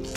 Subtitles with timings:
[0.00, 0.08] Hello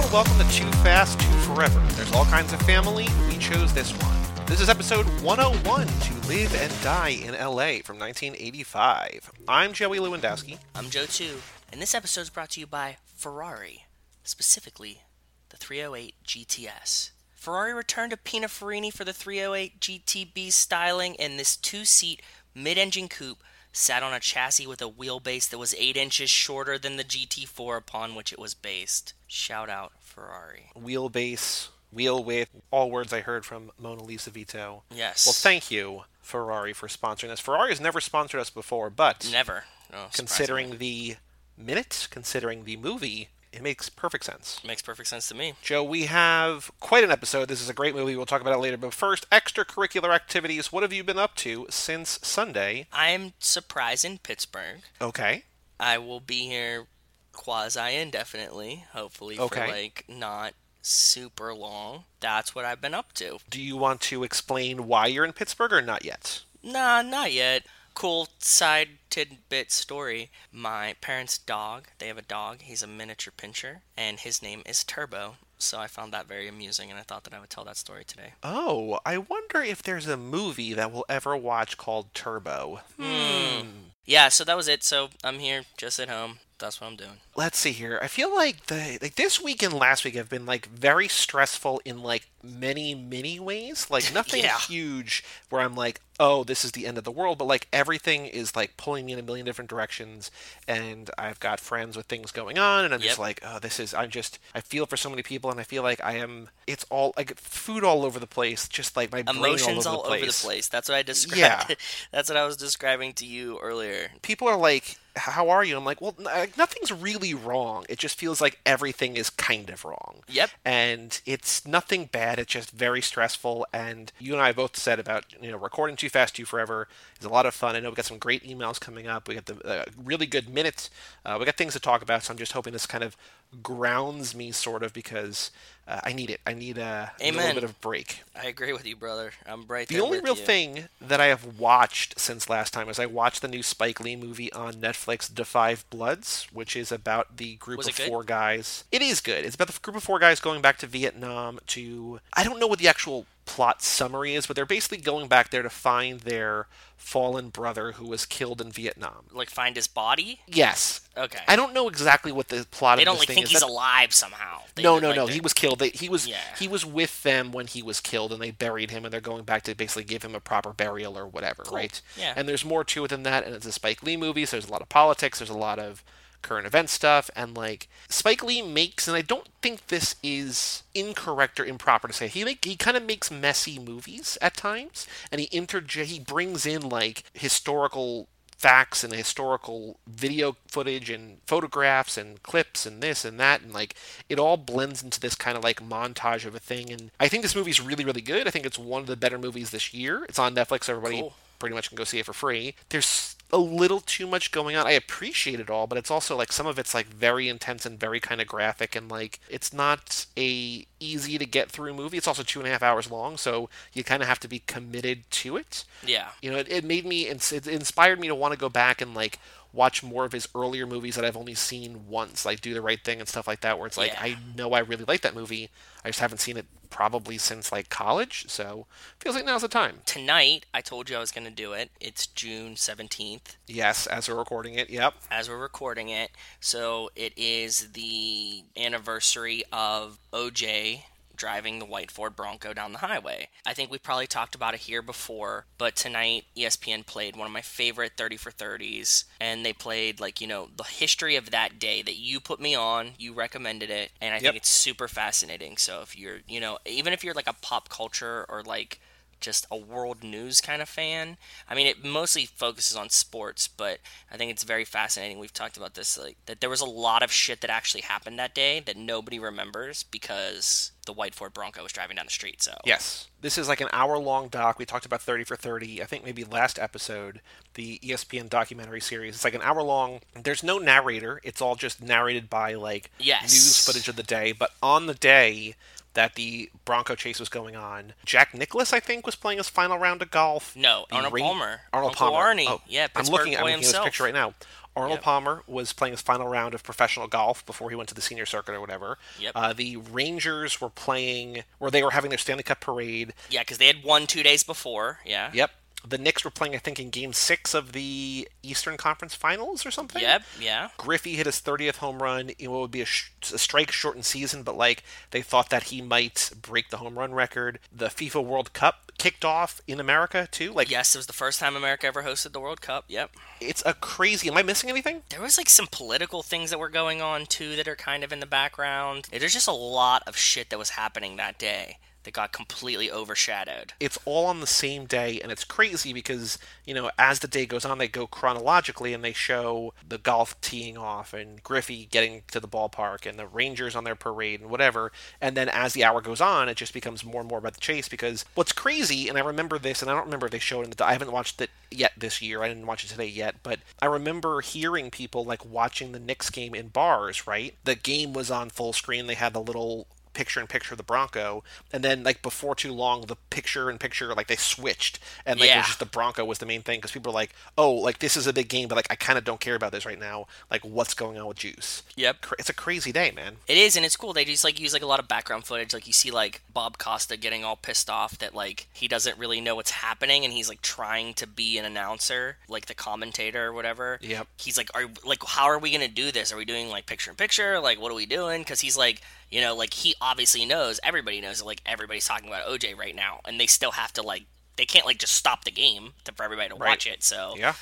[0.00, 1.80] and welcome to Too Fast, Too Forever.
[1.94, 3.08] There's all kinds of family.
[3.28, 4.14] We chose this one.
[4.46, 9.32] This is episode 101 to Live and Die in LA from 1985.
[9.48, 10.58] I'm Joey Lewandowski.
[10.76, 11.38] I'm Joe too,
[11.72, 13.86] and this episode is brought to you by Ferrari,
[14.22, 15.02] specifically
[15.48, 17.10] the 308 GTS.
[17.42, 22.22] Ferrari returned to Pininfarina for the 308 GTB styling, and this two-seat
[22.54, 23.42] mid-engine coupe
[23.72, 27.76] sat on a chassis with a wheelbase that was 8 inches shorter than the GT4
[27.76, 29.14] upon which it was based.
[29.26, 30.70] Shout out Ferrari.
[30.78, 34.84] Wheelbase, wheel width, all words I heard from Mona Lisa Vito.
[34.94, 35.26] Yes.
[35.26, 37.40] Well, thank you, Ferrari, for sponsoring us.
[37.40, 39.64] Ferrari has never sponsored us before, but Never.
[39.92, 41.16] Oh, no, considering the
[41.58, 44.60] minute, considering the movie, it makes perfect sense.
[44.64, 45.54] Makes perfect sense to me.
[45.62, 47.48] Joe, we have quite an episode.
[47.48, 48.16] This is a great movie.
[48.16, 48.76] We'll talk about it later.
[48.76, 50.72] But first, extracurricular activities.
[50.72, 52.86] What have you been up to since Sunday?
[52.92, 54.80] I'm surprised in Pittsburgh.
[55.00, 55.44] Okay.
[55.78, 56.86] I will be here
[57.32, 59.66] quasi indefinitely, hopefully Okay.
[59.66, 62.04] for like not super long.
[62.20, 63.38] That's what I've been up to.
[63.50, 66.40] Do you want to explain why you're in Pittsburgh or not yet?
[66.62, 67.64] Nah, not yet.
[67.94, 70.30] Cool side tidbit story.
[70.50, 72.62] My parents' dog, they have a dog.
[72.62, 75.36] He's a miniature pinscher, and his name is Turbo.
[75.58, 78.04] So I found that very amusing, and I thought that I would tell that story
[78.04, 78.32] today.
[78.42, 82.80] Oh, I wonder if there's a movie that we'll ever watch called Turbo.
[83.00, 83.68] Hmm.
[84.04, 84.82] Yeah, so that was it.
[84.82, 86.38] So I'm here just at home.
[86.62, 87.18] That's what I'm doing.
[87.36, 87.98] Let's see here.
[88.00, 91.80] I feel like the like this week and last week have been like very stressful
[91.84, 93.88] in like many many ways.
[93.90, 94.58] Like nothing Yeah.
[94.58, 98.26] huge where I'm like, oh, this is the end of the world, but like everything
[98.26, 100.30] is like pulling me in a million different directions,
[100.68, 103.92] and I've got friends with things going on, and I'm just like, oh, this is.
[103.92, 104.38] I'm just.
[104.54, 106.48] I feel for so many people, and I feel like I am.
[106.66, 110.00] It's all like food all over the place, just like my brain Emotions all all
[110.06, 110.44] over over the the place.
[110.44, 110.68] place.
[110.68, 111.38] That's what I described.
[111.70, 111.74] Yeah.
[112.12, 114.10] That's what I was describing to you earlier.
[114.22, 117.84] people are like, "How are you?" I'm like, "Well, like, nothing's really wrong.
[117.88, 120.50] It just feels like everything is kind of wrong." Yep.
[120.64, 122.38] And it's nothing bad.
[122.38, 123.66] It's just very stressful.
[123.72, 126.88] And you and I both said about you know recording too fast, too forever
[127.18, 127.76] is a lot of fun.
[127.76, 129.28] I know we've got some great emails coming up.
[129.28, 130.90] We got the uh, really good minutes.
[131.24, 132.24] Uh, we got things to talk about.
[132.24, 133.16] So I'm just hoping this kind of
[133.62, 135.50] grounds me sort of because
[135.86, 136.40] uh, I need it.
[136.46, 138.22] I need a, a little bit of break.
[138.40, 139.32] I agree with you, brother.
[139.46, 140.42] I'm right The only real you.
[140.42, 144.14] thing that I have watched since last time is I watched the new Spike Lee
[144.14, 148.84] movie on Netflix, The Five Bloods, which is about the group Was of four guys.
[148.92, 149.44] It is good.
[149.44, 152.20] It's about the group of four guys going back to Vietnam to.
[152.32, 155.62] I don't know what the actual plot summary is, but they're basically going back there
[155.62, 159.24] to find their fallen brother who was killed in Vietnam.
[159.32, 160.40] Like find his body.
[160.46, 161.00] Yes.
[161.16, 161.40] Okay.
[161.48, 163.60] I don't know exactly what the plot they of don't this like thing think he's
[163.60, 164.60] That- alive somehow.
[164.76, 165.26] They no, no, like, no.
[165.26, 165.80] they're- He was killed.
[165.80, 166.36] They, he was Yeah.
[166.58, 169.42] he was with them when he was killed, and they buried him, and they're going
[169.44, 172.00] back to basically give him a proper burial or whatever, right?
[172.16, 172.32] Yeah.
[172.36, 174.68] And there's more to it than that, and it's a Spike Lee movie, so there's
[174.68, 176.04] a lot of politics, there's a lot of
[176.42, 181.58] current event stuff, and like Spike Lee makes, and I don't think this is incorrect
[181.60, 185.40] or improper to say he make he kind of makes messy movies at times, and
[185.40, 192.40] he interj he brings in like historical facts and historical video footage and photographs and
[192.44, 193.96] clips and this and that and like
[194.28, 197.42] it all blends into this kind of like montage of a thing and I think
[197.42, 198.46] this movie's really really good.
[198.46, 200.24] I think it's one of the better movies this year.
[200.28, 200.88] It's on Netflix.
[200.88, 201.34] Everybody Cool.
[201.58, 202.76] pretty much can go see it for free.
[202.90, 204.86] There's a little too much going on.
[204.86, 208.00] I appreciate it all, but it's also like some of it's like very intense and
[208.00, 212.16] very kind of graphic and like it's not a easy to get through movie.
[212.16, 214.60] It's also two and a half hours long, so you kind of have to be
[214.60, 216.28] committed to it Yeah.
[216.40, 219.14] you know, it, it made me, it inspired me to want to go back and
[219.14, 219.38] like
[219.74, 223.02] watch more of his earlier movies that I've only seen once, like Do the Right
[223.02, 224.22] Thing and stuff like that, where it's like Yeah.
[224.22, 225.68] I know I really like that movie,
[226.04, 228.86] I just haven't seen it probably since like college, so
[229.18, 229.96] feels like now's the time.
[230.06, 231.90] Tonight, I told you I was going to do it.
[232.00, 235.14] It's June 17th Yes, as we're recording it, yep.
[235.30, 236.30] as we're recording it.
[236.60, 241.02] So it is the anniversary of OJ
[241.42, 243.48] driving the white Ford Bronco down the highway.
[243.66, 247.52] I think we probably talked about it here before, but tonight ESPN played one of
[247.52, 251.80] my favorite 30 for 30s and they played like, you know, the history of that
[251.80, 254.44] day that you put me on, you recommended it, and I Yep.
[254.44, 255.78] think it's super fascinating.
[255.78, 259.00] So if you're, you know, even if you're like a pop culture or like
[259.42, 261.36] just a world news kind of fan.
[261.68, 263.98] I mean, it mostly focuses on sports, but
[264.30, 265.38] I think it's very fascinating.
[265.38, 268.38] We've talked about this, like that there was a lot of shit that actually happened
[268.38, 272.62] that day that nobody remembers because the white Ford Bronco was driving down the street.
[272.62, 273.26] So Yes.
[273.40, 274.78] This is like an hour long doc.
[274.78, 277.40] We talked about 30 for 30, I think maybe last episode,
[277.74, 279.34] the ESPN documentary series.
[279.34, 280.20] It's like an hour long.
[280.40, 281.40] There's no narrator.
[281.42, 283.42] It's all just narrated by like Yes.
[283.42, 284.52] news footage of the day.
[284.52, 285.74] But on the day,
[286.14, 288.12] that the Bronco chase was going on.
[288.24, 290.76] Jack Nicklaus, I think, was playing his final round of golf.
[290.76, 291.80] No, The Arnold Ra- Palmer.
[291.92, 292.54] Arnold Uncle Palmer.
[292.54, 292.66] Arnie.
[292.68, 293.56] Oh, Yeah, I'm looking.
[293.56, 294.54] I'm looking at this picture right now.
[294.94, 295.22] Arnold Yep.
[295.22, 298.44] Palmer was playing his final round of professional golf before he went to the senior
[298.44, 299.16] circuit or whatever.
[299.38, 299.52] Yep.
[299.54, 303.32] Uh, the Rangers were playing, or they were having their Stanley Cup parade.
[303.48, 305.20] Yeah, because they had won two days before.
[305.24, 305.50] Yeah.
[305.54, 305.70] Yep.
[306.06, 309.90] The Knicks were playing, I think, in Game Six of the Eastern Conference Finals or
[309.90, 310.20] something.
[310.22, 310.42] Yep.
[310.60, 310.88] Yeah.
[310.96, 314.24] Griffey hit his 30th home run in what would be a, sh- a strike shortened
[314.24, 317.78] season, but like they thought that he might break the home run record.
[317.94, 320.72] The FIFA World Cup kicked off in America too.
[320.72, 323.04] Like Yes, it was the first time America ever hosted the World Cup.
[323.08, 323.30] Yep.
[323.60, 324.48] it's a crazy.
[324.48, 325.22] Am I missing anything?
[325.28, 328.32] There was like some political things that were going on too that are kind of
[328.32, 329.28] in the background.
[329.30, 333.92] There's just a lot of shit that was happening that day that got completely overshadowed.
[334.00, 337.66] It's all on the same day, and it's crazy because you know as the day
[337.66, 342.42] goes on, they go chronologically and they show the golf teeing off and Griffey getting
[342.50, 345.12] to the ballpark and the Rangers on their parade and whatever.
[345.40, 347.80] And then as the hour goes on, it just becomes more and more about the
[347.80, 350.82] chase because what's crazy, and I remember this, and I don't remember if they showed
[350.82, 351.04] it in the.
[351.04, 352.62] I haven't watched it yet this year.
[352.62, 356.50] I didn't watch it today yet, but I remember hearing people like watching the Knicks
[356.50, 357.46] game in bars.
[357.46, 359.26] Right, the game was on full screen.
[359.26, 361.62] They had the little picture in picture of the Bronco,
[361.92, 365.70] and then like before too long, the picture in picture like they switched, and like
[365.70, 368.18] it was just the Bronco was the main thing because people were like, oh, like
[368.18, 370.18] this is a big game, but like I kind of don't care about this right
[370.18, 370.46] now.
[370.70, 372.02] Like what's going on with Juice?
[372.16, 372.46] Yep.
[372.58, 373.56] It's a crazy day, man.
[373.66, 374.32] It is, and it's cool.
[374.32, 375.92] They just like use like a lot of background footage.
[375.92, 379.60] Like you see like Bob Costa getting all pissed off that like he doesn't really
[379.60, 383.72] know what's happening, and he's like trying to be an announcer, like the commentator or
[383.72, 384.18] whatever.
[384.20, 384.46] Yep.
[384.58, 386.52] He's like, are like, how are we gonna do this?
[386.52, 387.80] Are we doing like picture in picture?
[387.80, 388.62] Like, what are we doing?
[388.62, 389.20] Because he's like,
[389.52, 390.98] you know, like he obviously knows.
[391.04, 394.44] Everybody knows like everybody's talking about OJ right now, and they still have to like.
[394.76, 396.88] They can't like just stop the game to, for everybody to Right.
[396.88, 397.22] watch it.
[397.22, 397.74] So Yeah.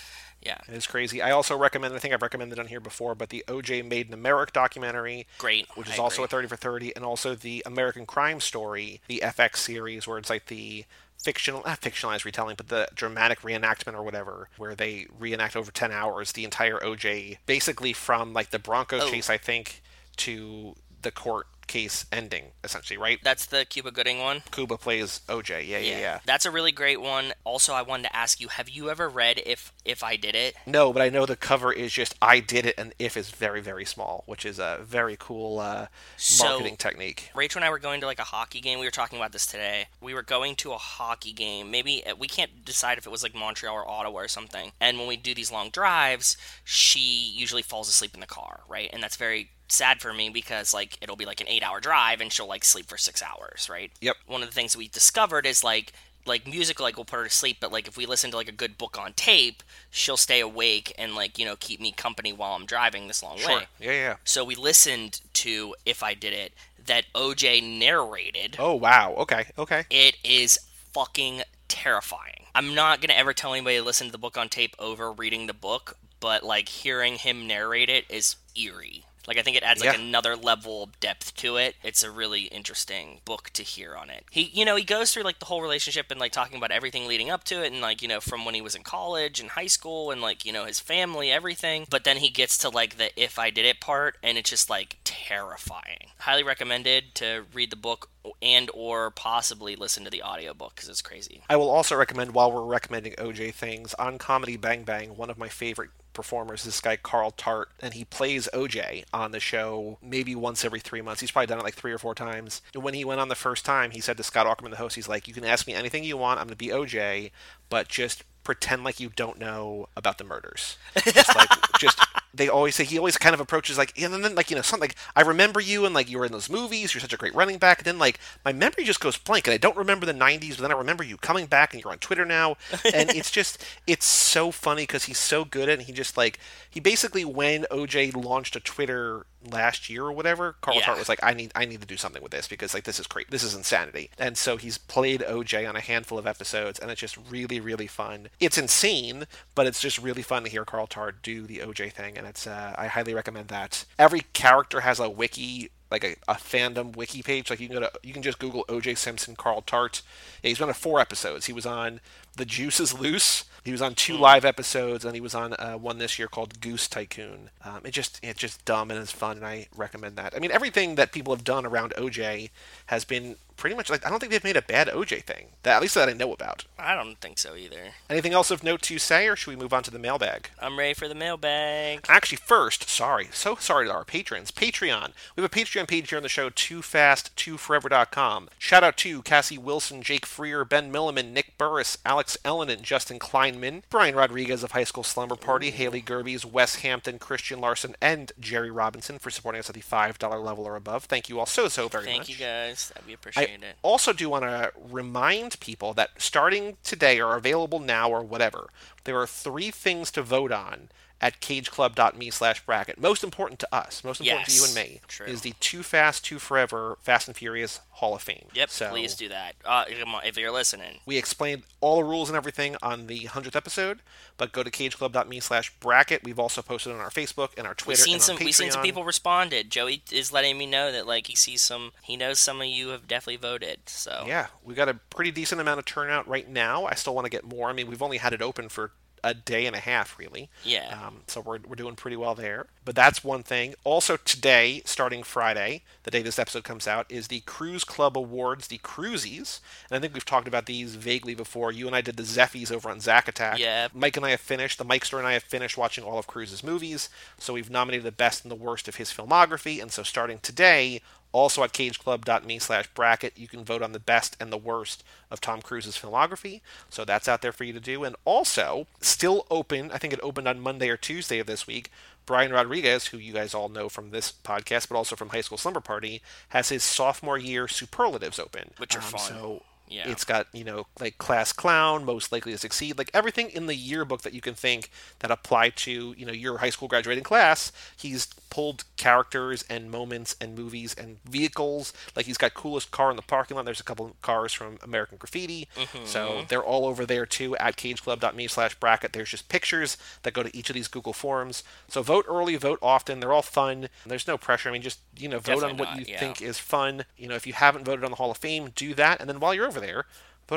[0.42, 1.22] yeah, It is crazy.
[1.22, 4.12] I also recommend, I think I've recommended on here before, but the OJ Made in
[4.12, 5.68] America documentary, great.
[5.76, 6.24] which I is also agree.
[6.24, 10.28] a 30 for 30, and also the American Crime Story, the FX series, where it's
[10.30, 10.84] like the
[11.16, 15.92] fictional, not fictionalized retelling, but the dramatic reenactment or whatever, where they reenact over 10
[15.92, 19.08] hours the entire OJ, basically from like the Bronco Oh.
[19.10, 19.80] chase, I think,
[20.16, 23.18] to the court case ending, essentially, right?
[23.22, 24.42] That's the Cuba Gooding one.
[24.50, 25.66] Cuba plays OJ.
[25.66, 26.18] Yeah, yeah, yeah.
[26.26, 27.32] That's a really great one.
[27.44, 30.56] Also, I wanted to ask you: Have you ever read "If If I Did It"?
[30.66, 33.60] No, but I know the cover is just I did it, and if is very,
[33.60, 35.86] very small, which is a very cool uh,
[36.16, 37.30] So- marketing technique.
[37.34, 38.80] Rachel and I were going to like a hockey game.
[38.80, 39.86] We were talking about this today.
[40.00, 41.70] We were going to a hockey game.
[41.70, 44.72] Maybe uh, we can't decide if it was like Montreal or Ottawa or something.
[44.80, 47.00] And when we do these long drives, she
[47.34, 48.90] usually falls asleep in the car, right?
[48.92, 52.20] And that's very sad for me because like it'll be like an eight hour drive
[52.20, 53.90] and she'll like sleep for six hours, right?
[54.00, 54.16] Yep.
[54.26, 55.92] One of the things we discovered is like
[56.26, 58.46] like music like will put her to sleep but like if we listen to like
[58.48, 62.30] a good book on tape she'll stay awake and like you know keep me company
[62.30, 63.56] while i'm driving this long Sure.
[63.56, 64.16] way Yeah, yeah.
[64.24, 66.52] so we listened to If I Did It
[66.84, 68.56] that OJ narrated.
[68.58, 69.14] Oh wow.
[69.18, 69.46] Okay.
[69.58, 69.84] Okay.
[69.90, 70.58] It is
[70.92, 72.44] fucking terrifying.
[72.54, 75.12] I'm not going to ever tell anybody to listen to the book on tape over
[75.12, 79.04] reading the book, but like hearing him narrate it is eerie.
[79.26, 80.00] Like I think it adds like Yeah.
[80.00, 81.76] another level of depth to it.
[81.82, 84.24] It's a really interesting book to hear on it.
[84.30, 87.06] He, you know, he goes through like the whole relationship and like talking about everything
[87.06, 89.50] leading up to it, and like you know from when he was in college and
[89.50, 91.86] high school, and like you know his family, everything.
[91.90, 94.70] But then he gets to like the if I did it part, and it's just
[94.70, 96.08] like terrifying.
[96.18, 98.08] Highly recommended to read the book
[98.42, 101.42] and or possibly listen to the audiobook because it's crazy.
[101.48, 105.16] I will also recommend while we're recommending OJ things on Comedy Bang Bang.
[105.16, 109.40] One of my favorite performers this guy Carl Tart, and he plays OJ on the
[109.40, 111.22] show maybe once every three months.
[111.22, 112.60] He's probably done it like three or four times.
[112.74, 114.96] And when he went on the first time, he said to Scott Aukerman, the host,
[114.96, 116.38] he's like, "You can ask me anything you want.
[116.38, 117.30] I'm going to be OJ,
[117.70, 120.78] but just." Pretend like you don't know about the murders.
[121.04, 121.48] Just like,
[121.78, 122.00] just
[122.32, 124.88] they always say he always kind of approaches like, and then like you know something
[124.88, 126.94] like I remember you and like you were in those movies.
[126.94, 127.78] You're such a great running back.
[127.78, 130.62] And then like my memory just goes blank, and I don't remember the '90s, but
[130.62, 132.56] then I remember you coming back, and you're on Twitter now,
[132.94, 135.70] and it's just it's so funny because he's so good at.
[135.70, 140.12] it, And he just like he basically when OJ launched a Twitter last year or
[140.12, 140.84] whatever, Carl Yeah.
[140.86, 143.00] Tart was like, I need I need to do something with this because like this
[143.00, 144.10] is crazy, this is insanity.
[144.18, 147.86] And so he's played OJ on a handful of episodes, and it's just really really
[147.86, 148.28] fun.
[148.38, 152.16] It's insane, but it's just really fun to hear Carl Tart do the OJ thing,
[152.18, 153.84] and it's uh, I highly recommend that.
[153.98, 155.70] Every character has a wiki.
[155.90, 158.64] Like a, a fandom wiki page, like you can go to, you can just Google
[158.68, 160.02] OJ Simpson Carl Tart.
[160.42, 161.46] Yeah, he's been on four episodes.
[161.46, 162.00] He was on
[162.36, 163.44] The Juice is Loose.
[163.64, 166.60] He was on two live episodes, and he was on uh, one this year called
[166.60, 167.50] Goose Tycoon.
[167.64, 170.34] Um, it just it's just dumb and it's fun, and I recommend that.
[170.34, 172.50] I mean, everything that people have done around OJ
[172.86, 175.48] has been pretty much like I don't think they've made a bad OJ thing.
[175.62, 176.64] That at least that I know about.
[176.78, 177.92] I don't think so either.
[178.08, 180.48] Anything else of note to say, or should we move on to the mailbag?
[180.58, 182.06] I'm ready for the mailbag.
[182.08, 184.50] Actually, first, sorry, so sorry to our patrons.
[184.50, 185.12] Patreon.
[185.36, 188.48] We have a Patreon page here on the show, toofast2forever.com.
[188.58, 193.82] Shout out to Cassie Wilson, Jake Freer, Ben Milliman, Nick Burris, Alex Ellenen, Justin Kleinman,
[193.90, 198.70] Brian Rodriguez of High School Slumber Party, Haley Gerbies, Wes Hampton, Christian Larson, and Jerry
[198.70, 201.04] Robinson for supporting us at the $5 level or above.
[201.04, 202.26] Thank you all so, so very Thank much.
[202.28, 202.92] Thank you guys.
[203.06, 203.49] We appreciate I
[203.82, 208.68] also do want to remind people that starting today or available now or whatever,
[209.04, 210.90] there are three things to vote on
[211.20, 212.98] at cageclub.me slash bracket.
[212.98, 215.26] Most important to us, most important to you and me, true.
[215.26, 218.46] is the Too Fast, Too Forever Fast and Furious Hall of Fame.
[218.54, 219.54] Yep, So please do that.
[219.64, 219.84] Uh,
[220.24, 221.00] if you're listening.
[221.04, 224.00] we explained all the rules and everything on the 100th episode,
[224.38, 226.24] but go to cageclub.me slash bracket.
[226.24, 228.00] We've also posted on our Facebook and our Twitter.
[228.00, 228.36] We've seen some.
[228.42, 229.68] We've seen some people responded.
[229.70, 231.92] Joey is letting me know that like he sees some.
[232.02, 233.80] He knows some of you have definitely voted.
[233.86, 236.86] So Yeah, we've got a pretty decent amount of turnout right now.
[236.86, 237.68] I still want to get more.
[237.68, 238.92] I mean, we've only had it open for
[239.22, 240.48] a day and a half, really.
[240.64, 240.98] Yeah.
[241.06, 242.66] Um, so we're, we're doing pretty well there.
[242.84, 243.74] But that's one thing.
[243.84, 248.68] Also, today, starting Friday, the day this episode comes out, is the Cruise Club Awards,
[248.68, 249.60] the Cruisies.
[249.90, 251.72] And I think we've talked about these vaguely before.
[251.72, 253.58] You and I did the Zeffies over on Zack Attack.
[253.58, 253.88] Yeah.
[253.92, 256.26] Mike and I have finished, the Mike Store and I have finished watching all of
[256.26, 257.08] Cruise's movies.
[257.38, 259.80] So we've nominated the best and the worst of his filmography.
[259.80, 264.36] And so starting today, also at cageclub.me slash bracket, you can vote on the best
[264.40, 266.60] and the worst of Tom Cruise's filmography.
[266.88, 268.04] So that's out there for you to do.
[268.04, 271.90] And also, still open, I think it opened on Monday or Tuesday of this week.
[272.26, 275.58] Brian Rodriguez, who you guys all know from this podcast, but also from High School
[275.58, 278.70] Slumber Party, has his sophomore year superlatives open.
[278.78, 279.20] Which are Um, fun.
[279.20, 280.08] So Yeah.
[280.08, 283.74] it's got, you know, like class clown, most likely to succeed, like everything in the
[283.74, 287.72] yearbook that you can think that apply to, you know, your high school graduating class.
[287.96, 291.92] He's pulled characters and moments and movies and vehicles.
[292.14, 293.64] Like he's got coolest car in the parking lot.
[293.64, 295.68] There's a couple of cars from American Graffiti.
[295.76, 296.04] Mm-hmm.
[296.04, 299.12] So they're all over there too at cageclub.me slash bracket.
[299.12, 301.62] There's just pictures that go to each of these Google Forms.
[301.88, 303.20] So vote early, vote often.
[303.20, 303.88] They're all fun.
[304.06, 304.68] There's no pressure.
[304.68, 306.20] I mean, just, you know, vote on what not, you yeah.
[306.20, 307.04] think is fun.
[307.16, 309.20] You know, if you haven't voted on the Hall of Fame, do that.
[309.20, 310.06] And then while you're over there,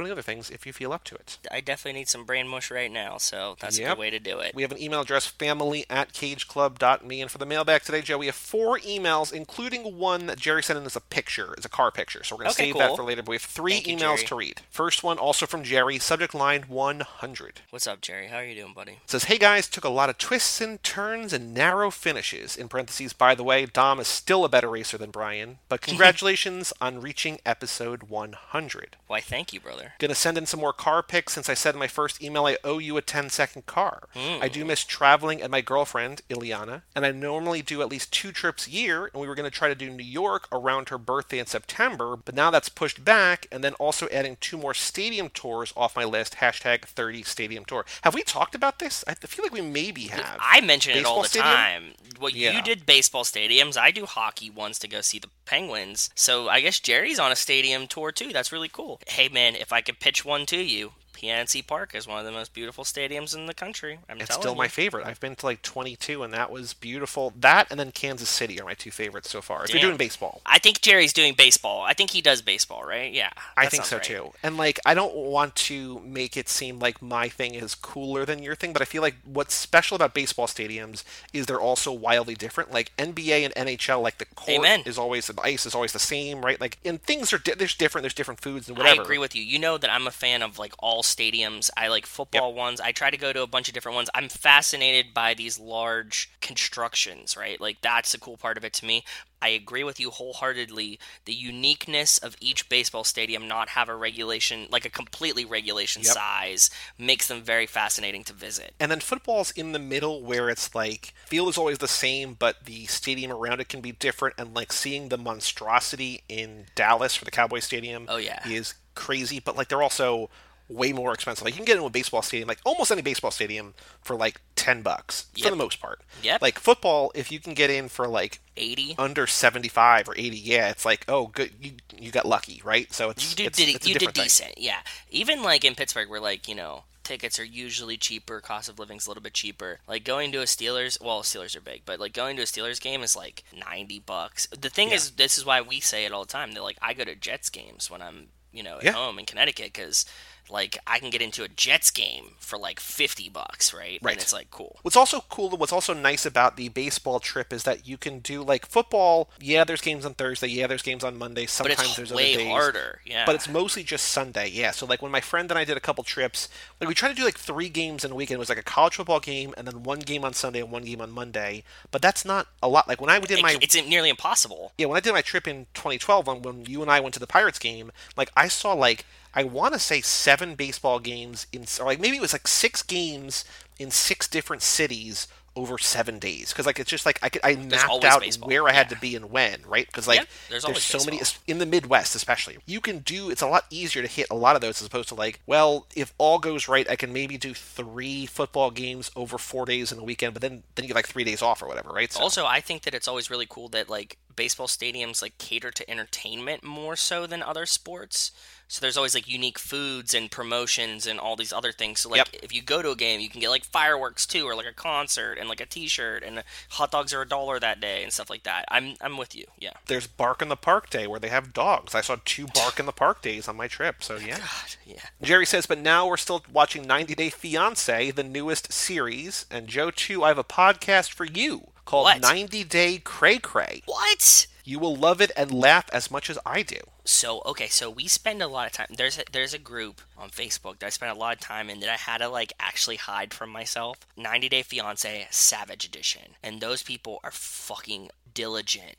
[0.02, 1.38] the other things if you feel up to it.
[1.52, 3.18] I definitely need some brain mush right now.
[3.18, 4.56] So that's a good way to do it.
[4.56, 7.22] We have an email address, family at cageclub.me.
[7.22, 10.80] And for the mailbag today, Joe, we have four emails, including one that Jerry sent
[10.80, 12.24] in as a picture, as a car picture.
[12.24, 13.22] So we're going to Okay, save that for later.
[13.22, 14.26] But we have three Thank emails Jerry.
[14.28, 14.62] to read.
[14.70, 17.62] First one, also from Jerry, subject line 100.
[17.70, 18.28] What's up, Jerry?
[18.28, 18.94] How are you doing, buddy?
[19.04, 22.56] It says, Hey guys, took a lot of twists and turns and narrow finishes.
[22.56, 25.82] In parentheses, by the way, Dom is still a better racer than Brian, but
[26.14, 28.96] congratulations on reaching episode 100.
[29.08, 29.83] Why, thank you, brother.
[30.00, 32.58] Gonna send in some more car pics since I said in my first email I
[32.64, 34.08] owe you a 10 second car.
[34.16, 34.68] I do hmm.
[34.68, 38.72] miss traveling and my girlfriend, Ileana, and I normally do at least two trips a
[38.72, 42.16] year, and we were gonna try to do New York around her birthday in September,
[42.16, 46.04] but now that's pushed back, and then also adding two more stadium tours off my
[46.04, 47.86] list, hashtag 30 stadium tour.
[48.04, 49.04] Have we talked about this?
[49.08, 50.38] I feel like we maybe have.
[50.40, 51.54] I mention it all the stadium?
[51.54, 51.94] time.
[52.20, 52.52] Well, Yeah.
[52.52, 53.78] you did baseball stadiums.
[53.78, 56.10] I do hockey ones to go see the Penguins.
[56.16, 58.32] So I guess Jerry's on a stadium tour too.
[58.32, 59.02] That's really cool.
[59.08, 62.32] Hey man, if I could pitch one to you, PNC Park is one of the
[62.32, 64.00] most beautiful stadiums in the country.
[64.10, 64.58] I'm It's still you.
[64.58, 65.08] my favorite.
[65.08, 67.34] I've been to like 22, and that was beautiful.
[67.40, 69.64] That and then Kansas City are my two favorites so far.
[69.64, 70.42] If you're doing baseball.
[70.46, 71.82] I think Jerry's doing baseball.
[71.84, 73.12] I think he does baseball, right?
[73.14, 73.30] Yeah.
[73.56, 74.04] I think so right.
[74.04, 74.34] too.
[74.44, 78.44] And like I don't want to make it seem like my thing is cooler than
[78.44, 82.36] your thing, but I feel like what's special about baseball stadiums is they're also wildly
[82.36, 82.72] different.
[82.72, 84.82] Like NBA and NHL, like the court Amen.
[84.86, 86.60] is always the ice is always the same, right?
[86.60, 88.04] Like and things are di- there's different.
[88.04, 89.02] There's different foods and whatever.
[89.02, 89.44] I agree with you.
[89.44, 91.70] You know that I'm a fan of like all stadiums.
[91.78, 92.80] I like football ones.
[92.82, 94.10] I try to go to a bunch of different ones.
[94.16, 97.60] I'm fascinated by these large constructions, right?
[97.60, 99.04] Like that's the cool part of it to me.
[99.42, 101.00] I agree with you wholeheartedly.
[101.26, 106.14] The uniqueness of each baseball stadium not have a regulation, like a completely regulation Yep.
[106.14, 108.74] size, makes them very fascinating to visit.
[108.80, 112.64] And then football's in the middle where it's like field is always the same, but
[112.66, 114.36] the stadium around it can be different.
[114.38, 118.48] And like seeing the monstrosity in Dallas for the Cowboy Stadium Oh, yeah.
[118.48, 119.40] is crazy.
[119.40, 120.30] But like they're also
[120.70, 121.44] way more expensive.
[121.46, 124.42] Like you can get into a baseball stadium, like almost any baseball stadium, for like
[124.56, 126.02] ten bucks for the most part.
[126.22, 126.38] Yeah.
[126.42, 128.96] Like football, if you can get in for like 80.
[128.98, 132.92] under seventy five or eighty, yeah, it's like oh good, you you got lucky, right?
[132.94, 134.24] So it's You did, it's, did it's a you did different thing.
[134.26, 134.80] decent, yeah.
[135.12, 139.06] Even like in Pittsburgh, where like you know tickets are usually cheaper, cost of living's
[139.06, 139.80] a little bit cheaper.
[139.90, 142.80] Like going to a Steelers, well, Steelers are big, but like going to a Steelers
[142.80, 144.48] game is like ninety bucks.
[144.58, 146.54] The thing is, this is why we say it all the time.
[146.54, 148.92] That like I go to Jets games when I'm you know at Yeah.
[148.94, 150.06] home in Connecticut because
[150.50, 154.00] like I can get into a Jets game for like 50 bucks, right?
[154.02, 154.14] Right.
[154.14, 154.78] And it's like cool.
[154.82, 158.44] What's also cool, what's also nice about the baseball trip is that you can do
[158.44, 159.30] like football.
[159.40, 160.48] Yeah, there's games on Thursday.
[160.48, 161.44] Yeah, there's games on Monday.
[161.44, 162.52] But Sometimes it's there's way other days.
[162.52, 163.00] harder.
[163.06, 163.26] Yeah.
[163.26, 164.72] But it's mostly just Sunday, yeah.
[164.72, 167.16] So like when my friend and I did a couple trips, like we tried to
[167.16, 168.36] do like three games in a weekend.
[168.36, 170.84] It was like a college football game and then one game on Sunday and one
[170.84, 171.64] game on Monday.
[171.92, 172.88] But that's not a lot.
[172.88, 174.74] Like when I did my it's nearly impossible.
[174.78, 177.20] yeah, when I did my trip in 2012, when, when you and I went to
[177.20, 181.66] the Pirates game, like I saw like I want to say seven baseball games in,
[181.80, 183.46] or like maybe it was like six games
[183.80, 187.56] in six different cities over seven days because like it's just like I could I
[187.56, 188.96] mapped out baseball, where I had yeah.
[188.96, 192.16] to be and when right because like Yep, there's always so many in the Midwest
[192.16, 194.88] especially you can do it's a lot easier to hit a lot of those as
[194.88, 199.12] opposed to like well if all goes right I can maybe do three football games
[199.16, 201.62] over four days in a weekend but then then you get like three days off
[201.62, 204.68] or whatever right so Also, I think that it's always really cool that like baseball
[204.68, 208.32] stadiums like cater to entertainment more so than other sports.
[208.68, 212.00] So there's always like unique foods and promotions and all these other things.
[212.02, 212.44] So like Yep.
[212.44, 214.74] if you go to a game, you can get like fireworks too, or like a
[214.74, 218.30] concert and like a T-shirt and hot dogs are a dollar that day and stuff
[218.30, 218.66] like that.
[218.70, 219.46] I'm I'm with you.
[219.60, 219.74] Yeah.
[219.88, 221.94] there's Bark in the Park Day where they have dogs.
[221.94, 224.38] I saw two Bark in the Park days on my trip, so yeah.
[224.40, 225.02] God, yeah.
[225.22, 229.46] Jerry says, but now we're still watching 90 Day Fiance, the newest series.
[229.52, 232.22] And Joe, too, I have a podcast for you called What?
[232.22, 233.82] 90 Day Cray Cray.
[233.86, 234.48] What?
[234.64, 236.78] You will love it and laugh as much as I do.
[237.04, 238.88] So okay, so we spend a lot of time.
[238.96, 241.82] There's a, there's a group on Facebook that I spent a lot of time in
[241.82, 243.98] that I had to like actually hide from myself.
[244.16, 248.96] 90 Day Fiance Savage Edition, and those people are fucking diligent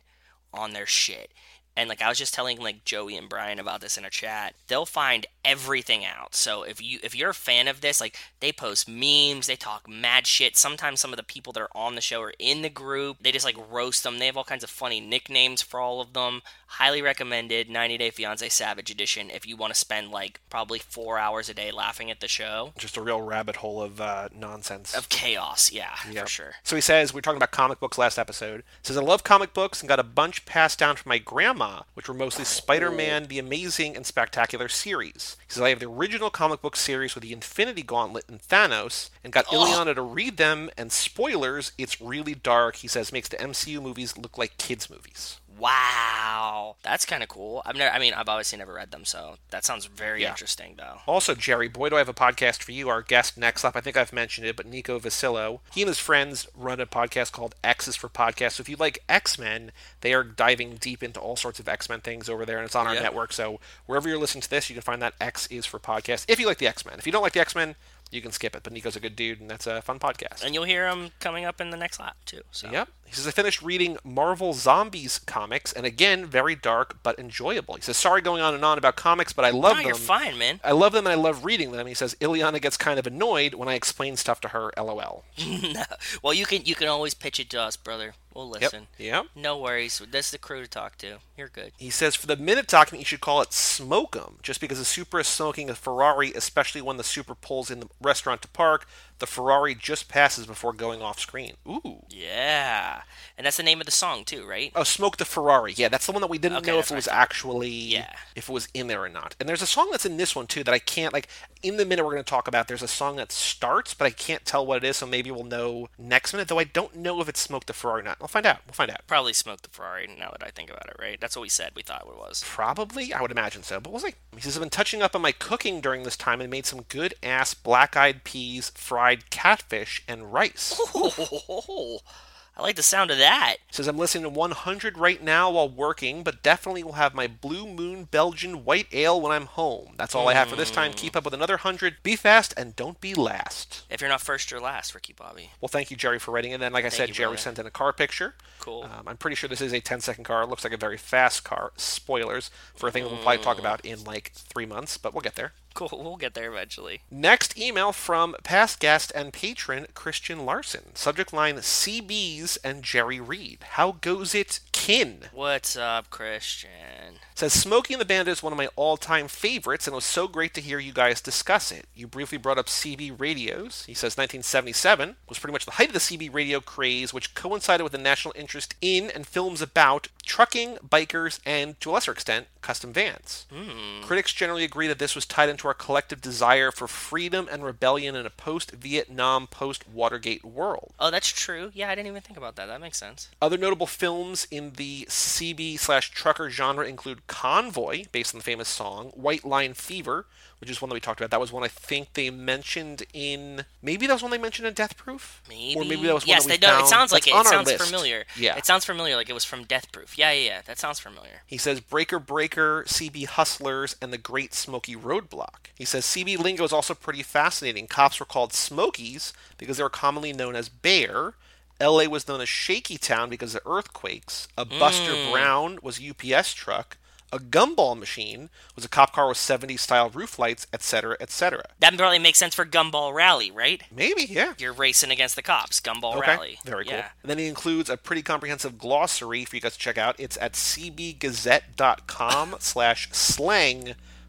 [0.53, 1.31] on their shit.
[1.77, 4.55] And like I was just telling like Joey and Brian about this in a chat,
[4.69, 6.35] they'll find everything out.
[6.35, 9.89] So if you if you're a fan of this, like they post memes, they talk
[9.89, 10.57] mad shit.
[10.57, 13.19] Sometimes some of the people that are on the show are in the group.
[13.21, 14.19] They just like roast them.
[14.19, 16.43] They have all kinds of funny nicknames for all of them.
[16.67, 21.19] Highly recommended 90 Day Fiance Savage Edition if you want to spend like probably 4
[21.19, 22.73] hours a day laughing at the show.
[22.79, 24.93] Just a real rabbit hole of uh, nonsense.
[24.95, 26.25] Of chaos, yeah, Yep.
[26.25, 26.53] for sure.
[26.65, 28.65] So he says, we are talking about comic books last episode.
[28.83, 32.09] says, I love comic books and got a bunch passed down from my grandma, which
[32.09, 35.34] were mostly Spider Man, the Amazing and Spectacular series.
[35.47, 39.11] He says, I have the original comic book series with the Infinity Gauntlet and Thanos,
[39.23, 42.77] and got Ileana to read them, and spoilers, it's really dark.
[42.77, 45.41] He says, makes the MCU movies look like kids' movies.
[45.59, 47.63] Wow, that's kind of cool.
[47.65, 50.31] I've never, I mean, I've obviously never read them, so that sounds very Yeah.
[50.31, 51.01] interesting, though.
[51.07, 52.89] Also, Jerry, boy, do I have a podcast for you.
[52.89, 55.61] Our guest next up, I think I've mentioned it, but Nico Vasillo.
[55.73, 58.53] He and his friends run a podcast called X's for Podcast.
[58.53, 61.89] So if you like X Men, they are diving deep into all sorts of X
[61.89, 63.03] Men things over there, and it's on our Yeah.
[63.03, 63.33] network.
[63.33, 66.25] So wherever you're listening to this, you can find that X is for Podcast.
[66.29, 67.77] If you like the X Men, if you don't like the X Men,
[68.15, 68.63] you can skip it.
[68.63, 70.45] But Nico's a good dude, and that's a fun podcast.
[70.45, 72.43] And you'll hear him coming up in the next lap too.
[72.51, 72.89] So Yep.
[73.07, 77.75] He says, I finished reading Marvel Zombies comics, and again, very dark but enjoyable.
[77.75, 79.87] He says, sorry going on and on about comics, but I love no, them.
[79.87, 80.59] you're fine, man.
[80.65, 81.87] I love them and I love reading them.
[81.87, 84.73] He says Ileana gets kind of annoyed when I explain stuff to her.
[84.77, 85.25] LOL.
[85.47, 85.83] no.
[86.23, 88.15] Well, you can you can always pitch it to us, brother.
[88.35, 88.89] We'll listen.
[88.99, 89.27] Yep.
[89.37, 90.03] No worries.
[90.11, 91.19] That's the crew to talk to.
[91.39, 91.73] You're good.
[91.79, 94.85] He says for the minute document, you should call it Smoke 'em, just because the
[94.85, 98.89] super is smoking a Ferrari, especially when the super pulls in the restaurant to park.
[99.21, 101.55] The Ferrari just passes before going off screen.
[101.69, 102.03] Ooh.
[102.11, 103.03] Yeah,
[103.39, 104.73] and that's the name of the song too, right?
[104.75, 105.73] Oh, smoke the Ferrari.
[105.77, 107.15] Yeah, that's the one that we didn't Okay, know if it was thought.
[107.15, 108.13] actually Yeah.
[108.35, 109.37] if it was in there or not.
[109.39, 111.29] And there's a song that's in this one too that I can't like.
[111.63, 114.11] In the minute we're going to talk about, there's a song that starts, but I
[114.11, 114.99] can't tell what it is.
[114.99, 116.49] So maybe we'll know next minute.
[116.49, 118.21] Though I don't know if it's smoke the Ferrari or not.
[118.21, 118.59] We'll find out.
[118.67, 119.07] We'll find out.
[119.07, 120.07] Probably Smoke the Ferrari.
[120.19, 121.19] Now that I think about it, right?
[121.21, 121.73] That's what we said.
[121.75, 122.43] We thought it was.
[122.47, 123.81] Probably, I would imagine so.
[123.81, 124.15] But we'll see.
[124.35, 126.83] He says, I've been touching up on my cooking during this time and made some
[126.83, 130.81] good ass black eyed peas, fried catfish, and rice.
[130.95, 131.99] Oh,
[132.57, 133.57] I like the sound of that.
[133.73, 137.67] Says, I'm listening to 100 right now while working, but definitely will have my Blue
[137.67, 139.95] Moon Belgian white ale when I'm home.
[139.97, 140.93] That's all I have for this time.
[140.93, 141.97] Keep up with another 100.
[142.05, 143.83] Be fast and don't be last.
[143.91, 145.51] If you're not first, you're last, Ricky Bobby.
[145.61, 146.53] Well, thank you, Jerry, for writing.
[146.53, 147.39] And then, like I said, you, Jerry brother.
[147.39, 148.35] sent in a car picture.
[148.61, 148.85] Cool.
[148.85, 150.43] Um, I'm pretty sure this is a 10 second car.
[150.43, 151.73] It looks like a very fast car.
[151.77, 155.35] Spoilers for a thing we'll probably talk about in like three months, but we'll get
[155.35, 155.55] there.
[155.75, 155.89] Cool.
[155.93, 157.03] We'll get there eventually.
[157.11, 160.95] Next email from past guest and patron Christian Larson.
[160.95, 163.65] Subject line CBs and Jerry Reed.
[163.71, 165.25] How goes it, kin?
[165.33, 167.19] What's up, Christian?
[167.35, 170.29] Says Smokey and the Bandit is one of my all-time favorites, and it was so
[170.29, 171.87] great to hear you guys discuss it.
[171.93, 173.85] You briefly brought up CB radios.
[173.87, 177.83] He says 1977 was pretty much the height of the CB radio craze, which coincided
[177.83, 182.47] with the national interest in and films about trucking, bikers, and to a lesser extent,
[182.61, 183.47] custom vans.
[183.53, 184.03] Hmm.
[184.03, 188.17] Critics generally agree that this was tied into our collective desire for freedom and rebellion
[188.17, 190.95] in a post Vietnam, post Watergate world.
[190.99, 191.71] Oh, that's true.
[191.75, 192.67] Yeah, I didn't even think about that.
[192.67, 193.29] That makes sense.
[193.41, 198.69] Other notable films in the CB slash trucker genre include Convoy, based on the famous
[198.69, 200.27] song, White Line Fever,
[200.65, 201.31] which is one that we talked about.
[201.31, 204.73] That was one I think they mentioned in maybe that was one they mentioned in
[204.73, 205.79] Death Proof, Maybe.
[205.79, 206.81] or maybe that was one yes, that we they know.
[206.81, 207.35] It sounds like it.
[207.35, 207.85] It sounds list.
[207.85, 208.25] familiar.
[208.35, 209.15] Yeah, It sounds familiar.
[209.15, 210.17] Like it was from Death Proof.
[210.17, 210.61] Yeah, yeah, yeah.
[210.65, 211.43] That sounds familiar.
[211.47, 215.67] He says Breaker Breaker, CB Hustlers, and the Great Smoky Roadblock.
[215.75, 217.87] He says CB lingo is also pretty fascinating.
[217.87, 221.35] Cops were called Smokies because they were commonly known as Bear.
[221.79, 224.49] LA was known as Shaky Town because of earthquakes.
[224.57, 225.31] A Buster mm.
[225.31, 226.97] Brown was a UPS truck.
[227.35, 231.65] A gumball machine was a cop car with 70s style roof lights, etc., etc.
[231.81, 233.83] That probably makes sense for Gumball Rally, right?
[233.91, 234.55] Maybe, yeah.
[234.57, 235.81] You're racing against the cops.
[235.81, 236.59] Gumball Okay, Rally.
[236.65, 236.95] very cool.
[236.95, 237.09] Yeah.
[237.23, 240.15] And then he includes a pretty comprehensive glossary for you guys to check out.
[240.17, 243.09] It's at cbgazette.com slash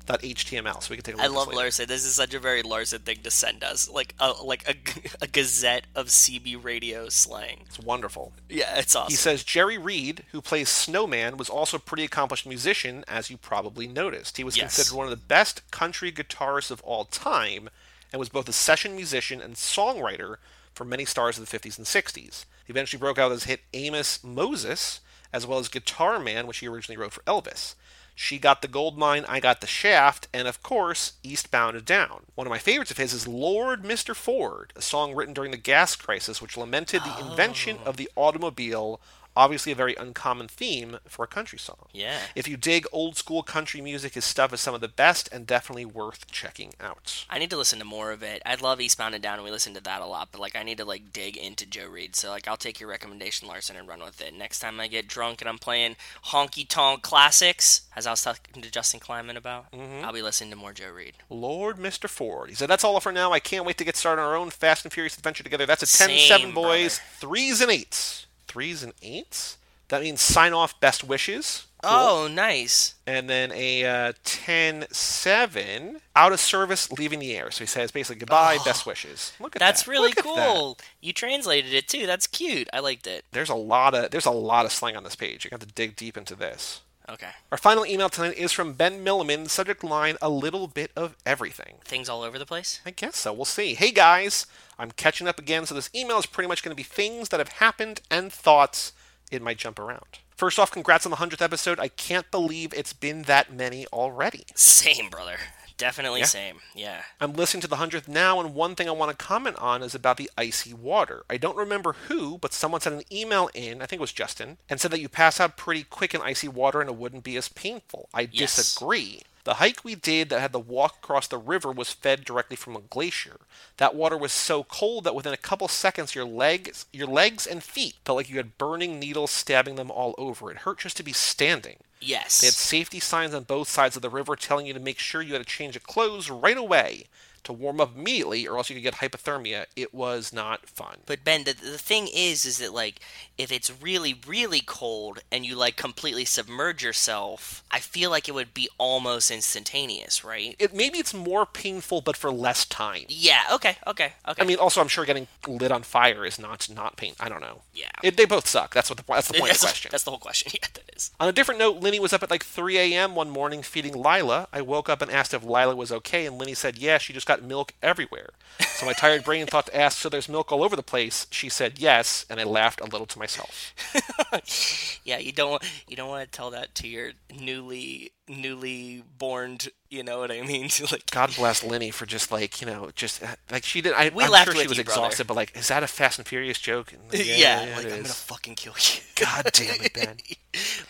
[0.07, 0.81] slang.html.
[0.83, 1.53] So we can take a look I love.
[1.53, 1.87] Larson.
[1.87, 4.75] This is such a very Larson thing to send us, like a like a,
[5.23, 7.61] a gazette of CB radio slang.
[7.65, 8.33] It's wonderful.
[8.49, 9.11] Yeah, it's awesome.
[9.11, 13.37] He says Jerry Reed, who plays Snowman, was also a pretty accomplished musician, as you
[13.37, 14.37] probably noticed.
[14.37, 14.75] He was Yes.
[14.75, 17.69] considered one of the best country guitarists of all time,
[18.11, 20.37] and was both a session musician and songwriter
[20.73, 22.45] for many stars of the 50s and 60s.
[22.65, 24.99] He eventually broke out with his hit Amos Moses,
[25.31, 27.75] as well as Guitar Man, which he originally wrote for Elvis.
[28.15, 32.23] She Got the Gold Mine, I Got the Shaft, and of course, Eastbound and Down.
[32.36, 34.15] One of my favorites of his is Lord Mr.
[34.15, 37.89] Ford, a song written during the gas crisis which lamented the invention oh.
[37.89, 39.01] of the automobile,
[39.35, 41.87] obviously a very uncommon theme for a country song.
[41.91, 42.19] Yeah.
[42.35, 45.45] If you dig old school country music, his stuff is some of the best and
[45.45, 47.25] definitely worth checking out.
[47.29, 48.41] I need to listen to more of it.
[48.45, 50.29] I love Eastbound and Down, and we listen to that a lot.
[50.31, 52.15] But like, I need to like dig into Joe Reed.
[52.15, 54.33] So like, I'll take your recommendation, Larson, and run with it.
[54.33, 55.95] Next time I get drunk and I'm playing
[56.27, 60.05] honky tonk classics, as I was talking to Justin Kleiman about, Mm-hmm.
[60.05, 61.13] I'll be listening to more Joe Reed.
[61.29, 62.09] Lord Mr.
[62.09, 62.49] Ford.
[62.49, 63.31] He said, That's all for now.
[63.33, 65.65] I can't wait to get started on our own Fast and Furious adventure together.
[65.65, 66.99] That's a 10 Same, 7, boys.
[66.99, 67.01] brother.
[67.19, 68.25] Threes and eights.
[68.55, 69.57] Threes and eights?
[69.89, 71.67] That means sign off best wishes.
[71.83, 71.91] Cool.
[71.91, 72.95] Oh, nice.
[73.05, 77.51] And then a uh, 10 7, out of service, leaving the air.
[77.51, 79.33] So he says basically goodbye, best wishes.
[79.41, 79.91] Look at That's that.
[79.91, 80.55] really Look at that.
[80.55, 80.77] cool.
[81.01, 82.07] You translated it too.
[82.07, 82.69] That's cute.
[82.71, 83.25] I liked it.
[83.33, 85.43] There's a lot of there's a lot of slang on this page.
[85.43, 86.79] You got to dig deep into this.
[87.07, 87.29] Okay.
[87.51, 89.49] Our final email tonight is from Ben Milliman.
[89.49, 91.75] Subject line: A little bit of everything.
[91.83, 92.81] Things all over the place.
[92.85, 93.31] I guess so.
[93.31, 93.75] We'll see.
[93.75, 94.47] Hey guys,
[94.79, 97.39] I'm catching up again, so this email is pretty much going to be things that
[97.39, 98.93] have happened and thoughts
[99.31, 100.19] it might jump around.
[100.35, 101.79] First off, congrats on the 100th episode.
[101.79, 104.45] I can't believe it's been that many already.
[104.53, 105.37] Same, brother.
[105.77, 106.25] Definitely Yeah.
[106.27, 106.61] same.
[106.73, 107.03] Yeah.
[107.19, 109.93] I'm listening to the 100th now, and one thing I want to comment on is
[109.93, 111.25] about the icy water.
[111.29, 114.57] I don't remember who, but someone sent an email in, I think it was Justin,
[114.69, 117.35] and said that you pass out pretty quick in icy water and it wouldn't be
[117.35, 118.07] as painful.
[118.13, 118.55] I Yes.
[118.55, 119.23] disagree.
[119.43, 122.75] The hike we did that had to walk across the river was fed directly from
[122.75, 123.41] a glacier.
[123.77, 127.63] That water was so cold that within a couple seconds your legs your legs and
[127.63, 130.49] feet felt like you had burning needles stabbing them all over.
[130.49, 131.77] It hurt just to be standing.
[132.01, 132.41] Yes.
[132.41, 135.21] They had safety signs on both sides of the river telling you to make sure
[135.21, 137.05] you had a change of clothes right away
[137.45, 139.65] to warm up immediately or else you could get hypothermia.
[139.75, 140.97] It was not fun.
[141.05, 142.99] But Ben, the, the thing is, is that like
[143.38, 148.34] if it's really, really cold and you like completely submerge yourself, I feel like it
[148.34, 150.55] would be almost instantaneous, right?
[150.60, 153.03] It maybe it's more painful but for less time.
[153.08, 153.43] Yeah.
[153.53, 153.77] Okay.
[153.88, 154.13] Okay.
[154.27, 154.41] Okay.
[154.41, 157.13] I mean, also I'm sure getting lit on fire is not not pain.
[157.19, 157.62] I don't know.
[157.73, 157.86] Yeah.
[158.03, 158.73] It, they both suck.
[158.73, 159.89] That's what the that's the point of that's, the question.
[159.91, 160.51] that's the whole question.
[160.55, 161.12] Yeah, that is.
[161.19, 163.15] On a different note, Linny was up at like 3 a.m.
[163.15, 164.47] one morning feeding Lila.
[164.51, 167.27] I woke up and asked if Lila was okay, and Linny said, yeah, she just
[167.27, 168.29] got milk everywhere.
[168.60, 171.27] So my tired brain thought to ask, so there's milk all over the place?
[171.29, 173.73] She said yes, and I laughed a little to myself.
[175.03, 179.57] Yeah, you don't you don't want to tell that to your newly newly born.
[179.89, 180.69] You know what I mean?
[180.91, 183.93] like God bless lenny for just like, you know, just uh, like she did.
[183.93, 184.99] I, We I'm laughed sure she was you, brother.
[184.99, 186.93] exhausted, but like, is that a Fast and Furious joke?
[186.93, 188.01] And, like, yeah, it like I'm is.
[188.01, 189.01] gonna fucking kill you.
[189.15, 190.17] God damn it, Ben.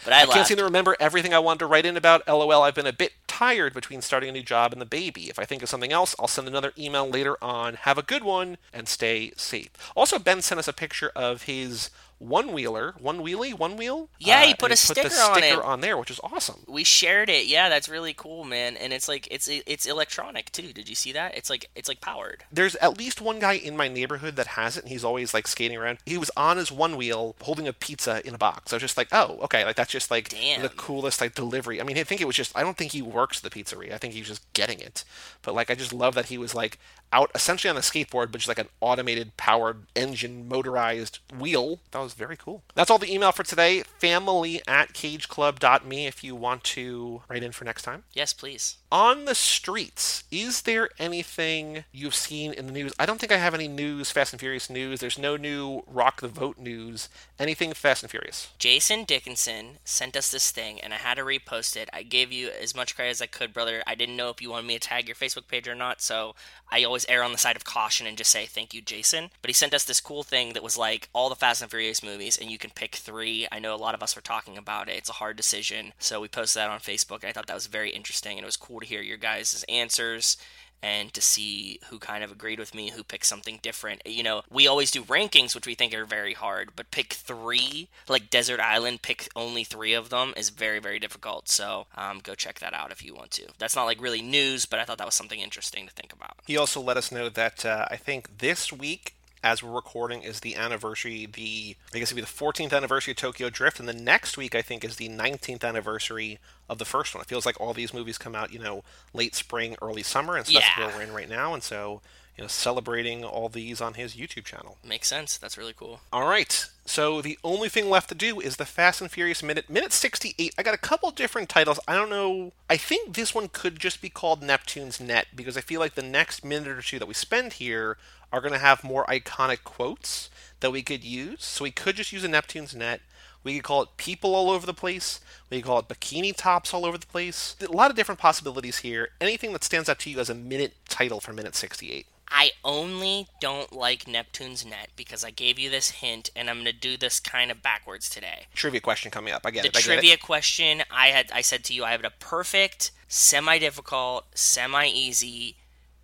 [0.04, 2.28] But I, I can't seem to remember everything I wanted to write in about.
[2.28, 5.30] LOL, I've been a bit tired between starting a new job and the baby.
[5.30, 7.76] If I think of something else, I'll send another email later on.
[7.76, 9.70] Have a good one and stay safe.
[9.96, 11.90] Also, Ben sent us a picture of his
[12.28, 14.10] one wheeler, one wheelie, one wheel.
[14.20, 15.66] Yeah, he and put a the sticker on sticker it.
[15.66, 16.64] on there, which is awesome.
[16.68, 17.46] We shared it.
[17.48, 18.78] Yeah, that's really cool, man.
[18.78, 20.74] And it's like it's it's electronic too.
[20.74, 21.38] Did you see that?
[21.38, 22.44] It's like it's like powered.
[22.52, 25.48] There's at least one guy in my neighborhood that has it, and he's always like
[25.48, 26.00] skating around.
[26.06, 28.74] He was on his one wheel holding a pizza in a box.
[28.74, 30.62] I was just like, oh, okay, like that's just like Damn.
[30.62, 31.80] the coolest like delivery.
[31.80, 32.56] I mean, I think it was just.
[32.58, 33.94] I don't think he works the pizzeria.
[33.94, 35.04] I think he's just getting it.
[35.42, 36.80] But like, I just love that he was like
[37.12, 41.80] out essentially on a skateboard, but just like an automated, powered, engine motorized wheel.
[41.92, 42.64] That was very cool.
[42.76, 43.84] That's all the email for today.
[44.00, 48.04] Family at cageclub.me if you want to write in for next time.
[48.14, 48.78] Yes, please.
[48.96, 52.94] On the streets, is there anything you've seen in the news?
[52.98, 55.02] I don't think I have any news, Fast and Furious news.
[55.02, 57.10] There's no new Rock the Vote news.
[57.38, 58.54] Anything Fast and Furious?
[58.58, 61.90] Jason Dickinson sent us this thing, and I had to repost it.
[61.92, 63.84] I gave you as much credit as I could, brother.
[63.86, 66.34] I didn't know if you wanted me to tag your Facebook page or not, so
[66.72, 69.30] I always err on the side of caution and just say thank you, Jason.
[69.42, 72.02] But he sent us this cool thing that was like all the Fast and Furious
[72.02, 73.46] movies, and you can pick three.
[73.52, 74.96] I know a lot of us were talking about it.
[74.96, 77.68] It's a hard decision, so we posted that on Facebook, and I thought that was
[77.68, 80.38] very interesting, and it was cool to hear your guys' answers
[80.86, 84.04] and to see who kind of agreed with me, who picked something different.
[84.06, 87.90] You know, we always do rankings, which we think are very hard, but pick three,
[88.08, 91.50] like Desert Island, pick only three of them is very, very difficult.
[91.50, 93.48] So um, go check that out if you want to.
[93.58, 96.36] That's not like really news, but I thought that was something interesting to think about.
[96.46, 100.40] He also let us know that uh, I think this week as we're recording is
[100.42, 103.94] the anniversary the i guess it'd be the 14th anniversary of tokyo drift and the
[103.94, 107.62] next week i think is the 19th anniversary of the first one it feels like
[107.62, 110.88] all these movies come out you know late spring early summer and so that's where
[110.88, 112.02] we're in right now and so
[112.36, 115.38] you know celebrating all these on his youtube channel Makes sense.
[115.38, 116.02] That's really cool.
[116.12, 116.66] all right.
[116.88, 119.70] So the only thing left to do is the Fast and Furious minute.
[119.70, 120.54] Minute 68.
[120.56, 121.80] I got a couple different titles.
[121.88, 122.54] I don't know.
[122.70, 126.04] I think this one could just be called Neptune's Net because I feel like the
[126.04, 127.98] next minute or two that we spend here
[128.32, 131.44] are going to have more iconic quotes that we could use.
[131.44, 133.02] So we could just use a Neptune's Net.
[133.44, 135.22] We could call it people all over the place.
[135.50, 137.56] We could call it bikini tops all over the place.
[137.62, 139.10] A lot of different possibilities here.
[139.20, 142.06] Anything that stands out to you as a minute title for minute 68.
[142.28, 146.66] I only don't like Neptune's Net because I gave you this hint, and I'm going
[146.66, 148.48] to do this kind of backwards today.
[148.54, 149.42] Trivia question coming up.
[149.46, 149.78] I get the it.
[149.78, 150.22] I trivia it.
[150.22, 155.58] question I had I said to you I have a perfect semi difficult semi easy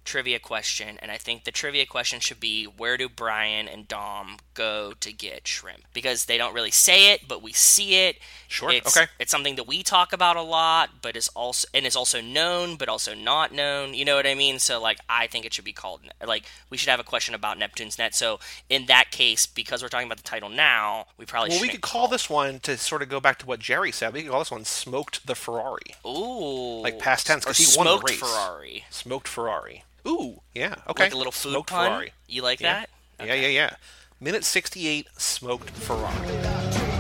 [0.03, 4.37] trivia question and I think the trivia question should be where do Brian and Dom
[4.53, 8.71] go to get shrimp because they don't really say it but we see it Sure,
[8.71, 9.07] it's, okay.
[9.19, 12.75] it's something that we talk about a lot but is also and is also known
[12.75, 15.65] but also not known you know what I mean so like I think it should
[15.65, 19.45] be called like we should have a question about Neptune's net so in that case
[19.45, 22.59] because we're talking about the title now we probably Well, we could call this one
[22.61, 24.13] to sort of go back to what Jerry said.
[24.13, 27.77] We could call this one "Smoked the Ferrari," Ooh, Like past tense, 'cause or he
[27.77, 28.19] won the smoked race.
[28.19, 31.03] Ferrari, "Smoked Ferrari." Ooh, yeah, okay.
[31.05, 31.87] like a little food smoked pun.
[31.89, 32.13] Ferrari.
[32.27, 32.85] You like Yeah.
[33.19, 33.27] that?
[33.27, 33.75] Yeah, yeah, yeah.
[34.19, 36.90] Minute sixty-eight, smoked Ferrari.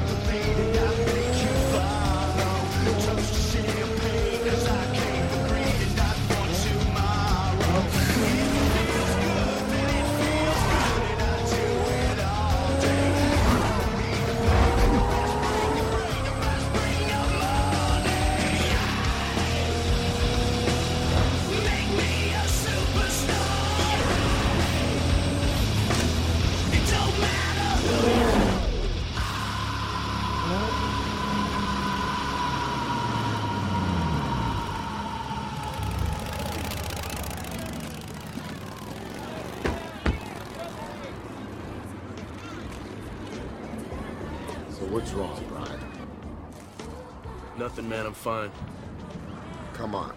[48.11, 48.51] I'm fine.
[49.71, 50.13] Come on.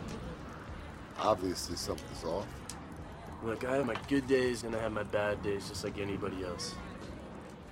[1.21, 2.45] Obviously something's off.
[3.45, 6.45] Look, I have my good days and I have my bad days, just like anybody
[6.45, 6.75] else.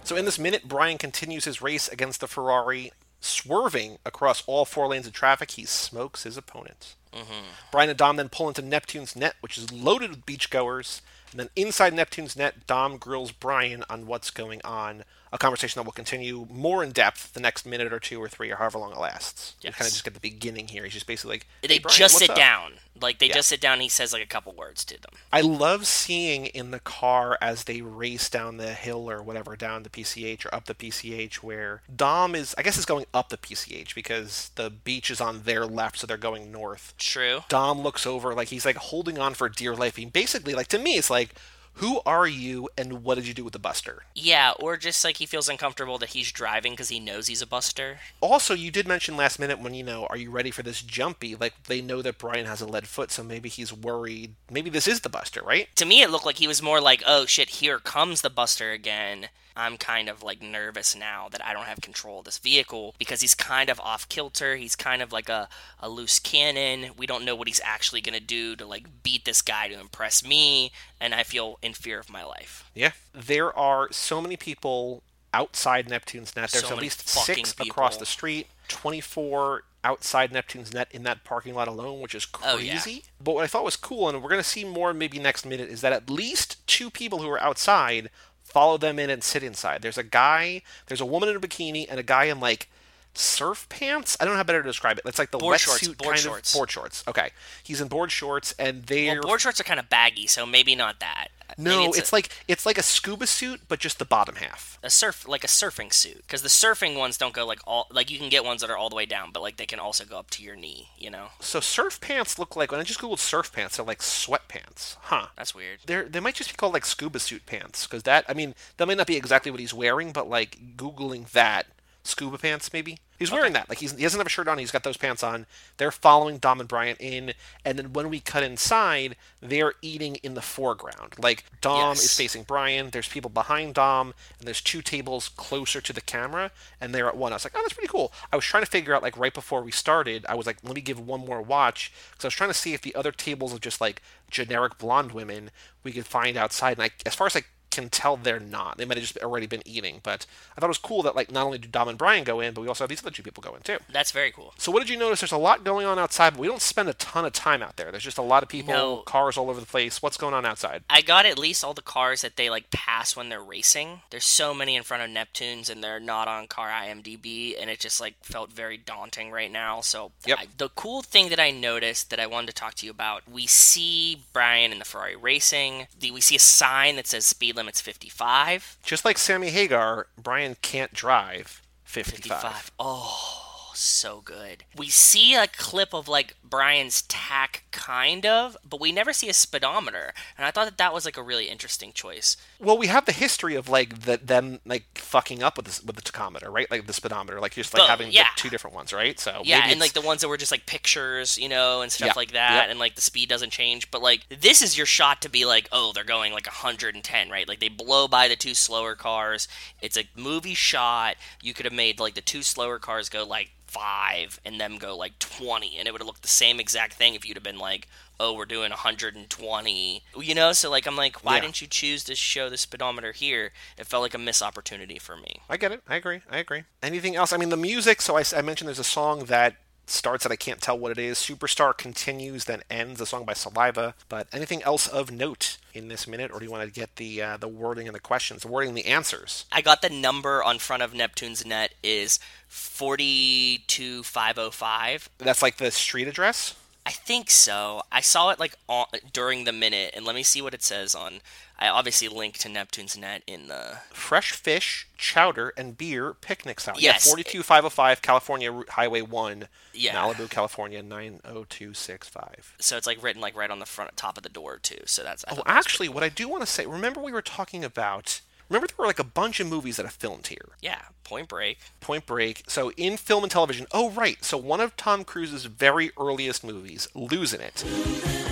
[0.04, 4.86] So in this minute, Brian continues his race against the Ferrari, swerving across all four
[4.86, 5.50] lanes of traffic.
[5.50, 6.94] He smokes his opponent.
[7.12, 7.44] Mm-hmm.
[7.72, 11.00] Brian and Dom then pull into Neptune's net, which is loaded with beachgoers.
[11.32, 15.02] And then inside Neptune's net, Dom grills Brian on what's going on.
[15.34, 18.50] A conversation that will continue more in depth the next minute or two or three
[18.50, 19.54] or however long it lasts.
[19.62, 19.76] You Yes.
[19.76, 20.84] kind of just get the beginning here.
[20.84, 22.74] He's just basically like, They "Hey, Brian, just sit up?" down.
[23.00, 23.34] Like they Yeah.
[23.36, 23.74] just sit down.
[23.74, 25.12] and He says like a couple words to them.
[25.32, 29.84] I love seeing in the car as they race down the hill or whatever, down
[29.84, 33.38] the PCH or up the PCH, where Dom is, I guess, is going up the
[33.38, 36.92] PCH because the beach is on their left, so they're going north.
[36.98, 37.44] True.
[37.48, 39.96] Dom looks over like he's like holding on for dear life.
[39.96, 41.34] He basically, like to me, it's like,
[41.74, 44.04] who are you and what did you do with the Buster?
[44.14, 47.46] Yeah, or just like he feels uncomfortable that he's driving because he knows he's a
[47.46, 47.98] buster.
[48.20, 51.34] Also, you did mention last minute when you know, are you ready for this jumpy?
[51.34, 54.34] Like they know that Brian has a lead foot, so maybe he's worried.
[54.50, 55.68] Maybe this is the Buster, right?
[55.76, 58.70] To me, it looked like he was more like, "Oh shit, here comes the buster
[58.70, 62.94] again." I'm kind of like nervous now that I don't have control of this vehicle
[62.98, 64.56] because he's kind of off kilter.
[64.56, 65.48] He's kind of like a,
[65.80, 66.92] a loose cannon.
[66.96, 69.78] We don't know what he's actually going to do to like beat this guy to
[69.78, 72.64] impress me, and I feel in fear of my life.
[72.74, 72.92] Yeah.
[73.12, 75.02] There are so many people
[75.34, 76.50] outside Neptune's net.
[76.50, 81.24] There's So at least fucking six across the street, 24 outside Neptune's net in that
[81.24, 82.50] parking lot alone, which is crazy.
[82.50, 83.00] Oh, yeah.
[83.22, 85.68] But what I thought was cool, and we're going to see more maybe next minute,
[85.68, 88.10] is that at least two people who are outside
[88.52, 89.82] follow them in and sit inside.
[89.82, 92.68] There's a guy, there's a woman in a bikini, and a guy in like
[93.14, 94.16] surf pants.
[94.20, 95.04] I don't know how better to describe it.
[95.06, 96.54] It's like the Board wetsuit shorts, board kind shorts.
[96.54, 97.04] of board shorts.
[97.08, 97.30] Okay,
[97.62, 100.74] he's in board shorts, and they're Well, board shorts are kind of baggy, so maybe
[100.74, 101.28] not that.
[101.58, 104.78] no, Maybe it's, a, like it's like a scuba suit, but just the bottom half.
[104.82, 108.10] a surf like a surfing suit because the surfing ones don't go like all like
[108.10, 110.04] you can get ones that are all the way down, but like they can also
[110.06, 110.88] go up to your knee.
[110.96, 113.98] You know, So surf pants look like when I just googled surf pants, they're like
[114.00, 115.26] sweatpants, huh?
[115.36, 115.80] that's weird.
[115.84, 118.86] They're, they might just be called like scuba suit pants because that I mean that
[118.88, 121.66] might not be exactly what he's wearing, but like googling that
[122.04, 122.98] scuba pants maybe?
[123.18, 123.68] He's wearing that.
[123.68, 124.58] Like he's, he doesn't have a shirt on.
[124.58, 125.46] He's got those pants on.
[125.76, 127.34] They're following dom and brian in
[127.64, 131.14] and then when we cut inside they're eating in the foreground.
[131.18, 132.04] Like dom Yes.
[132.04, 136.50] is facing brian there's people behind dom and there's two tables closer to the camera
[136.80, 137.32] and they're at one.
[137.32, 138.12] I was like oh that's pretty cool.
[138.32, 140.74] I was trying to figure out like right before we started i was like let
[140.74, 143.52] me give one more watch because i was trying to see if the other tables
[143.52, 145.50] of just like generic blonde women
[145.84, 146.78] we could find outside.
[146.78, 148.78] And I, as far as I can tell they're not.
[148.78, 150.00] They might have just already been eating.
[150.02, 152.38] But I thought it was cool that like not only do Dom and Brian go
[152.40, 153.78] in, but we also have these other two people go in too.
[153.90, 154.54] That's very cool.
[154.58, 155.20] So what did you notice?
[155.20, 157.76] There's a lot going on outside, but we don't spend a ton of time out
[157.76, 157.90] there.
[157.90, 158.96] There's just a lot of people, No.
[158.98, 160.00] cars all over the place.
[160.02, 160.84] What's going on outside?
[160.88, 164.02] I got at least all the cars that they like pass when they're racing.
[164.10, 167.80] There's so many in front of Neptunes, and they're not on car IMDb, and it
[167.80, 169.80] just like felt very daunting right now.
[169.80, 170.38] So Yep.
[170.38, 173.22] I- the cool thing that I noticed that I wanted to talk to you about,
[173.28, 175.86] we see Brian in the Ferrari racing.
[175.98, 178.78] The, we see a sign that says speed limit's 55.
[178.82, 182.40] Just like Sammy Hagar, Brian can't drive 55.
[182.40, 182.72] 55.
[182.78, 184.64] Oh, so good.
[184.76, 189.32] We see a clip of like Brian's tach, kind of, but we never see a
[189.32, 190.12] speedometer.
[190.36, 192.36] And I thought that that was like a really interesting choice.
[192.60, 195.96] Well, we have the history of like the, them like fucking up with the, with
[195.96, 196.70] the tachometer, right?
[196.70, 198.26] Like the speedometer, like just like Oh, having yeah.
[198.36, 199.18] two different ones, right?
[199.18, 202.08] So Yeah, and like the ones that were just like pictures, you know, and stuff
[202.08, 203.90] Yeah, like that, and like the speed doesn't change.
[203.90, 207.48] But like this is your shot to be like, oh, they're going like 110, right?
[207.48, 209.48] Like they blow by the two slower cars.
[209.80, 211.16] It's a movie shot.
[211.40, 214.96] You could have made like the two slower cars go like five and them go
[214.96, 217.58] like 20, and it would have looked the same exact thing if you'd have been
[217.58, 217.88] like,
[218.20, 220.52] oh, we're doing 120, you know.
[220.52, 221.40] So like I'm like, why Yeah.
[221.42, 223.52] didn't you choose to show the speedometer here?
[223.78, 225.40] It felt like a missed opportunity for me.
[225.48, 225.82] I get it.
[225.88, 226.20] I agree.
[226.30, 226.64] I agree.
[226.82, 227.32] Anything else?
[227.32, 228.02] I mean, the music.
[228.02, 229.56] So I mentioned there's a song that
[229.86, 231.18] starts that I can't tell what it is.
[231.18, 233.00] Superstar continues, then ends.
[233.00, 233.94] A song by Saliva.
[234.08, 237.22] But anything else of note in this minute, or do you want to get the
[237.22, 239.44] uh, the wording and the questions, the wording and the answers?
[239.50, 242.18] I got the number on front of Neptune's net is
[242.48, 245.10] 42505.
[245.18, 246.54] That's like the street address.
[246.84, 247.82] I think so.
[247.92, 250.94] I saw it like on, during the minute, and let me see what it says
[250.94, 251.20] on.
[251.58, 253.78] I obviously linked to Neptune's net in the.
[253.92, 256.74] Fresh fish, chowder, and beer picnic style.
[256.76, 257.06] Yes.
[257.06, 259.94] Yeah, 42505 California Route Highway 1, Yeah.
[259.94, 262.54] Malibu, California 90265.
[262.58, 264.80] So it's like written like right on the front top of the door too.
[264.86, 265.24] So that's.
[265.28, 268.20] I Oh, actually, what I do want to say, remember we were talking about.
[268.48, 270.48] Remember there were like a bunch of movies that have filmed here.
[270.60, 271.58] Yeah, Point Break.
[271.80, 272.44] Point Break.
[272.46, 273.66] So in film and television.
[273.72, 274.22] Oh, right.
[274.24, 277.62] So one of Tom Cruise's very earliest movies, Losing It,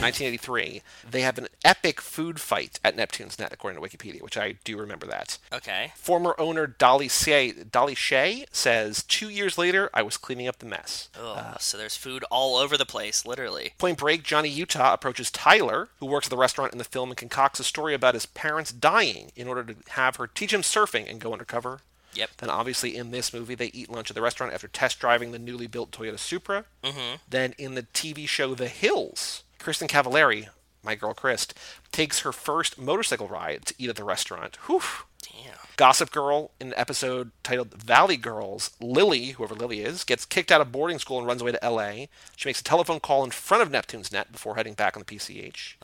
[0.01, 0.83] 1983.
[1.11, 4.79] They have an epic food fight at Neptune's Net, according to Wikipedia, which I do
[4.79, 5.39] remember that.
[5.53, 5.93] Okay.
[5.97, 10.67] Former owner Dolly Shea, Dolly Shea says, two years later, I was cleaning up the
[10.67, 11.09] mess.
[11.19, 13.75] Oh, so there's food all over the place, literally.
[13.79, 17.17] Point Break, Johnny Utah approaches Tyler, who works at the restaurant in the film, and
[17.17, 21.11] concocts a story about his parents dying in order to have her teach him surfing
[21.11, 21.81] and go undercover.
[22.15, 22.31] Yep.
[22.39, 25.39] Then, obviously, in this movie, they eat lunch at the restaurant after test driving the
[25.39, 26.65] newly built Toyota Supra.
[26.83, 27.17] Mm-hmm.
[27.29, 30.49] Then, in the TV show The Hills, Kristin Cavallari,
[30.83, 31.53] my girl Krist,
[31.93, 34.57] takes her first motorcycle ride to eat at the restaurant.
[34.67, 34.83] Whew.
[35.23, 35.55] Damn.
[35.77, 40.61] Gossip Girl, in an episode titled Valley Girls, Lily, whoever Lily is, gets kicked out
[40.61, 42.07] of boarding school and runs away to LA.
[42.37, 45.17] She makes a telephone call in front of Neptune's net before heading back on the
[45.17, 45.75] PCH.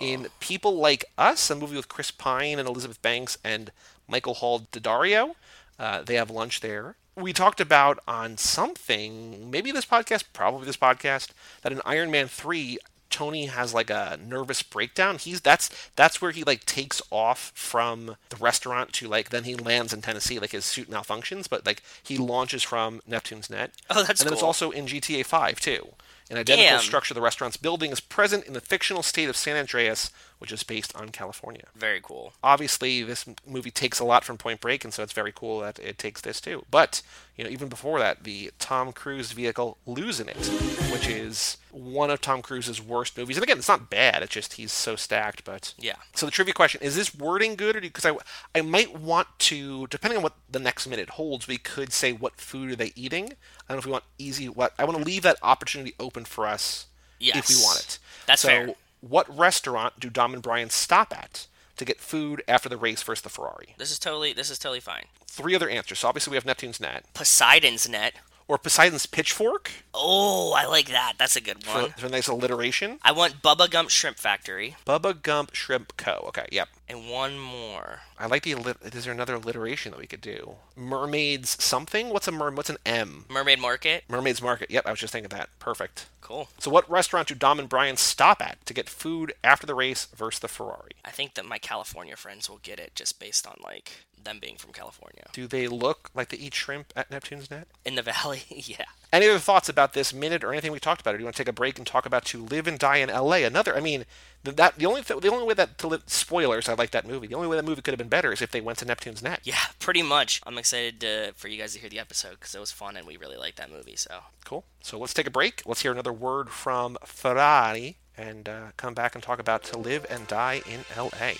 [0.00, 3.72] In People Like Us, a movie with Chris Pine and Elizabeth Banks and
[4.06, 5.34] Michael Hall D'Addario,
[5.80, 6.96] uh, they have lunch there.
[7.16, 11.30] We talked about on something, maybe this podcast, probably this podcast,
[11.62, 15.18] that in Iron Man 3, Tony has like a nervous breakdown.
[15.18, 19.54] He's that's that's where he like takes off from the restaurant to like then he
[19.56, 20.38] lands in Tennessee.
[20.38, 23.72] Like his suit malfunctions, but like he launches from Neptune's net.
[23.88, 25.88] Oh, that's and then it's also in GTA 5 too.
[26.30, 26.80] An identical Damn.
[26.80, 30.52] structure of the restaurant's building is present in the fictional state of San Andreas, which
[30.52, 31.66] is based on California.
[31.76, 32.32] Very cool.
[32.42, 35.78] Obviously, this movie takes a lot from Point Break, and so it's very cool that
[35.78, 36.64] it takes this too.
[36.70, 37.02] But
[37.36, 40.46] you know, even before that, the Tom Cruise vehicle "Losing It,"
[40.90, 44.22] which is one of Tom Cruise's worst movies, and again, it's not bad.
[44.22, 45.44] It's just he's so stacked.
[45.44, 45.96] But Yeah.
[46.14, 48.16] So the trivia question is: This wording good, or because I
[48.54, 52.40] I might want to, depending on what the next minute holds, we could say what
[52.40, 53.24] food are they eating.
[53.24, 54.48] I don't know if we want easy.
[54.48, 56.86] What I want to leave that opportunity open for us
[57.20, 57.98] if we want it.
[58.26, 58.74] That's so, fair.
[59.00, 63.22] What restaurant do Dom and Brian stop at to get food after the race versus
[63.22, 63.74] the Ferrari?
[63.78, 65.04] This is totally this is totally fine.
[65.26, 66.00] Three other answers.
[66.00, 68.14] So obviously we have Neptune's net Poseidon's net.
[68.48, 71.14] or Poseidon's pitchfork Oh, I like that.
[71.18, 71.90] That's a good for, one.
[71.92, 72.98] for a nice alliteration.
[73.02, 76.24] I want Bubba Gump Shrimp Factory Bubba Gump Shrimp Co.
[76.28, 76.68] Okay, yep.
[76.90, 78.00] And one more.
[78.18, 78.52] I like the.
[78.54, 80.56] allit- Is there another alliteration that we could do?
[80.76, 82.08] Mermaids something?
[82.10, 82.56] What's a merm?
[82.56, 83.24] What's an M?
[83.28, 84.04] Mermaid Market.
[84.08, 84.70] Mermaids Market.
[84.70, 85.48] Yep, I was just thinking that.
[85.58, 86.06] Perfect.
[86.20, 86.48] Cool.
[86.58, 90.06] So, what restaurant do Dom and Brian stop at to get food after the race
[90.16, 90.92] versus the Ferrari?
[91.04, 94.56] I think that my California friends will get it just based on like them being
[94.56, 95.24] from California.
[95.32, 97.68] Do they look like they eat shrimp at Neptune's Net?
[97.84, 98.84] In the valley, yeah.
[99.12, 101.14] Any other thoughts about this minute or anything we talked about?
[101.14, 102.96] Or do you want to take a break and talk about To Live and Die
[102.96, 103.42] in L.A.?
[103.42, 103.76] Another.
[103.76, 104.04] I mean,
[104.44, 106.68] the, that the only th- the only way that to live, spoilers.
[106.68, 107.26] I like that movie.
[107.26, 109.22] The only way that movie could have been better is if they went to Neptune's
[109.22, 109.40] Net.
[109.42, 110.40] Yeah, pretty much.
[110.46, 113.06] I'm excited uh, for you guys to hear the episode because it was fun and
[113.06, 113.96] we really liked that movie.
[113.96, 114.64] So Cool.
[114.80, 115.62] So let's take a break.
[115.66, 120.06] Let's hear another word from Ferrari and uh, come back and talk about To Live
[120.08, 121.36] and Die in L.A.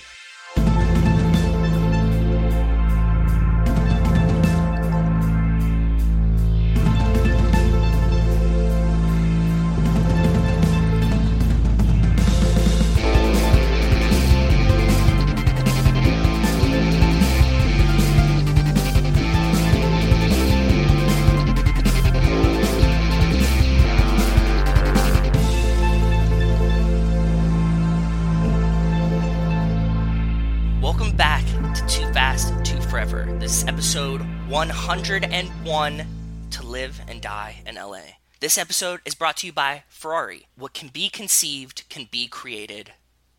[33.70, 36.06] episode 101
[36.50, 38.00] to live and die in LA.
[38.40, 40.48] This episode is brought to you by Ferrari.
[40.56, 42.94] What can be conceived can be created.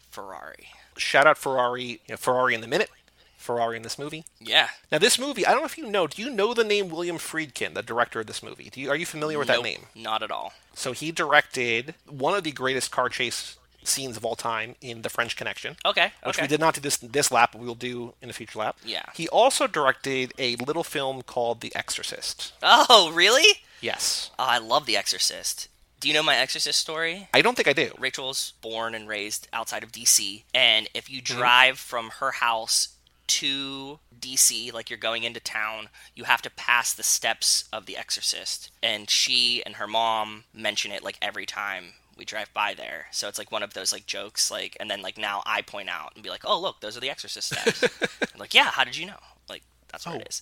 [0.09, 0.69] Ferrari.
[0.95, 1.83] Shout out Ferrari.
[1.83, 2.89] You know, Ferrari in the minute.
[3.35, 4.23] Ferrari in this movie.
[4.39, 4.69] Yeah.
[4.89, 6.07] Now, this movie, I don't know if you know.
[6.07, 8.69] Do you know the name William Friedkin, the director of this movie?
[8.71, 9.81] Do you, are you familiar with that Nope, name?
[9.95, 10.53] Not at all.
[10.73, 15.09] So he directed one of the greatest car chase scenes of all time in The
[15.09, 15.75] French Connection.
[15.85, 16.11] Okay.
[16.23, 16.43] Which okay.
[16.43, 18.77] we did not do this this lap, but we will do in a future lap.
[18.85, 19.03] Yeah.
[19.13, 22.53] He also directed a little film called The Exorcist.
[22.63, 23.59] Oh, really?
[23.81, 24.31] Yes.
[24.37, 25.67] Oh, I love The Exorcist.
[25.99, 27.27] Do you know my Exorcist story?
[27.33, 27.91] I don't think I do.
[27.99, 31.37] Rachel's born and raised outside of DC, and if you Mm-hmm.
[31.37, 32.95] drive from her house
[33.27, 37.97] to DC, like you're going into town, you have to pass the steps of The
[37.97, 38.71] Exorcist.
[38.83, 43.07] And she and her mom mention it like every time we drive by there.
[43.11, 45.89] So it's like one of those like jokes, like, and then like now I point
[45.89, 47.83] out and be like, oh, look, those are The Exorcist steps.
[48.33, 49.17] I'm like, yeah, how did you know?
[49.49, 50.19] Like, that's what Oh.
[50.19, 50.41] it is.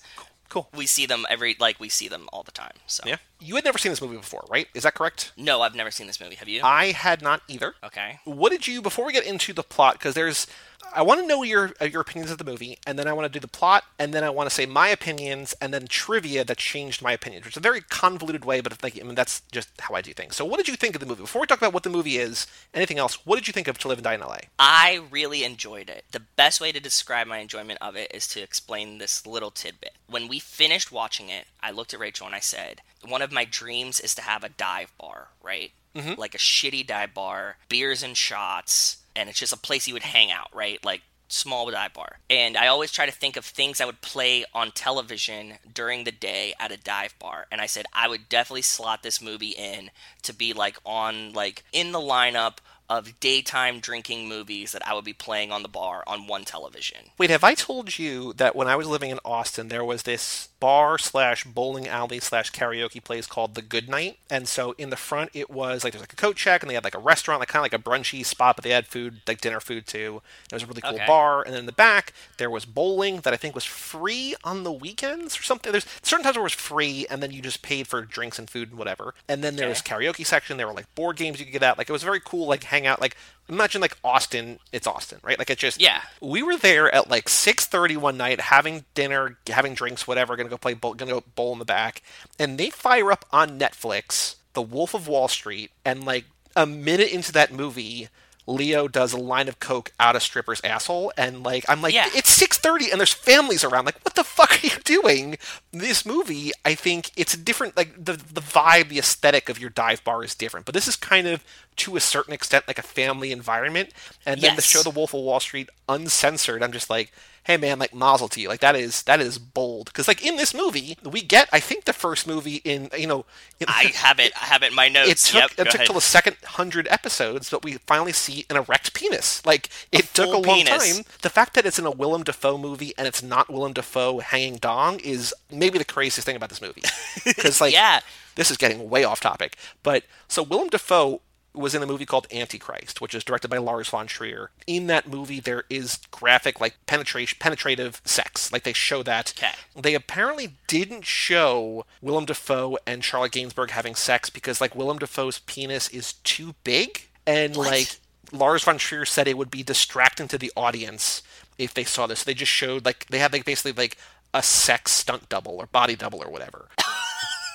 [0.50, 0.68] Cool.
[0.76, 2.74] We see them every, like, we see them all the time.
[2.88, 3.18] So, Yeah.
[3.40, 4.68] You had never seen this movie before, right?
[4.74, 5.32] Is that correct?
[5.38, 6.36] no, I've never seen this movie.
[6.36, 6.62] Have you?
[6.64, 7.76] I had not either.
[7.84, 8.20] okay.
[8.26, 9.94] What did you before we get into the plot?
[9.94, 10.48] Because there's,
[10.94, 13.26] I want to know your uh, your opinions of the movie, and then I want
[13.26, 16.44] to do the plot, and then I want to say my opinions, and then trivia
[16.44, 19.42] that changed my opinions, which is a very convoluted way, but like I mean that's
[19.52, 20.36] just how I do things.
[20.36, 21.22] So, what did you think of the movie?
[21.22, 23.26] Before we talk about what the movie is, anything else?
[23.26, 24.42] What did you think of To Live and Die in L.A.?
[24.58, 26.06] I really enjoyed it.
[26.12, 29.94] The best way to describe my enjoyment of it is to explain this little tidbit.
[30.08, 33.46] When we finished watching it, I looked at Rachel and I said, One of my
[33.46, 35.72] dreams is to have a dive bar, right?
[36.18, 40.04] Like a shitty dive bar, beers and shots, and it's just a place you would
[40.04, 40.84] hang out, right?
[40.84, 42.20] Like small dive bar.
[42.30, 46.12] And I always try to think of things I would play on television during the
[46.12, 47.46] day at a dive bar.
[47.52, 49.92] And I said I would definitely slot this movie in
[50.24, 52.58] to be like on like in the lineup
[52.90, 57.12] of daytime drinking movies that I would be playing on the bar on one television.
[57.20, 60.50] Wait, have I told you that when I was living in Austin, there was this
[60.60, 64.18] bar slash bowling alley slash karaoke place called the Good Night?
[64.30, 66.74] And so in the front, it was like there's like a coat check, and they
[66.76, 69.22] had like a restaurant, like kind of like a brunchy spot, but they had food,
[69.28, 70.22] like dinner food too.
[70.52, 71.06] It was a really cool Okay.
[71.08, 71.42] bar.
[71.44, 74.72] And then in the back, there was bowling that I think was free on the
[74.72, 75.72] weekends or something.
[75.72, 78.50] There's certain times where it was free, and then you just paid for drinks and
[78.50, 79.14] food and whatever.
[79.28, 80.58] And then there was karaoke section.
[80.58, 81.78] There were like board games you could get out.
[81.78, 83.00] Like it was very cool, like hang out.
[83.02, 83.16] Like
[83.50, 84.60] imagine like Austin.
[84.72, 85.38] It's Austin, right?
[85.38, 86.02] Like it just Yeah.
[86.22, 90.52] we were there at like 6:30 one night having dinner, having drinks, whatever, going to
[90.52, 92.02] go play bowl, going to go bowl in the back.
[92.38, 96.26] And they fire up on Netflix The Wolf of Wall Street and like
[96.56, 98.10] a minute into that movie
[98.50, 102.10] Leo does a line of coke out of stripper's asshole and like I'm like Yeah.
[102.14, 103.86] it's 6:30 and there's families around.
[103.86, 105.38] Like what the fuck are you doing?
[105.72, 110.04] This movie I think it's different like the the vibe the aesthetic of your dive
[110.04, 110.66] bar is different.
[110.66, 111.44] But this is kind of
[111.78, 113.92] to a certain extent like a family environment.
[114.26, 117.12] And then to show the Wolf of Wall Street uncensored, I'm just like,
[117.50, 118.48] hey man, like mazel to you.
[118.48, 121.86] Like that is that is bold because like in this movie we get I think
[121.86, 123.26] the first movie in you know
[123.60, 124.32] in, I have it.
[124.40, 125.10] I have it in my notes.
[125.10, 128.56] it took yep, it took till the second hundred episodes that we finally see an
[128.58, 129.44] erect penis.
[129.48, 130.96] Like it took a long penis.
[130.98, 131.06] time.
[131.24, 134.58] The fact that it's in a Willem Dafoe movie and it's not Willem Dafoe hanging
[134.58, 136.84] dong is maybe the craziest thing about this movie
[137.26, 138.02] because like Yeah.
[138.36, 139.58] this is getting way off topic.
[139.82, 141.22] But so Willem Dafoe
[141.54, 144.52] was in a movie called Antichrist, which is directed by Lars von Trier.
[144.68, 148.52] In that movie, there is graphic, like penetration, penetrative sex.
[148.54, 149.34] Like they show that.
[149.38, 149.52] Okay.
[149.76, 155.40] They apparently didn't show Willem Dafoe and Charlotte Gainsbourg having sex because, like, Willem Dafoe's
[155.40, 157.68] penis is too big, and What?
[157.72, 157.98] like
[158.32, 161.24] Lars von Trier said, it would be distracting to the audience
[161.58, 162.20] if they saw this.
[162.20, 163.98] So they just showed like they had like basically like
[164.34, 166.68] a sex stunt double or body double or whatever.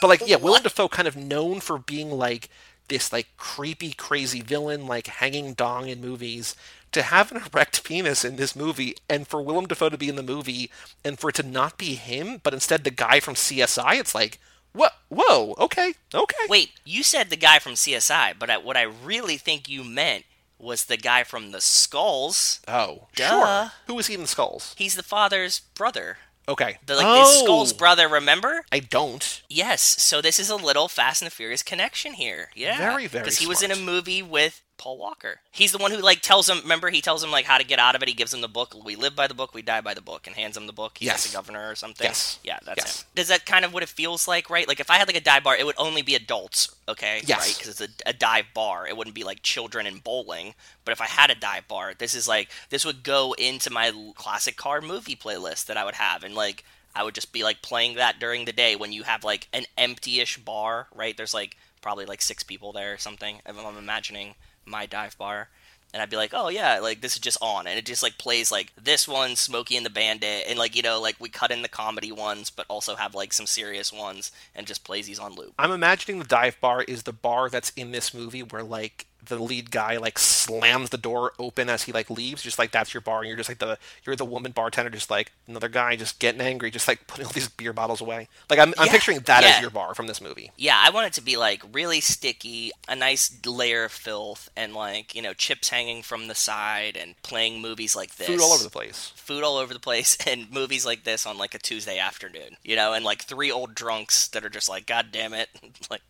[0.01, 2.51] But like, yeah, Willem Dafoe kind of known for being like
[2.89, 6.55] this like creepy, crazy villain, like hanging dong in movies.
[6.93, 10.17] To have an erect penis in this movie, and for Willem Dafoe to be in
[10.17, 10.71] the movie,
[11.05, 14.39] and for it to not be him, but instead the guy from CSI, it's like,
[14.73, 14.93] what?
[15.09, 16.47] Whoa, okay, okay.
[16.49, 20.25] Wait, you said the guy from CSI, but I, what I really think you meant
[20.59, 22.61] was the guy from the Skulls.
[22.67, 23.29] Oh, Duh.
[23.29, 23.73] sure.
[23.87, 24.75] Who was he in the Skulls?
[24.77, 26.19] He's the father's brother.
[26.49, 26.77] Okay.
[26.87, 28.65] The, like oh, the Skull's brother, remember?
[28.71, 29.43] I don't.
[29.49, 32.51] Yes, so this is a little Fast and the Furious connection here.
[32.55, 32.77] Yeah.
[32.77, 35.41] Very, very Because he was in a movie with Paul Walker.
[35.51, 37.79] He's the one who like tells him remember he tells him like how to get
[37.79, 38.09] out of it.
[38.09, 40.27] He gives him the book, We Live by the Book, We Die by the Book,
[40.27, 40.99] and hands him the book.
[40.99, 41.27] He's Yes.
[41.27, 42.05] the governor or something.
[42.05, 42.39] Yes.
[42.43, 43.03] Yeah, that's Yes.
[43.03, 43.07] him.
[43.15, 44.67] Does that kind of what it feels like, right?
[44.69, 47.23] Like if I had like a dive bar, it would only be adults, okay?
[47.25, 47.41] Yes.
[47.47, 47.55] Right?
[47.57, 48.87] Because it's a, a dive bar.
[48.87, 50.55] It wouldn't be like children and bowling.
[50.85, 53.93] But if I had a dive bar, this is like this would go into my
[54.17, 56.65] classic car movie playlist that I would have and like
[56.97, 59.65] I would just be like playing that during the day when you have like an
[59.77, 61.17] empty-ish bar, right?
[61.17, 63.41] There's like probably like six people there or something.
[63.45, 64.37] I'm imagining
[64.67, 65.49] my dive bar.
[65.93, 68.19] And I'd be like, oh yeah, like this is just on, and it just like
[68.19, 71.53] plays like this one, Smokey and the Bandit, and like you know, like we cut
[71.53, 75.21] in the comedy ones, but also have like some serious ones, and just plays these
[75.21, 75.55] on loop.
[75.57, 79.39] I'm imagining the dive bar is the bar that's in this movie where like the
[79.39, 83.01] lead guy like slams the door open as he like leaves, just like that's your
[83.01, 86.21] bar, and you're just like the you're the woman bartender, just like another guy just
[86.21, 88.29] getting angry, just like putting all these beer bottles away.
[88.51, 89.45] Like I'm, I'm Yeah, picturing that yeah.
[89.45, 90.53] as your bar from this movie.
[90.57, 94.75] Yeah, I want it to be like really sticky, a nice layer of filth, and
[94.75, 98.29] like you know chips hanging from the side, and playing movies like this.
[98.29, 99.13] Food all over the place.
[99.15, 102.77] food all over the place and movies like this on like a Tuesday afternoon, you
[102.77, 105.49] know, and like three old drunks that are just like, God damn it,
[105.91, 106.03] like,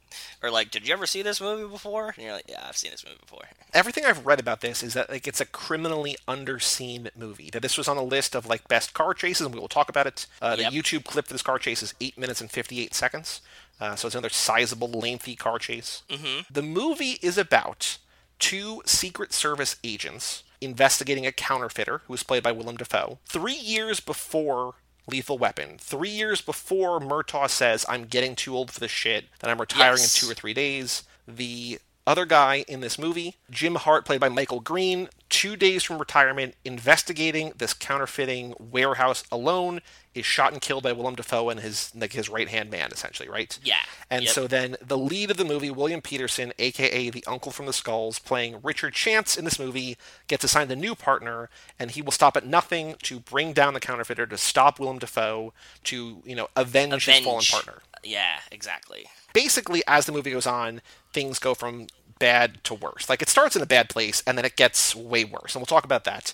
[0.42, 2.14] or like, did you ever see this movie before?
[2.16, 3.44] And you're like, yeah, I've seen this movie before.
[3.72, 7.50] Everything I've read about this is that like it's a criminally underseen movie.
[7.50, 9.88] That this was on a list of like best car chases, and we will talk
[9.88, 10.26] about it.
[10.40, 10.72] Uh, Yep.
[10.72, 13.40] The YouTube clip for this car chase is eight minutes and fifty-eight seconds,
[13.80, 16.02] uh, so it's another sizable, lengthy car chase.
[16.08, 16.42] Mm-hmm.
[16.52, 17.98] The movie is about
[18.38, 23.18] two Secret Service agents investigating a counterfeiter who was played by Willem Dafoe.
[23.26, 24.74] Three years before
[25.07, 29.50] Lethal Weapon, three years before Murtaugh says, I'm getting too old for this shit, that
[29.50, 30.20] I'm retiring Yes.
[30.22, 34.28] in two or three days, the other guy in this movie, Jim Hart, played by
[34.28, 39.80] Michael Greene, two days from retirement, investigating this counterfeiting warehouse alone,
[40.14, 43.28] is shot and killed by Willem Dafoe and his like his right hand man, essentially,
[43.28, 43.58] right?
[43.62, 43.76] Yeah.
[44.10, 44.32] And Yep.
[44.32, 48.18] so then the lead of the movie, William Petersen, aka the uncle from the Skulls,
[48.18, 49.96] playing Richard Chance in this movie,
[50.28, 53.80] gets assigned a new partner, and he will stop at nothing to bring down the
[53.80, 55.52] counterfeiter, to stop Willem Dafoe,
[55.84, 59.06] to you know avenge, his fallen partner Yeah, exactly.
[59.32, 60.80] basically as the movie goes on
[61.12, 61.86] things go from
[62.25, 65.25] bad to worse like it starts in a bad place and then it gets way
[65.25, 66.25] worse and we'll talk about that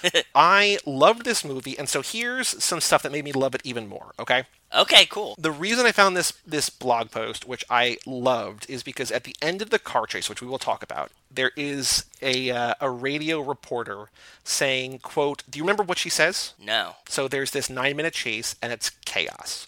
[0.34, 3.86] i loved this movie and so here's some stuff that made me love it even
[3.86, 4.44] more okay
[4.76, 5.36] Okay, cool.
[5.38, 9.36] the reason i found this this blog post which i loved is because at the
[9.40, 12.90] end of the car chase which we will talk about there is a uh, a
[12.90, 14.10] radio reporter
[14.42, 16.96] saying quote do you remember what she says No.
[17.08, 19.66] so there's this nine minute chase, and it's chaos.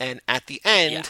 [0.00, 1.02] And at the end, Yeah.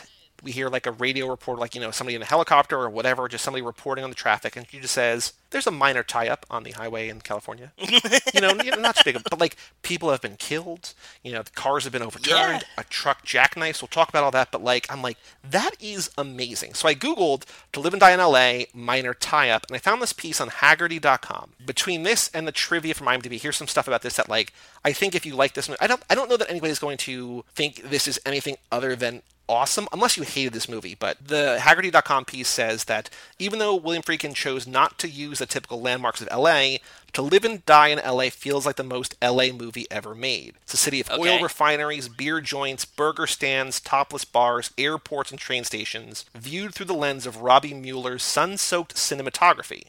[0.42, 3.28] We hear like a radio report, like, you know, somebody in a helicopter or whatever,
[3.28, 4.56] just somebody reporting on the traffic.
[4.56, 7.72] And she just says, there's a minor tie up on the highway in California.
[7.78, 10.94] you know, you know, not too big, but like people have been killed.
[11.22, 12.64] You know, the cars have been overturned.
[12.76, 13.80] A truck jackknifes.
[13.80, 14.50] We'll talk about all that.
[14.50, 15.18] But like, I'm like,
[15.48, 16.74] that is amazing.
[16.74, 20.02] So I Googled to live and die in LA, minor tie up, and I found
[20.02, 21.52] this piece on Hagerty.com.
[21.64, 24.52] Between this and the trivia from IMDb, here's some stuff about this that like,
[24.84, 27.44] I think if you like this I don't, I don't know that anybody's going to
[27.54, 32.24] think this is anything other than awesome unless you hated this movie but the hagerty.com
[32.24, 36.28] piece says that even though william friedkin chose not to use the typical landmarks of
[36.36, 36.76] la
[37.12, 40.54] to live and die in la feels like the most la movie ever made.
[40.62, 45.64] It's a city of oil refineries beer joints burger stands topless bars airports and train
[45.64, 49.84] stations viewed through the lens of robby müller's sun-soaked cinematography.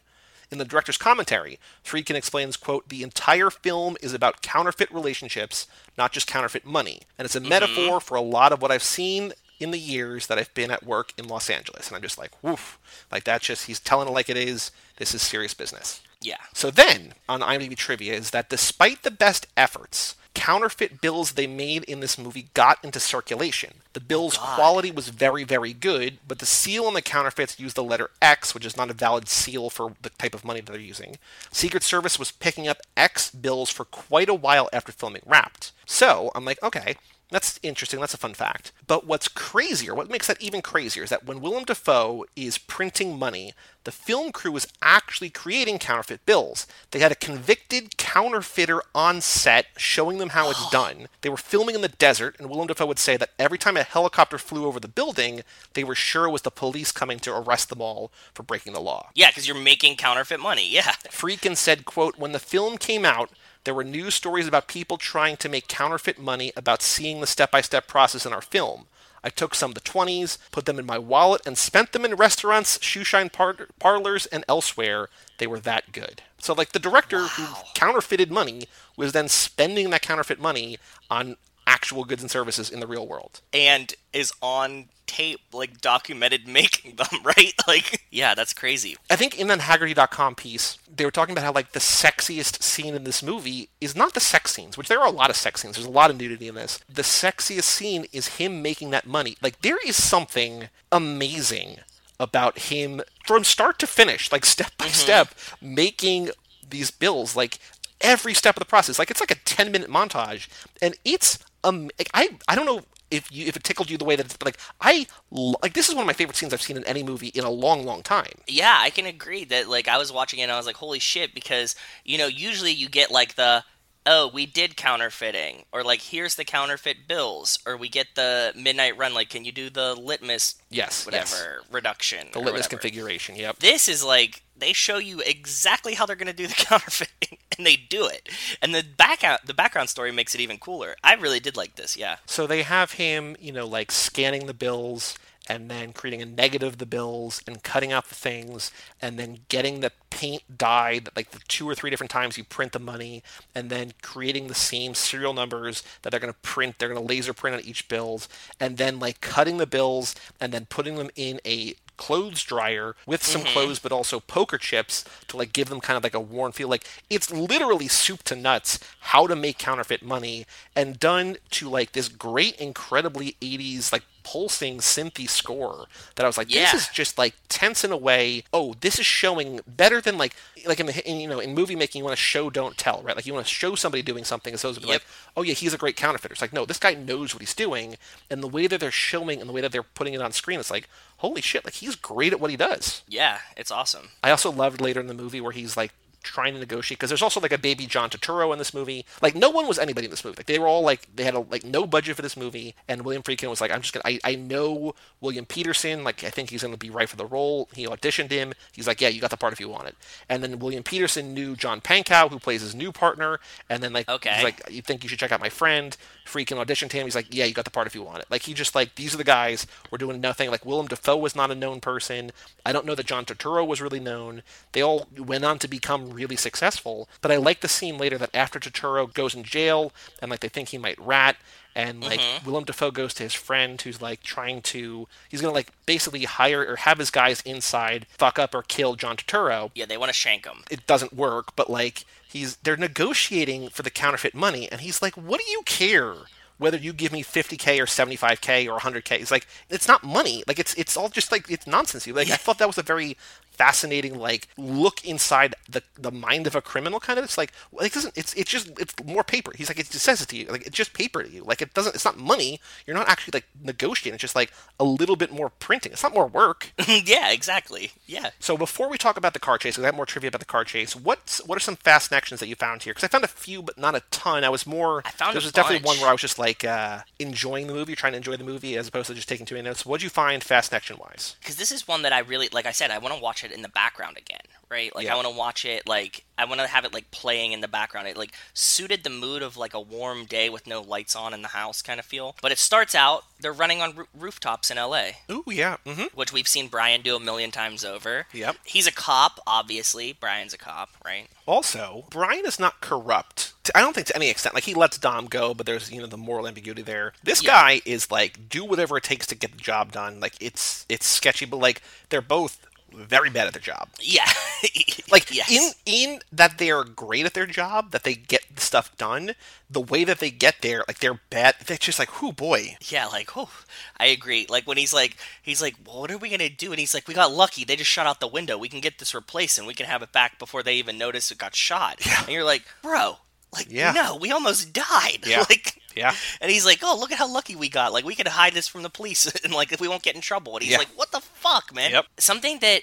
[0.51, 5.65] In the director's commentary, Friedkin explains, quote, the entire film is about counterfeit relationships,
[5.97, 7.01] not just counterfeit money.
[7.17, 7.49] And it's a mm-hmm.
[7.49, 9.33] metaphor for a lot of what I've seen
[9.63, 11.87] in the years that I've been at work in Los Angeles.
[11.87, 12.77] And I'm just like, woof.
[13.11, 14.71] Like that's just he's telling it like it is.
[14.97, 16.01] This is serious business.
[16.21, 16.37] Yeah.
[16.53, 21.83] So then, on IMDb trivia, is that despite the best efforts counterfeit bills they made
[21.83, 23.75] in this movie got into circulation.
[23.93, 24.55] The oh, bill's God.
[24.55, 28.53] quality was very, very good, but the seal on the counterfeits used the letter X,
[28.53, 31.17] which is not a valid seal for the type of money that they're using.
[31.51, 35.71] Secret Service was picking up X bills for quite a while after filming wrapped.
[35.85, 36.95] So I'm like, okay,
[37.29, 37.99] that's interesting.
[37.99, 38.71] That's a fun fact.
[38.85, 43.17] But what's crazier, what makes that even crazier, is that when Willem Dafoe is printing
[43.17, 43.53] money,
[43.85, 46.67] the film crew was actually creating counterfeit bills.
[46.91, 51.07] They had a convicted counterfeiter on set showing them how it's done.
[51.21, 53.83] They were filming in the desert, and Willem Dafoe would say that every time a
[53.83, 55.41] helicopter flew over the building,
[55.73, 58.79] they were sure it was the police coming to arrest them all for breaking the
[58.79, 59.09] law.
[59.15, 60.63] Yeah, because you're making counterfeit money.
[60.73, 60.93] Yeah.
[61.09, 63.29] Friedkin said, quote, when the film came out,
[63.63, 67.87] there were news stories about people trying to make counterfeit money about seeing the step-by-step
[67.87, 68.85] process in our film.
[69.23, 72.15] I took some of the 20s, put them in my wallet, and spent them in
[72.15, 75.07] restaurants, shoeshine par- parlors, and elsewhere.
[75.37, 76.21] They were that good.
[76.39, 80.77] So, like, the director who counterfeited money was then spending that counterfeit money
[81.09, 81.37] on
[81.67, 83.41] actual goods and services in the real world.
[83.53, 87.53] And is on tape, like documented making them, right?
[87.65, 88.97] Like, yeah, that's crazy.
[89.09, 92.93] I think in that Hagerty.com piece, they were talking about how like the sexiest scene
[92.93, 95.61] in this movie is not the sex scenes, which there are a lot of sex
[95.61, 95.75] scenes.
[95.75, 96.79] There's a lot of nudity in this.
[96.89, 99.37] The sexiest scene is him making that money.
[99.41, 101.77] Like there is something amazing
[102.19, 104.93] about him from start to finish, like step by mm-hmm.
[104.93, 105.29] step,
[105.61, 106.29] making
[106.69, 107.35] these bills.
[107.35, 107.59] Like
[108.03, 108.99] every step of the process.
[108.99, 110.47] Like it's like a 10 minute montage,
[110.81, 114.05] and it's um like, I I don't know if you if it tickled you the
[114.05, 116.61] way that it's but like I like this is one of my favorite scenes I've
[116.61, 118.33] seen in any movie in a long long time.
[118.47, 120.99] Yeah, I can agree that like I was watching it and I was like, holy
[120.99, 123.63] shit, because you know, usually you get like the
[124.05, 128.97] oh, we did counterfeiting, or like here's the counterfeit bills, or we get the midnight
[128.97, 131.71] run, like can you do the litmus Yes, whatever yes.
[131.71, 132.27] reduction.
[132.33, 132.69] The litmus whatever.
[132.69, 133.35] configuration.
[133.35, 133.59] Yep.
[133.59, 137.67] This is like they show you exactly how they're going to do the counterfeiting, and
[137.67, 138.29] they do it.
[138.61, 140.95] And the back out, the background story makes it even cooler.
[141.03, 141.97] I really did like this.
[141.97, 142.17] Yeah.
[142.25, 146.73] So they have him, you know, like scanning the bills and then creating a negative
[146.73, 151.31] of the bills and cutting out the things and then getting the paint dyed like
[151.31, 154.93] the two or three different times you print the money and then creating the same
[154.93, 158.29] serial numbers that they're going to print they're going to laser print on each bills
[158.59, 163.23] and then like cutting the bills and then putting them in a clothes dryer with
[163.23, 163.53] some mm-hmm.
[163.53, 166.67] clothes but also poker chips to like give them kind of like a worn feel.
[166.67, 171.93] Like it's literally soup to nuts how to make counterfeit money and done to like
[171.93, 176.75] this great incredibly 80s like pulsing synthy score that I was like this Yeah.
[176.75, 180.79] is just like tense in a way oh this is showing better than like like
[180.79, 183.15] in, the, in you know in movie making you want to show don't tell right
[183.15, 185.01] like you want to show somebody doing something as opposed to be Yep.
[185.01, 185.07] like
[185.37, 187.95] oh yeah he's a great counterfeiter it's like no this guy knows what he's doing
[188.29, 190.59] and the way that they're showing and the way that they're putting it on screen
[190.59, 194.09] it's like holy shit like he's great at what he does Yeah, it's awesome.
[194.23, 195.91] I also loved later in the movie where he's like
[196.23, 199.05] trying to negotiate because there's also like a baby John Turturro in this movie.
[199.21, 200.37] Like no one was anybody in this movie.
[200.37, 203.03] Like they were all like they had a, like no budget for this movie, and
[203.03, 204.03] William Friedkin was like, I'm just gonna.
[204.05, 206.03] I, I know William Petersen.
[206.03, 207.69] Like I think he's gonna be right for the role.
[207.73, 208.53] He auditioned him.
[208.71, 209.95] He's like, yeah, you got the part if you want it.
[210.29, 214.09] And then William Petersen knew John Pankow, who plays his new partner, and then like
[214.09, 214.33] Okay.
[214.35, 215.95] he's like, you think you should check out my friend?
[216.25, 217.05] Friedkin auditioned him.
[217.05, 218.25] He's like, yeah, you got the part if you want it.
[218.29, 219.67] Like he just like these are the guys.
[219.91, 220.49] We're doing nothing.
[220.49, 222.31] Like Willem Dafoe was not a known person.
[222.65, 224.41] I don't know that John Turturro was really known.
[224.71, 227.09] They all went on to become really successful.
[227.21, 229.91] But I like the scene later that after Turturro goes in jail
[230.21, 231.37] and like they think he might rat.
[231.75, 232.45] And like mm-hmm.
[232.45, 236.63] Willem Dafoe goes to his friend who's like trying to he's gonna like basically hire
[236.63, 240.13] or have his guys inside fuck up or kill John Turturro Yeah, they want to
[240.13, 240.63] shank him.
[240.69, 245.15] it doesn't work, but like he's they're negotiating for the counterfeit money, and he's like,
[245.15, 246.15] "What do you care
[246.57, 250.43] whether you give me 50k or 75k or 100k?" He's like, "It's not money.
[250.47, 252.83] Like it's it's all just like it's nonsense." You like I thought that was a
[252.83, 253.17] very
[253.53, 257.85] fascinating like look inside the the mind of a criminal kind of it's like well,
[257.85, 260.35] it doesn't it's it's just it's more paper he's like it just says it to
[260.37, 263.07] you like it's just paper to you like it doesn't it's not money you're not
[263.07, 266.71] actually like negotiating it's just like a little bit more printing it's not more work
[266.87, 267.91] yeah, exactly.
[268.05, 268.31] Yeah.
[268.39, 270.45] so before we talk about the car chase, 'cause I have more trivia about the
[270.45, 270.95] car chase.
[270.95, 272.93] What's what are some fast actions that you found here?
[272.93, 274.43] Because I found a few, but not a ton.
[274.43, 275.01] I was more.
[275.05, 277.95] I found there was definitely one where I was just like uh, enjoying the movie,
[277.95, 279.85] trying to enjoy the movie, as opposed to just taking too many notes.
[279.85, 281.35] What'd you find fast action wise?
[281.39, 282.65] because this is one that I really like.
[282.65, 284.93] I said I want to watch it in the background again, right?
[284.95, 285.13] Like Yeah.
[285.13, 287.67] I want to watch it like I want to have it like playing in the
[287.67, 288.07] background.
[288.07, 291.41] It like suited the mood of like a warm day with no lights on in
[291.43, 292.35] the house kind of feel.
[292.41, 295.77] But it starts out they're running on roo- rooftops in L.A., Ooh, yeah.
[295.85, 296.05] Mm-hmm.
[296.15, 298.25] which we've seen Brian do a million times over.
[298.33, 298.55] Yep.
[298.63, 300.13] He's a cop, obviously.
[300.13, 301.27] Brian's a cop, right?
[301.45, 303.53] Also, Brian is not corrupt.
[303.75, 304.55] I don't think to any extent.
[304.55, 307.13] Like he lets Dom go, but there's you know the moral ambiguity there.
[307.23, 307.51] This Yeah.
[307.51, 310.19] guy is like do whatever it takes to get the job done.
[310.19, 313.89] Like it's it's sketchy, but like they're both very bad at their job.
[313.99, 314.27] Yeah.
[315.11, 315.51] Like yes.
[315.51, 319.33] in in that they are great at their job, that they get stuff done.
[319.69, 321.55] The way that they get there, like they're bad.
[321.65, 322.77] They're just like, whoo boy.
[322.81, 323.51] Yeah, like, oh,
[323.97, 324.47] I agree.
[324.49, 326.71] Like when he's like, he's like, well, what are we gonna do?
[326.71, 327.63] And he's like, we got lucky.
[327.63, 328.57] They just shot out the window.
[328.57, 331.29] We can get this replaced, and we can have it back before they even notice
[331.29, 332.03] it got shot.
[332.03, 332.21] Yeah.
[332.21, 333.17] And you're like, bro,
[333.53, 333.91] like, Yeah.
[333.93, 335.19] no, we almost died.
[335.25, 335.45] Yeah.
[335.49, 336.13] like, Yeah.
[336.41, 337.93] And he's like, oh, look at how lucky we got.
[337.93, 340.21] Like we could hide this from the police, and like if we won't get in
[340.21, 340.55] trouble.
[340.55, 340.79] And he's Yeah.
[340.79, 341.91] like, what the fuck, man?
[341.91, 342.05] Yep.
[342.17, 342.81] Something that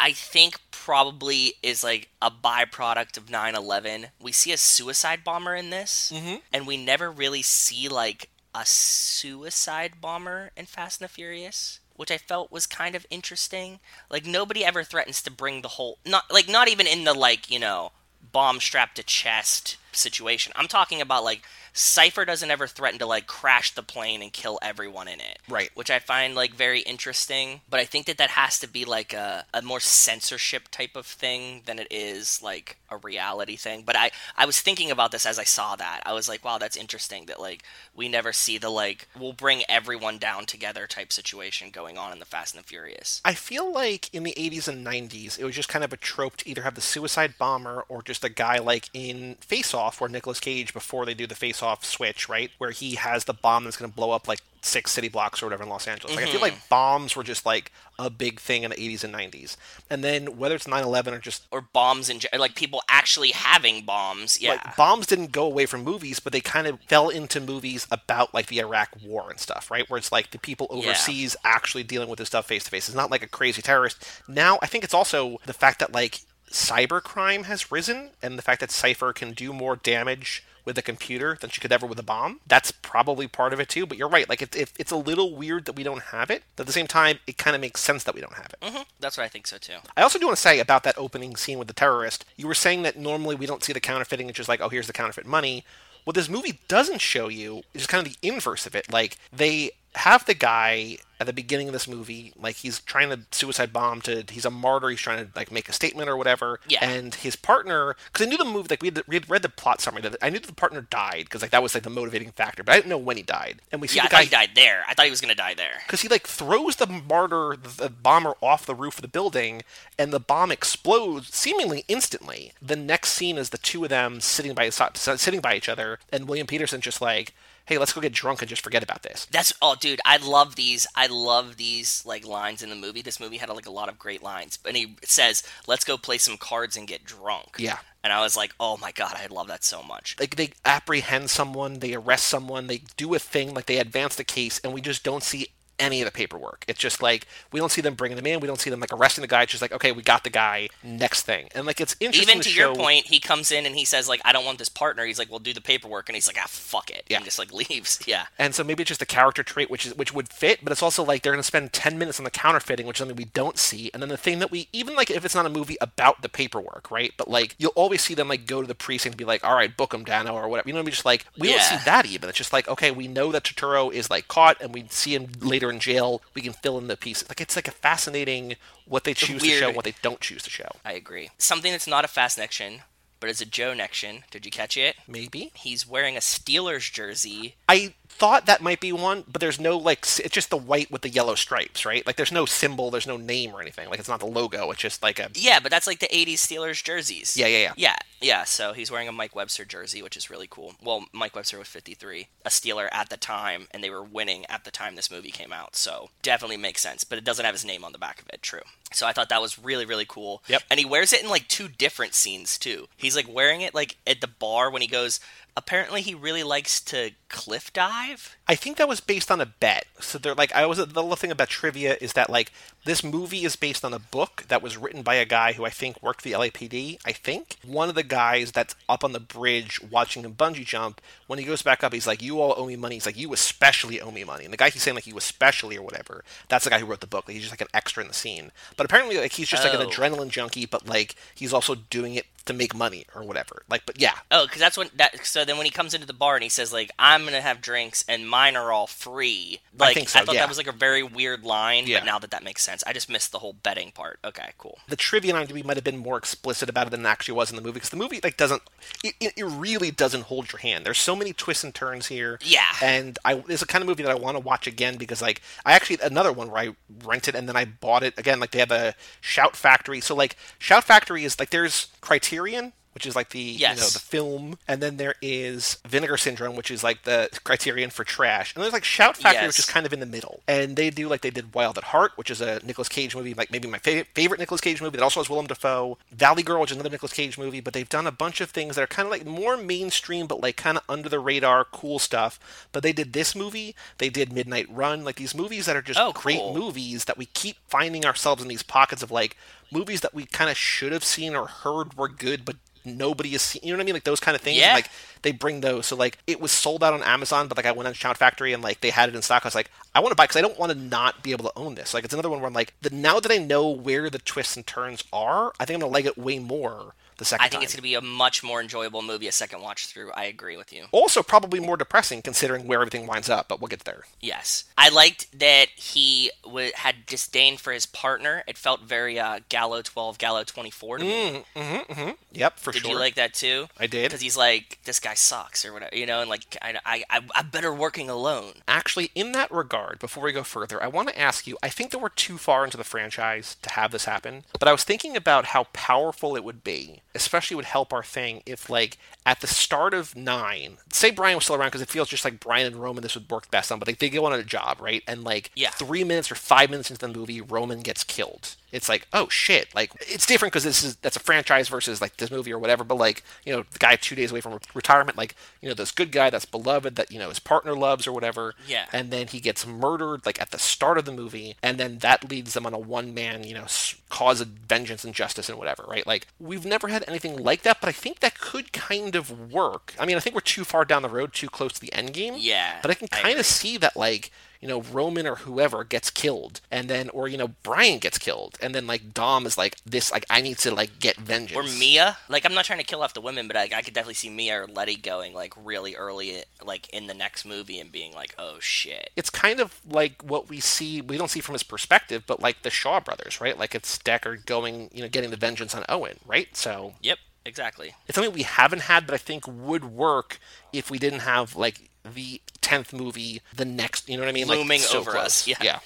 [0.00, 4.10] I think probably is like a byproduct of 9/11.
[4.20, 6.40] We see a suicide bomber in this, Mhm.
[6.52, 12.10] and we never really see like a suicide bomber in Fast and the Furious, which
[12.10, 13.80] I felt was kind of interesting.
[14.08, 17.50] Like nobody ever threatens to bring the whole not like not even in the like,
[17.50, 17.92] you know,
[18.32, 20.52] bomb strapped to chest situation.
[20.56, 21.42] I'm talking about like
[21.72, 25.38] Cipher doesn't ever threaten to like crash the plane and kill everyone in it.
[25.48, 25.70] Right.
[25.74, 29.12] Which I find like very interesting, but I think that that has to be like
[29.12, 33.82] a, a more censorship type of thing than it is like a reality thing.
[33.84, 36.02] But I I was thinking about this as I saw that.
[36.04, 37.62] I was like, wow, that's interesting that like
[37.94, 42.18] we never see the like we'll bring everyone down together type situation going on in
[42.18, 43.20] the Fast and the Furious.
[43.24, 46.36] I feel like in the 80s and 90s, it was just kind of a trope
[46.38, 50.10] to either have the suicide bomber or just a guy like in Face Off, where
[50.10, 53.64] Nicolas Cage, before they do the Face Off switch, right, where he has the bomb
[53.64, 56.16] that's going to blow up like six city blocks or whatever in Los Angeles.
[56.16, 56.54] Like, I feel mm-hmm.
[56.54, 59.56] like bombs were just like a big thing in the 80s and 90s.
[59.90, 63.84] And then whether it's 9 11 or just Or bombs and like people actually having
[63.84, 64.40] bombs.
[64.40, 64.52] Yeah.
[64.52, 68.32] like bombs didn't go away from movies, but they kind of fell into movies about
[68.34, 69.88] like the Iraq War and stuff, right?
[69.90, 72.88] Where it's like the people overseas actually dealing with this stuff face to face.
[72.88, 74.04] It's not like a crazy terrorist.
[74.28, 78.60] Now, I think it's also the fact that like cybercrime has risen, and the fact
[78.60, 82.02] that Cipher can do more damage with a computer than she could ever with a
[82.02, 82.40] bomb.
[82.46, 83.86] That's probably part of it too.
[83.86, 84.28] But you're right.
[84.28, 86.42] Like it, it, it's a little weird that we don't have it.
[86.56, 88.58] But at the same time, it kind of makes sense that we don't have it.
[88.62, 89.78] hmm That's what I think so too.
[89.96, 92.26] I also do want to say about that opening scene with the terrorist.
[92.36, 94.28] You were saying that normally we don't see the counterfeiting.
[94.28, 95.64] It's just like, oh, here's the counterfeit money.
[96.04, 98.92] What this movie doesn't show you is kind of the inverse of it.
[98.92, 103.18] Like they have the guy at the beginning of this movie, like he's trying to
[103.32, 104.22] suicide bomb to.
[104.30, 104.88] He's a martyr.
[104.90, 106.60] He's trying to like make a statement or whatever.
[106.68, 106.88] Yeah.
[106.88, 109.48] And his partner, because I knew the movie, like we had, we had read the
[109.48, 110.02] plot summary.
[110.02, 112.72] That I knew the partner died because like that was like the motivating factor, but
[112.72, 113.60] I didn't know when he died.
[113.72, 114.84] And we see Yeah, I the thought guy he died there.
[114.88, 115.82] I thought he was gonna die there.
[115.84, 119.62] because he like throws the martyr the bomber off the roof of the building
[119.98, 124.54] and the bomb explodes seemingly instantly the next scene is the two of them sitting
[124.54, 127.34] by sitting by each other and william petersen just like
[127.68, 130.56] hey let's go get drunk and just forget about this That's oh, dude, I love
[130.56, 130.86] these.
[130.96, 133.02] I love these like lines in the movie.
[133.02, 136.18] This movie had like a lot of great lines, and he says, "Let's go play
[136.18, 137.78] some cards and get drunk." Yeah.
[138.02, 141.30] and I was like, "Oh my god, I love that so much." like they apprehend
[141.30, 144.80] someone they arrest someone they do a thing like they advance the case and we
[144.80, 145.48] just don't see
[145.78, 148.46] any of the paperwork it's just like we don't see them bringing them in we
[148.46, 150.68] don't see them like arresting the guy it's just like okay we got the guy
[150.82, 153.74] next thing and like it's interesting Even to show your point, he comes in and
[153.76, 156.16] he says like, "I don't want this partner." He's like, "Well, do the paperwork," and
[156.16, 157.16] he's like, "Ah, fuck it," Yeah.
[157.16, 158.00] and just like leaves.
[158.06, 160.72] Yeah, And so maybe it's just a character trait which is which would fit, but
[160.72, 163.16] it's also like they're going to spend 10 minutes on the counterfeiting, which is something
[163.16, 163.90] we don't see.
[163.94, 166.28] And then the thing that we even like if it's not a movie about the
[166.28, 167.12] paperwork, right?
[167.16, 169.54] But like you'll always see them like go to the precinct and be like, "All
[169.54, 170.68] right, book him, Danno," or whatever.
[170.68, 170.92] You know what I mean?
[170.92, 172.28] Just like we don't see that even.
[172.28, 175.28] It's just like, okay, we know that Turturro is like caught and we see him
[175.40, 176.22] later in jail.
[176.34, 177.28] We can fill in the pieces.
[177.28, 178.56] Like it's like a fascinating
[178.86, 180.68] what they choose to show and what they don't choose to show.
[180.84, 181.30] I agree.
[181.38, 182.80] Something that's not a fast nection,
[183.20, 184.22] but is a Joe nection.
[184.30, 184.96] Did you catch it?
[185.06, 185.50] Maybe.
[185.54, 187.56] He's wearing a Steelers jersey.
[187.68, 191.02] I thought that might be one, but there's no like it's just the white with
[191.02, 192.06] the yellow stripes, right?
[192.06, 193.88] Like there's no symbol, there's no name or anything.
[193.88, 196.34] Like it's not the logo, it's just like a Yeah, but that's like the '80s
[196.34, 197.36] Steelers jerseys.
[197.36, 197.72] Yeah, yeah, yeah.
[197.76, 198.44] Yeah, yeah.
[198.44, 200.74] So he's wearing a Mike Webster jersey, which is really cool.
[200.82, 204.64] Well, Mike Webster was 53, a Steeler at the time, and they were winning at
[204.64, 205.76] the time this movie came out.
[205.76, 207.04] So definitely makes sense.
[207.04, 208.42] But it doesn't have his name on the back of it.
[208.42, 208.62] True.
[208.92, 210.42] So I thought that was really, really cool.
[210.48, 210.62] Yep.
[210.70, 212.88] And he wears it in like two different scenes too.
[212.96, 215.20] He's like wearing it like at the bar when he goes.
[215.58, 218.36] Apparently, he really likes to cliff dive.
[218.46, 219.86] I think that was based on a bet.
[219.98, 222.52] So they're like, I was the little thing about trivia is that like
[222.88, 225.70] this movie is based on a book that was written by a guy who I
[225.70, 226.98] think worked for the LAPD.
[227.04, 231.00] I think one of the guys that's up on the bridge watching him bungee jump.
[231.26, 233.32] When he goes back up, he's like, "You all owe me money." He's like, "You
[233.34, 236.24] especially owe me money." And the guy he's saying like you especially or whatever.
[236.48, 237.28] That's the guy who wrote the book.
[237.28, 238.50] Like, he's just like an extra in the scene.
[238.76, 239.80] But apparently, like he's just like Oh.
[239.80, 243.62] an adrenaline junkie, but like he's also doing it to make money or whatever.
[243.68, 245.26] Like, but yeah, Oh, because that's when that.
[245.26, 247.60] So then when he comes into the bar and he says like, "I'm gonna have
[247.60, 250.40] drinks and mine are all free." I Like think so, thought yeah.
[250.40, 251.86] that was like a very weird line.
[251.86, 251.98] Yeah.
[251.98, 254.18] But now that that makes sense, I just missed the whole betting part.
[254.24, 254.78] Okay, cool.
[254.88, 257.50] the trivia on IMDb might have been more explicit about it than it actually was
[257.50, 258.62] in the movie because the movie like doesn't
[259.04, 260.84] it, it it really doesn't hold your hand.
[260.86, 262.38] There's so many twists and turns here.
[262.42, 262.72] Yeah.
[262.82, 265.42] and I it's a kind of movie that I want to watch again because like
[265.64, 268.40] I actually another one where I rented and then I bought it again.
[268.40, 272.72] Like they have a Shout Factory, so like Shout Factory is like there's Criterion.
[272.94, 276.68] Which is like the you know the film, and then there is Vinegar Syndrome, which
[276.70, 279.92] is like the criterion for trash, and there's like Shout Factory, which is kind of
[279.92, 280.40] in the middle.
[280.48, 283.34] And they do like they did Wild at Heart, which is a Nicolas Cage movie,
[283.34, 285.96] like maybe my fa- favorite Nicolas Cage movie that also has Willem Dafoe.
[286.10, 288.74] Valley Girl, which is another Nicolas Cage movie, but they've done a bunch of things
[288.74, 292.00] that are kind of like more mainstream, but like kind of under the radar, cool
[292.00, 292.40] stuff.
[292.72, 296.00] But they did this movie, they did Midnight Run, like these movies that are just
[296.00, 296.54] Oh, great cool.
[296.54, 299.36] movies that we keep finding ourselves in these pockets of like
[299.70, 302.56] movies that we kind of should have seen or heard were good, but
[302.96, 303.60] nobody is seen.
[303.64, 303.94] You know what I mean?
[303.94, 304.56] Like those kind of things.
[304.58, 304.74] and, Yeah.
[304.74, 304.90] like
[305.22, 305.86] they bring those.
[305.86, 308.52] So like it was sold out on Amazon, but like I went on Shout Factory
[308.52, 309.44] and like they had it in stock.
[309.44, 311.44] I was like, I want to buy because I don't want to not be able
[311.50, 311.92] to own this.
[311.92, 314.56] Like it's another one where I'm like, the, now that I know where the twists
[314.56, 317.60] and turns are, I think I'm gonna like it way more the second I think
[317.60, 317.64] time.
[317.64, 320.10] it's gonna be a much more enjoyable movie a second watch through.
[320.12, 320.86] I agree with you.
[320.90, 323.46] also probably more depressing considering where everything winds up.
[323.48, 324.04] But we'll get there.
[324.20, 328.42] Yes, I liked that he w- had disdain for his partner.
[328.46, 331.30] It felt very uh, Gallo twelve, Gallo twenty four to me.
[331.30, 332.10] Mm, mm-hmm, mm-hmm.
[332.32, 332.88] Yep, for Did sure.
[332.88, 333.66] Did you like that too?
[333.78, 334.04] I did.
[334.04, 337.20] because he's like, this guy sucks or whatever, you know, and like, I, I, I,
[337.34, 338.54] I'm better working alone.
[338.68, 341.90] Actually, in that regard, before we go further, I want to ask you I think
[341.90, 345.16] that we're too far into the franchise to have this happen, but I was thinking
[345.16, 349.46] about how powerful it would be, especially would help our thing if, like, at the
[349.46, 352.76] start of nine, say Brian was still around because it feels just like Brian and
[352.76, 355.02] Roman this would work best on, but like, they go on a job, right?
[355.06, 355.70] And, like, Yeah.
[355.70, 358.56] three minutes or five minutes into the movie, Roman gets killed.
[358.70, 359.74] It's like, oh shit!
[359.74, 362.84] Like it's different because this is that's a franchise versus like this movie or whatever.
[362.84, 365.74] But like you know, the guy two days away from re- retirement, like you know,
[365.74, 368.54] this good guy that's beloved that you know his partner loves or whatever.
[368.66, 368.86] Yeah.
[368.92, 372.28] And then he gets murdered like at the start of the movie, and then that
[372.30, 375.58] leads them on a one man you know s- cause of vengeance and justice and
[375.58, 375.84] whatever.
[375.88, 376.06] Right?
[376.06, 379.94] Like we've never had anything like that, but I think that could kind of work.
[379.98, 382.12] I mean, I think we're too far down the road, too close to the end
[382.12, 382.34] game.
[382.36, 384.30] Yeah, But I can kind of see that like
[384.60, 388.58] you know Roman or whoever gets killed, and then or you know Brian gets killed,
[388.60, 391.56] and then like Dom is like this like I need to like get vengeance.
[391.56, 393.94] Or Mia, like, I'm not trying to kill off the women, but I, I could
[393.94, 397.92] definitely see Mia or Letty going like really early, like in the next movie, and
[397.92, 399.10] being like, oh shit.
[399.16, 401.00] It's kind of like what we see.
[401.00, 403.58] We don't see from his perspective, but like the Shaw brothers, right?
[403.58, 406.54] Like it's Deckard going, you know, getting the vengeance on Owen, right?
[406.56, 407.94] So Yep, exactly.
[408.06, 410.38] it's something we haven't had, but I think would work
[410.72, 414.08] if we didn't have like the tenth movie, the next.
[414.08, 414.48] You know what I mean?
[414.48, 415.26] Like, Looming so over close.
[415.26, 415.56] us, yeah.
[415.62, 415.78] Yeah.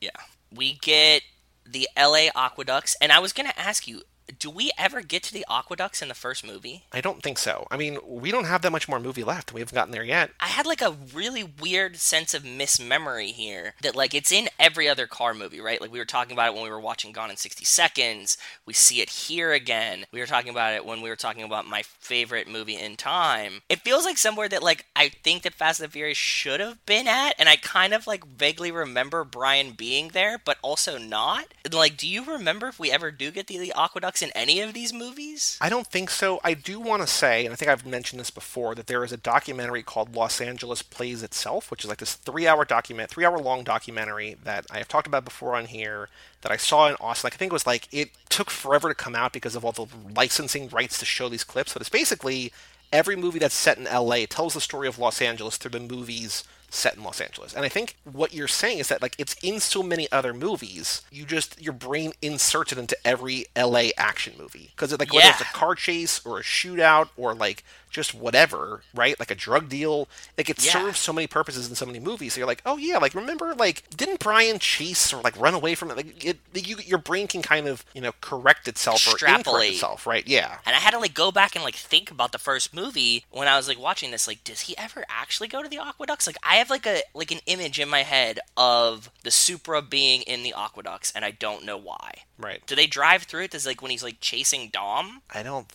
[0.00, 0.10] Yeah,
[0.54, 1.22] we get
[1.64, 2.30] the L.A.
[2.34, 4.02] aqueducts, and I was gonna ask you,
[4.38, 6.84] do we ever get to the aqueducts in the first movie?
[6.92, 7.66] I don't think so.
[7.70, 9.52] I mean, we don't have that much more movie left.
[9.52, 10.30] We haven't gotten there yet.
[10.40, 14.88] I had like a really weird sense of mismemory here that like it's in every
[14.88, 15.80] other car movie, right?
[15.80, 18.36] Like we were talking about it when we were watching Gone in 60 Seconds.
[18.66, 20.06] We see it here again.
[20.12, 23.62] We were talking about it when we were talking about my favorite movie in time.
[23.68, 26.84] It feels like somewhere that like I think that Fast and the Furious should have
[26.86, 31.46] been at and I kind of like vaguely remember Brian being there but also not.
[31.70, 34.74] Like do you remember if we ever do get the, the aqueducts in any of
[34.74, 35.58] these movies?
[35.60, 36.40] I don't think so.
[36.42, 39.12] I do want to say, and I think I've mentioned this before, that there is
[39.12, 43.64] a documentary called Los Angeles Plays Itself, which is like this three-hour document, three-hour long
[43.64, 46.08] documentary that I have talked about before on here
[46.42, 47.26] that I saw in Austin.
[47.26, 49.72] Like, I think it was like it took forever to come out because of all
[49.72, 52.52] the licensing rights to show these clips, but it's basically
[52.92, 56.44] every movie that's set in LA tells the story of Los Angeles through the movies
[56.74, 57.54] set in Los Angeles.
[57.54, 61.02] And I think what you're saying is that like it's in so many other movies,
[61.10, 65.40] you just your brain inserts it into every LA action movie because like whether it's
[65.40, 67.64] a car chase or a shootout or like
[67.94, 69.18] just whatever, right?
[69.18, 70.72] Like a drug deal, like it Yeah.
[70.72, 72.34] serves so many purposes in so many movies.
[72.34, 75.74] So you're like, oh yeah, like remember like didn't Brian chase or like run away
[75.74, 75.96] from it?
[75.96, 79.72] Like it, you, your brain can kind of you know correct itself or incorrect Extrapolate.
[79.74, 80.26] itself, right?
[80.26, 80.58] Yeah.
[80.66, 83.46] And I had to like go back and like think about the first movie when
[83.48, 84.26] I was like watching this.
[84.26, 86.26] Like, does he ever actually go to the aqueducts?
[86.26, 90.22] Like, I have like a like an image in my head of the Supra being
[90.22, 92.12] in the aqueducts, and I don't know why.
[92.38, 92.60] Right.
[92.66, 93.52] Do they drive through it?
[93.52, 95.22] Does like when he's like chasing Dom?
[95.32, 95.66] I don't.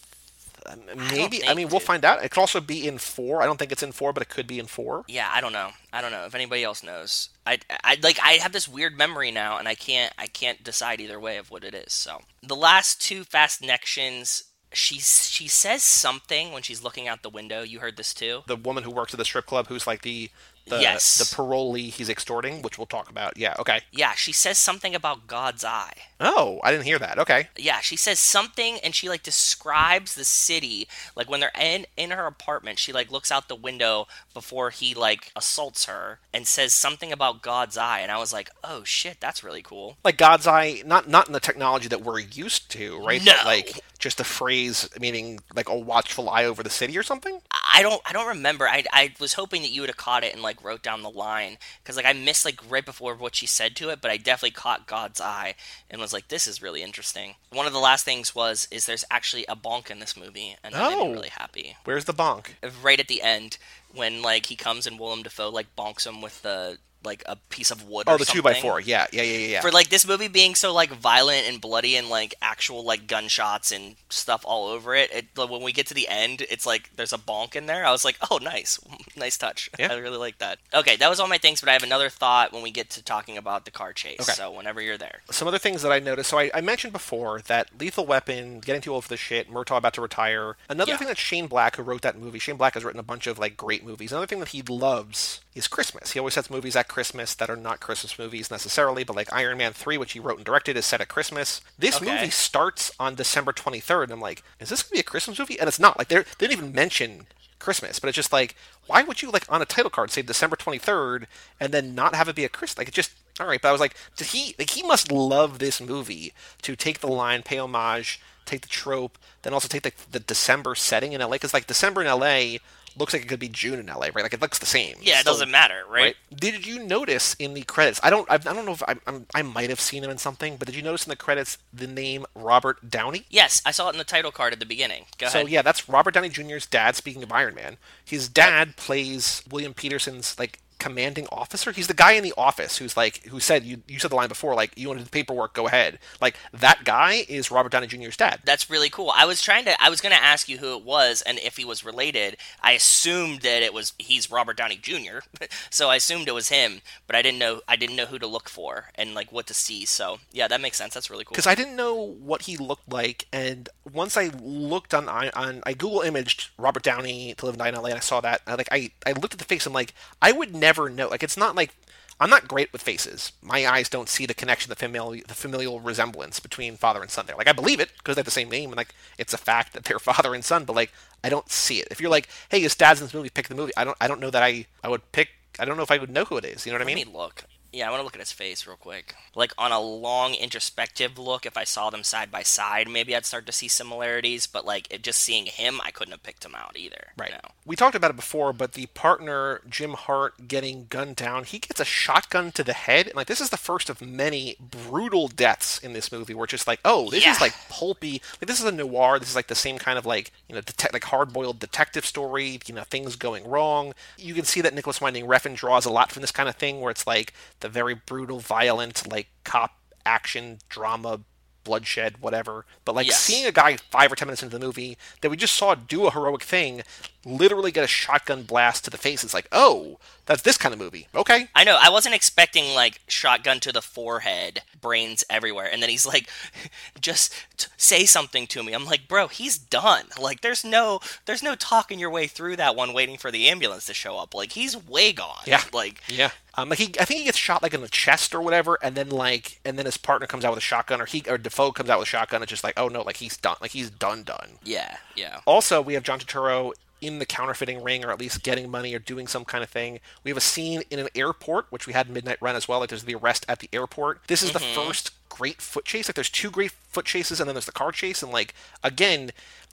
[0.78, 1.44] Maybe.
[1.44, 2.24] I, think, mean, we'll find out.
[2.24, 3.42] It could also be in four.
[3.42, 5.04] I don't think it's in four, but it could be in four.
[5.08, 5.70] Yeah, I don't know.
[5.92, 7.30] I don't know if anybody else knows.
[7.46, 11.02] I, I like I have this weird memory now, and I can't I can't decide
[11.02, 11.94] either way of what it is.
[11.94, 14.44] So the last two fast connections.
[14.72, 17.64] She she says something when she's looking out the window.
[17.64, 18.44] You heard this too.
[18.46, 20.30] The woman who works at the strip club, who's like the
[20.70, 21.18] the Yes.
[21.18, 23.38] the parolee he's extorting, which we'll talk about.
[23.38, 23.82] Yeah, okay.
[23.92, 25.94] Yeah, she says something about God's eye.
[26.20, 27.18] Oh, I didn't hear that.
[27.20, 27.48] Okay.
[27.58, 30.88] Yeah, she says something and she like describes the city.
[31.16, 34.94] Like when they're in in her apartment, she like looks out the window before he
[34.94, 39.18] like assaults her and says something about God's eye and I was like, "Oh shit,
[39.20, 43.00] that's really cool." Like God's eye, not not in the technology that we're used to,
[43.06, 43.24] right?
[43.24, 43.34] No.
[43.38, 47.42] But like just a phrase meaning like a watchful eye over the city or something.
[47.74, 48.68] I don't I don't remember.
[48.68, 51.10] I, I was hoping that you would have caught it and like wrote down the
[51.10, 54.18] line cuz like I missed like right before what she said to it, but I
[54.18, 55.56] definitely caught God's eye
[55.90, 57.36] and was like this is really interesting.
[57.50, 60.74] One of the last things was is there's actually a bonk in this movie and
[60.74, 61.06] that made Oh.
[61.08, 61.78] me really happy.
[61.86, 62.48] Where's the bonk?
[62.82, 63.58] right at the end
[63.94, 67.72] when like he comes and Willem Dafoe like bonks him with the like a piece
[67.72, 68.08] of wood.
[68.08, 68.12] Or something.
[68.12, 68.80] Oh, or the two by four.
[68.80, 69.48] Yeah, yeah, yeah, yeah.
[69.48, 69.62] yeah.
[69.62, 73.72] For like this movie being so like violent and bloody and like actual like gunshots
[73.72, 76.90] and stuff all over it, it like, when we get to the end, it's like
[76.96, 77.86] there's a bonk in there.
[77.86, 78.80] I was like, oh, nice,
[79.16, 79.70] nice touch.
[79.80, 79.94] Yeah.
[79.94, 80.60] I really like that.
[80.74, 83.04] Okay, that was all my things, but I have another thought when we get to
[83.04, 84.20] talking about the car chase.
[84.22, 84.34] Okay.
[84.34, 86.30] So whenever you're there, some other things that I noticed.
[86.30, 89.78] So I, I mentioned before that Lethal Weapon, getting too old for the shit, Murtaugh
[89.78, 90.58] about to retire.
[90.68, 90.98] Another Yeah.
[90.98, 93.40] thing that Shane Black, who wrote that movie, Shane Black has written a bunch of
[93.40, 94.12] like great movies.
[94.12, 96.12] Another thing that he loves is Christmas.
[96.12, 99.58] He always sets movies at Christmas that are not Christmas movies necessarily, but like Iron
[99.58, 101.62] Man 3, which he wrote and directed, is set at Christmas.
[101.78, 102.12] This Okay.
[102.12, 105.40] movie starts on December 23rd, and I'm like, is this going to be a Christmas
[105.40, 105.60] movie?
[105.60, 105.98] And it's not.
[105.98, 107.28] Like, they didn't even mention
[107.60, 108.56] Christmas, but it's just like,
[108.88, 111.28] why would you like on a title card say December 23rd
[111.60, 112.78] and then not have it be a Christmas?
[112.80, 113.62] Like, it just all right.
[113.62, 117.08] But I was like, did he like he must love this movie to take the
[117.08, 121.30] line, pay homage, take the trope, then also take the, the December setting in LA
[121.32, 122.58] because like December in LA
[122.98, 124.24] looks like it could be June in LA, right?
[124.24, 124.96] Like it looks the same.
[125.02, 126.00] yeah, it Still- doesn't matter, right?
[126.00, 126.16] Right.
[126.36, 128.00] Did you notice in the credits?
[128.04, 128.30] I don't.
[128.30, 130.66] I, I don't know if I, I'm, I might have seen him in something, but
[130.66, 133.26] did you notice in the credits the name Robert Downey?
[133.30, 135.06] Yes, I saw it in the title card at the beginning.
[135.18, 135.52] Go So ahead.
[135.52, 136.96] yeah, that's Robert Downey Jr.'s dad.
[136.96, 141.72] Speaking of Iron Man, his dad plays William Petersen's like commanding officer.
[141.72, 144.30] He's the guy in the office who's like who said you you said the line
[144.30, 146.00] before like you wanted the paperwork, go ahead.
[146.22, 148.40] Like that guy is Robert Downey Jr.'s dad.
[148.46, 149.12] That's really cool.
[149.16, 149.82] I was trying to.
[149.82, 152.38] I was going to ask you who it was and if he was related.
[152.62, 155.20] I assumed that it was he's Robert Downey Jr.
[155.70, 157.62] so I assumed it was him, but I didn't know.
[157.68, 159.86] I didn't know who to look for and like what to see.
[159.86, 160.94] So yeah, that makes sense.
[160.94, 161.34] That's really cool.
[161.34, 165.62] because I didn't know what he looked like, and once I looked on I- on
[165.66, 168.42] I Google imaged Robert Downey to live and die in LA, and I saw that,
[168.48, 171.08] I, like I I looked at the face, I'm like I would never know.
[171.08, 171.74] Like it's not like
[172.20, 173.32] I'm not great with faces.
[173.42, 177.26] My eyes don't see the connection, the familial the familial resemblance between father and son.
[177.26, 179.38] There, like I believe it because they have the same name, and like it's a
[179.38, 180.92] fact that they're father and son, but like
[181.24, 181.88] I don't see it.
[181.92, 183.74] If you're like, hey, his dad's in this movie, pick the movie.
[183.78, 185.30] I don't I don't know that I I would pick.
[185.60, 186.66] I don't know if I would know who it is.
[186.66, 187.14] You know what I Let mean?
[187.14, 187.46] look.
[187.72, 189.14] Yeah, I want to look at his face real quick.
[189.36, 193.26] Like on a long introspective look, if I saw them side by side, maybe I'd
[193.26, 194.48] start to see similarities.
[194.48, 197.10] But like it, just seeing him, I couldn't have picked him out either.
[197.18, 197.30] Right.
[197.30, 197.52] you know?
[197.66, 201.80] We talked about it before, but the partner Jim Hart getting gunned down, he gets
[201.80, 205.78] a shotgun to the head, and like this is the first of many brutal deaths
[205.78, 206.34] in this movie.
[206.34, 207.32] Where it's just like, oh, this Yeah.
[207.34, 208.22] is like pulpy.
[208.42, 209.20] Like this is a noir.
[209.20, 212.06] This is like the same kind of like you know, detec- like hard boiled detective
[212.06, 212.60] story.
[212.66, 213.94] You know, things going wrong.
[214.18, 216.82] You can see that Nicolas Winding Refn draws a lot from this kind of thing,
[216.82, 221.22] where it's like the very brutal, violent, like cop action drama.
[221.66, 222.66] Bloodshed, whatever.
[222.84, 223.20] But like Yes.
[223.20, 226.08] seeing a guy five or ten minutes into the movie that we just saw do
[226.08, 226.82] a heroic thing,
[227.26, 229.24] literally get a shotgun blast to the face.
[229.24, 231.10] It's like, oh, that's this kind of movie.
[231.14, 231.50] Okay.
[231.54, 231.78] I know.
[231.80, 236.28] I wasn't expecting like shotgun to the forehead, brains everywhere, and then he's like,
[237.00, 240.06] "Just t- say something to me." I'm like, "Bro, he's done.
[240.20, 243.86] Like, there's no, there's no talking your way through that one, waiting for the ambulance
[243.88, 244.34] to show up.
[244.34, 245.44] Like, he's way gone.
[245.46, 245.62] Yeah.
[245.74, 246.32] Like, Yeah.
[246.56, 248.96] Um, like he, I think he gets shot like in the chest or whatever, and
[248.96, 251.72] then like, and then his partner comes out with a shotgun, or he, or Dafoe
[251.72, 252.42] comes out with a shotgun.
[252.42, 254.50] It's just like, oh no, like he's done, like he's done, done.
[254.64, 255.40] yeah, yeah.
[255.46, 259.00] Also, we have John Turturro in the counterfeiting ring, or at least getting money or
[259.00, 260.00] doing some kind of thing.
[260.24, 262.80] We have a scene in an airport, which we had in Midnight Run as well.
[262.80, 264.22] Like there's the arrest at the airport.
[264.28, 266.10] This is the first great foot chase.
[266.10, 268.22] Like there's two great foot chases, and then there's the car chase.
[268.22, 269.32] And like again,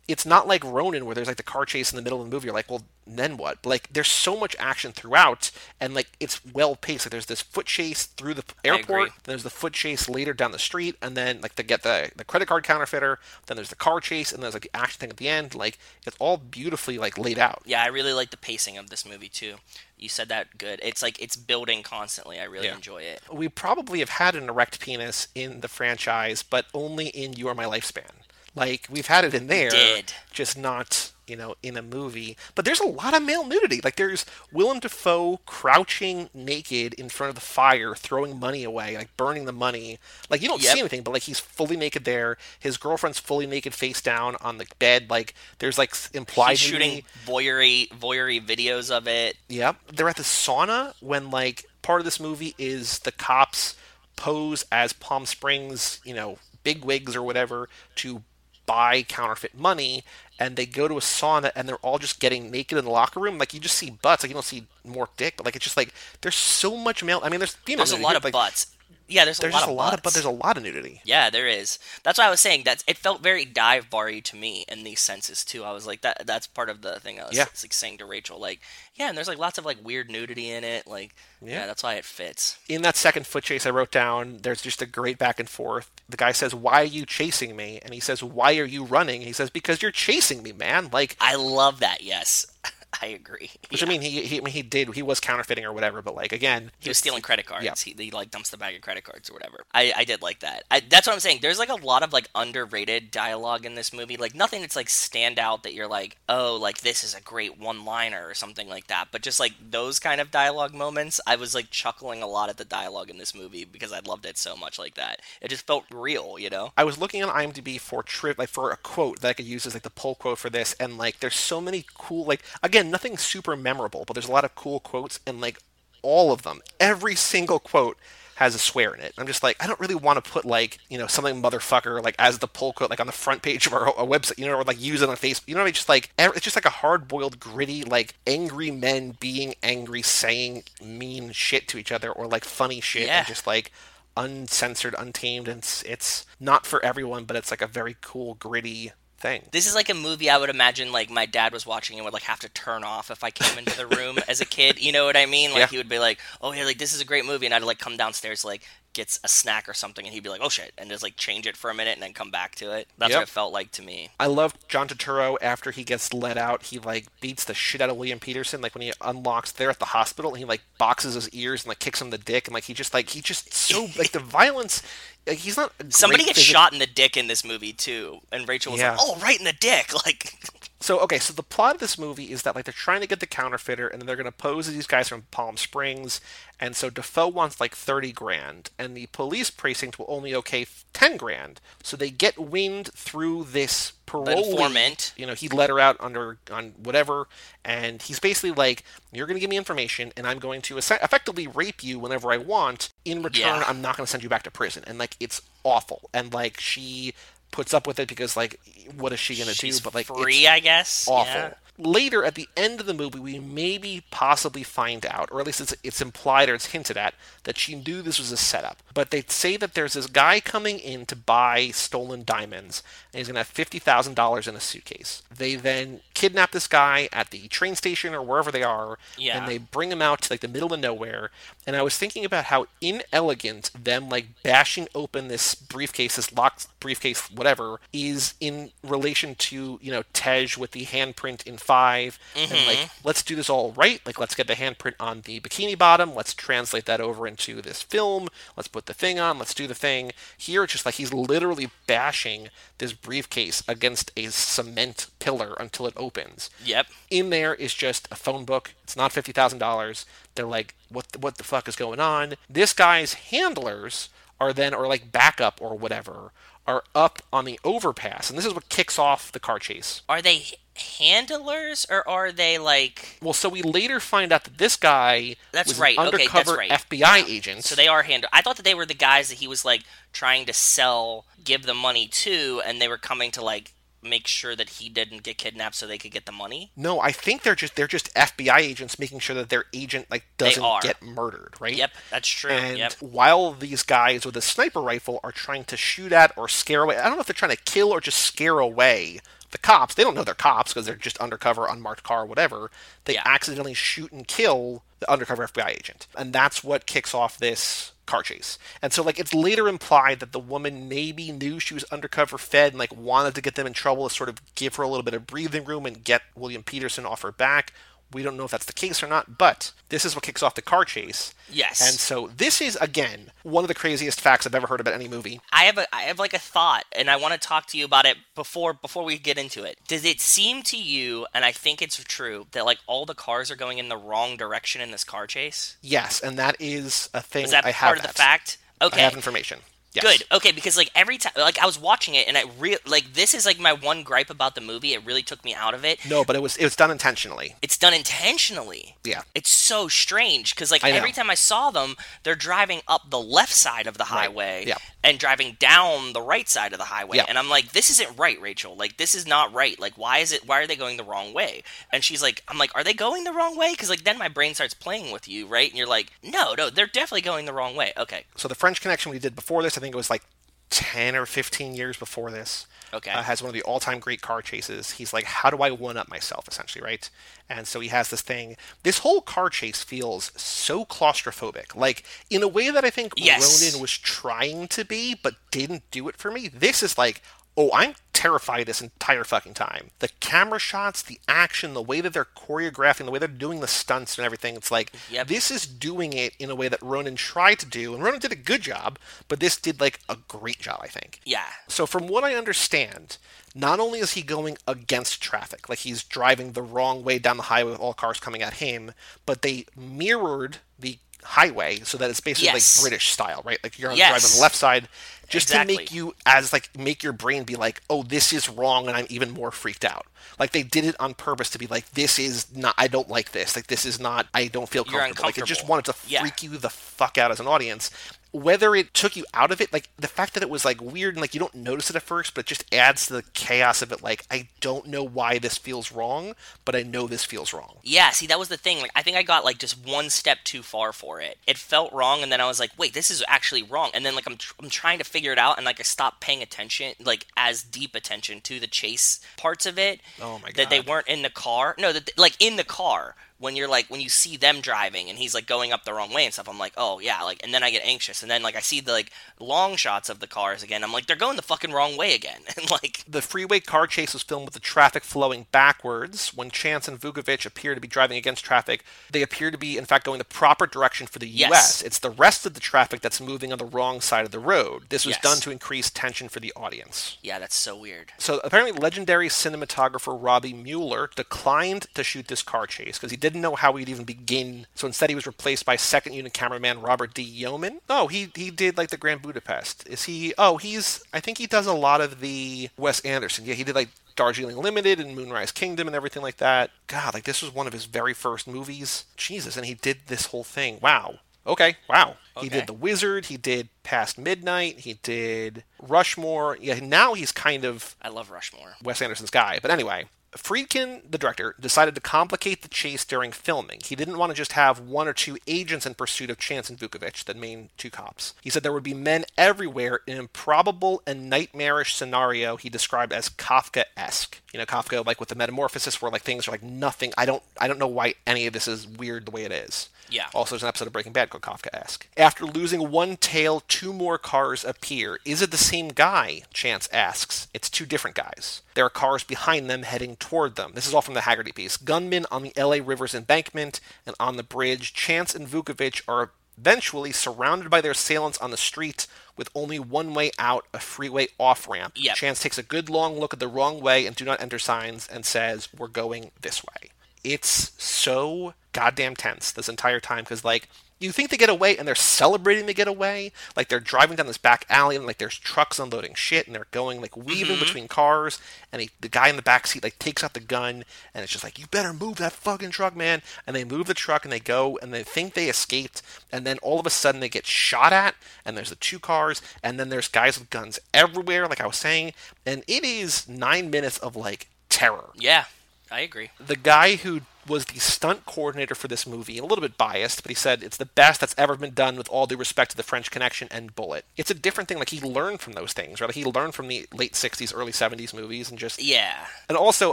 [0.08, 2.34] it's not like Ronin where there's like the car chase in the middle of the
[2.34, 2.46] movie.
[2.46, 3.62] You're like, well, then what?
[3.62, 5.50] But like there's so much action throughout,
[5.80, 7.06] and like it's well paced.
[7.06, 9.10] Like there's this foot chase through the airport.
[9.10, 12.10] Then there's the foot chase later down the street, and then like to get the
[12.16, 13.18] the credit card counterfeiter.
[13.46, 15.54] Then there's the car chase, and there's like the action thing at the end.
[15.54, 17.62] Like it's all beautifully like laid out.
[17.64, 19.56] Yeah, I really like the pacing of this movie too.
[19.98, 20.78] You said that good.
[20.82, 22.38] It's like it's building constantly.
[22.38, 22.74] I really Yeah.
[22.76, 23.22] enjoy it.
[23.32, 27.54] We probably have had an erect penis in the franchise, but only in You Are
[27.54, 28.10] My Lifespan.
[28.56, 30.12] Like we've had it in there, did.
[30.32, 32.36] just not you know, in a movie.
[32.54, 33.80] But there's a lot of male nudity.
[33.82, 39.16] Like there's Willem Dafoe crouching naked in front of the fire, throwing money away, like
[39.16, 39.98] burning the money.
[40.30, 40.72] Like you don't Yep.
[40.72, 42.38] see anything, but like he's fully naked there.
[42.60, 45.10] His girlfriend's fully naked, face down on the bed.
[45.10, 49.36] Like there's like implied He's shooting voyeury voyeury videos of it.
[49.48, 49.76] Yep.
[49.94, 53.74] They're at the sauna when like part of this movie is the cops
[54.14, 58.22] pose as Palm Springs, you know, big wigs or whatever to
[58.66, 60.04] buy counterfeit money
[60.38, 63.20] and they go to a sauna and they're all just getting naked in the locker
[63.20, 63.38] room.
[63.38, 65.76] Like you just see butts, like you don't see more dick, but like it's just
[65.76, 68.66] like there's so much male I mean there's female There's a lot of like, butts.
[69.08, 70.62] Yeah, there's a There's lot just of a lot of but there's a lot of
[70.64, 71.00] nudity.
[71.04, 71.78] Yeah, there is.
[72.02, 74.98] That's why I was saying that it felt very dive bar-y to me in these
[75.00, 75.62] senses too.
[75.62, 76.26] I was like that.
[76.26, 77.44] That's part of the thing I was Yeah.
[77.62, 78.40] like saying to Rachel.
[78.40, 78.60] Like,
[78.96, 80.86] yeah, and there's like lots of like weird nudity in it.
[80.88, 81.66] Like, yeah, Yeah.
[81.66, 82.58] that's why it fits.
[82.68, 85.88] in that second foot chase I wrote down, there's just a great back and forth.
[86.08, 89.22] The guy says, "Why are you chasing me?" And he says, "Why are you running?"
[89.22, 92.02] He says, "Because you're chasing me, man." Like, I love that.
[92.02, 92.46] Yes,
[93.02, 93.50] I agree.
[93.70, 93.88] which Yeah.
[93.88, 96.32] I mean, he, he I mean he did he was counterfeiting or whatever, but like
[96.32, 97.64] again, He was stealing credit cards.
[97.64, 97.74] Yeah.
[97.76, 99.64] He, he like dumps the bag of credit cards or whatever.
[99.74, 100.64] I, I did like that.
[100.70, 101.40] I, that's what I'm saying.
[101.42, 104.16] There's like a lot of like underrated dialogue in this movie.
[104.16, 107.58] Like nothing that's like stand out that you're like, oh, like this is a great
[107.58, 109.08] one liner or something like that.
[109.10, 112.56] But just like those kind of dialogue moments, I was like chuckling a lot at
[112.56, 115.20] the dialogue in this movie because I loved it so much like that.
[115.40, 116.72] It just felt real, you know?
[116.76, 119.66] I was looking on IMDb for trip like for a quote that I could use
[119.66, 122.75] as like the pull quote for this, and like there's so many cool like again
[122.84, 125.58] nothing super memorable, but there's a lot of cool quotes and like
[126.02, 127.96] all of them, every single quote
[128.36, 129.14] has a swear in it.
[129.16, 132.14] I'm just like I don't really want to put like you know something motherfucker like
[132.18, 134.54] as the pull quote like on the front page of our, our website, you know,
[134.56, 135.44] or like use it on Facebook.
[135.46, 135.74] You know what I mean?
[135.74, 140.64] Just like it's just like a hard boiled, gritty like angry men being angry, saying
[140.84, 143.18] mean shit to each other or like funny shit, Yeah.
[143.20, 143.72] and just like
[144.18, 148.92] uncensored, untamed, and it's, it's not for everyone, but it's like a very cool, gritty
[149.18, 149.42] thing.
[149.52, 152.12] This is like a movie I would imagine like my dad was watching and would
[152.14, 154.78] like have to turn off if I came into the room as a kid.
[154.80, 155.50] You know what I mean?
[155.50, 155.66] Like Yeah.
[155.68, 157.78] he would be like, "Oh yeah, like this is a great movie," and I'd like
[157.78, 158.62] come downstairs like
[158.96, 161.46] gets a snack or something, and he'd be like, "Oh shit," and just like change
[161.46, 162.88] it for a minute and then come back to it.
[162.98, 163.18] That's Yep.
[163.18, 164.08] what it felt like to me.
[164.18, 166.64] I love John Turturro after he gets let out.
[166.64, 168.60] He like beats the shit out of William Petersen.
[168.60, 171.68] Like when he unlocks, they're at the hospital, and he like boxes his ears and
[171.68, 174.10] like kicks him in the dick, and like he just like he just so like
[174.10, 174.82] the violence.
[175.28, 178.48] Like, he's not Somebody gets physic- shot in the dick in this movie too, and
[178.48, 178.92] Rachel was Yeah.
[178.92, 180.34] like, "Oh, right in the dick!" Like,
[180.78, 183.20] So okay, so the plot of this movie is that like they're trying to get
[183.20, 186.20] the counterfeiter, and then they're going to pose as these guys from Palm Springs,
[186.60, 191.16] and so Dafoe wants like thirty grand, and the police precinct will only okay ten
[191.16, 191.60] grand.
[191.82, 195.14] So they get wind through this parolee informant.
[195.16, 197.26] You know, he let her out under on whatever,
[197.64, 201.46] and he's basically like, "You're going to give me information, and I'm going to effectively
[201.46, 202.90] rape you whenever I want.
[203.06, 203.64] In return, Yeah.
[203.66, 206.60] I'm not going to send you back to prison." And like, it's awful, and like
[206.60, 207.14] she
[207.50, 208.60] puts up with it because like,
[208.96, 209.72] what is she going to do?
[209.82, 211.06] But like, free, I guess.
[211.08, 211.32] awful.
[211.32, 211.54] Yeah.
[211.78, 215.60] Later, at the end of the movie, we maybe possibly find out, or at least
[215.60, 217.14] it's, it's implied or it's hinted at,
[217.44, 218.82] that she knew this was a setup.
[218.94, 223.28] But they say that there's this guy coming in to buy stolen diamonds, and he's
[223.28, 225.22] going to have $50,000 in a suitcase.
[225.34, 229.38] They then kidnap this guy at the train station or wherever they are, Yeah.
[229.38, 231.30] and they bring him out to like the middle of nowhere.
[231.66, 236.66] And I was thinking about how inelegant them like bashing open this briefcase, this locked
[236.80, 242.50] briefcase, whatever, is in relation to you know Tej with the handprint in 5 and
[242.50, 243.06] like mm-hmm.
[243.06, 244.00] let's do this all right.
[244.06, 246.14] Like let's get the handprint on the bikini bottom.
[246.14, 248.28] Let's translate that over into this film.
[248.56, 249.38] Let's put the thing on.
[249.38, 250.12] Let's do the thing.
[250.36, 252.48] Here it's just like he's literally bashing
[252.78, 256.86] this briefcase against a cement pillar until it opens Yep.
[257.10, 258.74] in there is just a phone book.
[258.84, 260.06] It's not fifty thousand dollars.
[260.34, 262.34] They're like, what the, what the fuck is going on?
[262.48, 264.08] This guy's handlers
[264.38, 266.32] are then, or like backup or whatever,
[266.66, 270.02] are up on the overpass, and this is what kicks off the car chase.
[270.08, 270.44] Are they
[270.76, 273.18] handlers or are they like?
[273.22, 275.96] Well, so we later find out that this guy That's right.
[275.98, 276.70] an Okay, that's undercover right.
[276.70, 277.64] FBI agent.
[277.64, 278.30] So they are handlers.
[278.32, 281.64] I thought that they were the guys that he was like trying to sell, give
[281.64, 283.72] the money to, and they were coming to like
[284.02, 286.70] make sure that he didn't get kidnapped so they could get the money.
[286.76, 290.24] no, I think they're just they're just FBI agents making sure that their agent like
[290.38, 291.76] doesn't get murdered, right?
[291.76, 292.50] Yep, that's true.
[292.50, 292.92] And yep.
[293.00, 296.96] while these guys with a sniper rifle are trying to shoot at or scare away,
[296.96, 299.18] I don't know if they're trying to kill or just scare away
[299.50, 299.94] the cops.
[299.94, 302.70] They don't know they're cops because they're just undercover, unmarked car, whatever.
[303.04, 306.06] They accidentally shoot and kill the undercover FBI agent.
[306.16, 308.58] And that's what kicks off this car chase.
[308.80, 312.72] And so like it's later implied that the woman maybe knew she was undercover fed
[312.72, 315.02] and like wanted to get them in trouble to sort of give her a little
[315.02, 317.72] bit of breathing room and get William Petersen off her back.
[318.12, 320.54] We don't know if that's the case or not, but this is what kicks off
[320.54, 321.34] the car chase.
[321.50, 321.80] Yes.
[321.86, 325.08] And so this is again one of the craziest facts I've ever heard about any
[325.08, 325.40] movie.
[325.52, 327.84] I have a I have like a thought and I want to talk to you
[327.84, 329.78] about it before before we get into it.
[329.88, 333.50] Does it seem to you and I think it's true that like all the cars
[333.50, 335.76] are going in the wrong direction in this car chase?
[335.82, 338.16] Yes, and that is a thing Is that I have part of the that.
[338.16, 338.58] fact?
[338.80, 339.00] Okay.
[339.00, 339.60] I have information.
[339.96, 340.18] Yes.
[340.18, 340.26] Good.
[340.36, 343.34] Okay, because like every time, like I was watching it, and I real like this
[343.34, 344.92] is like my one gripe about the movie.
[344.94, 345.98] It really took me out of it.
[346.08, 347.56] No, but it was it was done intentionally.
[347.62, 348.96] It's done intentionally.
[349.04, 349.22] Yeah.
[349.34, 353.52] It's so strange because like every time I saw them, they're driving up the left
[353.52, 354.76] side of the highway Yeah.
[355.02, 357.16] and driving down the right side of the highway.
[357.18, 357.24] Yeah.
[357.28, 358.76] And I'm like, this isn't right, Rachel.
[358.76, 359.78] Like this is not right.
[359.80, 360.46] Like why is it?
[360.46, 361.62] Why are they going the wrong way?
[361.92, 363.72] And she's like, I'm like, are they going the wrong way?
[363.72, 365.68] Because like then my brain starts playing with you, right?
[365.68, 367.92] And you're like, no, no, they're definitely going the wrong way.
[367.96, 368.24] Okay.
[368.36, 370.22] So the French Connection we did before this, I think it was like
[370.70, 372.66] ten or fifteen years before this.
[372.94, 373.10] Okay.
[373.10, 374.92] Uh, has one of the all-time great car chases.
[374.92, 377.10] He's like, how do I one up myself, essentially, right?
[377.50, 378.56] And so he has this thing.
[378.84, 383.60] This whole car chase feels so claustrophobic, like in a way that I think Yes.
[383.60, 386.46] Ronin was trying to be, but didn't do it for me.
[386.46, 387.22] This is like,
[387.56, 389.90] oh, I'm terrified this entire fucking time.
[389.98, 393.68] The camera shots, the action, the way that they're choreographing, the way they're doing the
[393.68, 394.56] stunts and everything.
[394.56, 395.26] It's like Yep.
[395.28, 398.32] this is doing it in a way that Ronin tried to do, and Ronin did
[398.32, 401.20] a good job, but this did like a great job, I think.
[401.24, 401.44] Yeah.
[401.68, 403.18] So from what I understand,
[403.54, 407.44] not only is he going against traffic, like he's driving the wrong way down the
[407.44, 408.92] highway with all cars coming at him,
[409.24, 412.78] but they mirrored the highway so that it's basically Yes.
[412.78, 413.58] like British style, right?
[413.62, 414.10] Like you're on Yes.
[414.10, 414.88] driving on the left side
[415.28, 418.86] just to make you as like make your brain be like, "Oh, this is wrong,"
[418.88, 420.06] and I'm even more freaked out.
[420.38, 422.74] Like they did it on purpose to be like, "This is not.
[422.78, 423.56] I don't like this.
[423.56, 424.26] Like this is not.
[424.34, 426.20] I don't feel comfortable." Like it just wanted to Yeah.
[426.20, 427.90] freak you the fuck out as an audience.
[428.36, 431.14] Whether it took you out of it, like the fact that it was like weird
[431.14, 433.80] and like you don't notice it at first, but it just adds to the chaos
[433.82, 434.02] of it.
[434.02, 436.34] Like I don't know why this feels wrong,
[436.64, 437.76] but I know this feels wrong.
[437.82, 438.80] Yeah, see, that was the thing.
[438.80, 441.38] Like, I think I got like just one step too far for it.
[441.46, 444.14] It felt wrong, and then I was like, "Wait, this is actually wrong." And then
[444.14, 446.94] like I'm, tr- I'm trying to figure it out, and like I stopped paying attention,
[447.02, 450.00] like as deep attention to the chase parts of it.
[450.20, 451.74] Oh my god, That they weren't in the car.
[451.78, 455.18] No, that like in the car when you're like when you see them driving and
[455.18, 456.48] he's like going up the wrong way and stuff.
[456.48, 458.80] I'm like, oh yeah, like, and then I get anxious, and then like I see
[458.80, 460.82] the like long shots of the cars again.
[460.82, 463.04] I'm like, they're going the fucking wrong way again, and like.
[463.08, 466.34] The freeway car chase was filmed with the traffic flowing backwards.
[466.34, 469.84] When Chance and Vukovic appear to be driving against traffic, they appear to be, in
[469.84, 471.48] fact, going the proper direction for the Yes.
[471.50, 471.82] U.S.
[471.82, 474.84] It's the rest of the traffic that's moving on the wrong side of the road.
[474.88, 475.22] This was Yes.
[475.22, 477.18] done to increase tension for the audience.
[477.22, 478.12] Yeah, that's so weird.
[478.18, 483.42] So apparently, legendary cinematographer Robby Müller declined to shoot this car chase because he didn't
[483.42, 484.66] know how he'd even begin.
[484.74, 487.22] So instead, he was replaced by second unit cameraman Robert D.
[487.22, 487.80] Yeoman.
[487.88, 489.86] Oh, he he did like the Grand Budapest.
[489.88, 490.34] Is he?
[490.38, 491.02] Oh, he's.
[491.12, 493.44] I think he does a lot of the Wes Anderson.
[493.44, 496.70] Yeah, he did like Darjeeling Limited and Moonrise Kingdom and everything like that.
[496.86, 499.04] God, like this was one of his very first movies.
[499.16, 500.78] Jesus, and he did this whole thing.
[500.80, 501.20] Wow.
[501.46, 502.16] Okay, wow.
[502.40, 506.58] He did The Wizard, he did Past Midnight, he did Rushmore.
[506.60, 508.74] Yeah, now he's kind of I love Rushmore.
[508.82, 509.60] Wes Anderson's guy.
[509.62, 510.06] But anyway,
[510.36, 513.80] Friedkin, the director, decided to complicate the chase during filming.
[513.84, 516.78] He didn't want to just have one or two agents in pursuit of Chance and
[516.78, 518.34] Vukovic, the main two cops.
[518.40, 523.28] He said there would be men everywhere, an improbable and nightmarish scenario he described as
[523.28, 524.40] Kafka-esque.
[524.56, 527.12] You know, Kafka, like with the metamorphosis, where like things are like nothing.
[527.18, 529.90] I don't, I don't know why any of this is weird the way it is.
[530.08, 530.28] Yeah.
[530.34, 532.08] Also, there's an episode of Breaking Bad called Kafka-esque.
[532.16, 535.20] After losing one tail, two more cars appear.
[535.26, 536.40] Is it the same guy?
[536.54, 537.48] Chance asks.
[537.52, 538.62] It's two different guys.
[538.74, 540.72] There are cars behind them heading toward them.
[540.74, 541.76] This is all from the Hagerty piece.
[541.76, 544.94] Gunmen on the LA River's embankment and on the bridge.
[544.94, 549.06] Chance and Vukovic are eventually surrounded by their assailants on the street
[549.36, 551.92] with only one way out, a freeway off ramp.
[551.96, 552.16] Yep.
[552.16, 555.06] Chance takes a good long look at the wrong way and do not enter signs
[555.06, 556.90] and says, We're going this way
[557.26, 561.86] it's so goddamn tense this entire time because like you think they get away and
[561.86, 565.38] they're celebrating they get away like they're driving down this back alley and like there's
[565.38, 567.64] trucks unloading shit and they're going like weaving mm-hmm.
[567.64, 568.40] between cars
[568.72, 571.32] and he, the guy in the back seat like takes out the gun and it's
[571.32, 573.22] just like you better move that fucking truck man.
[573.46, 576.02] And they move the truck and they go and they think they escaped
[576.32, 578.14] and then all of a sudden they get shot at
[578.44, 581.76] and there's the two cars and then there's guys with guns everywhere like i was
[581.76, 582.12] saying
[582.44, 585.10] and it is nine minutes of like terror.
[585.14, 585.44] Yeah,
[585.90, 586.30] I agree.
[586.44, 590.30] the guy who was the stunt coordinator for this movie, a little bit biased, but
[590.30, 592.82] he said it's the best that's ever been done with all due respect to the
[592.82, 594.04] French Connection and Bullet.
[594.16, 594.78] It's a different thing.
[594.78, 596.08] Like he learned from those things, right?
[596.08, 599.26] Like he learned from the late '60s, early '70s movies, and just Yeah.
[599.48, 599.92] and also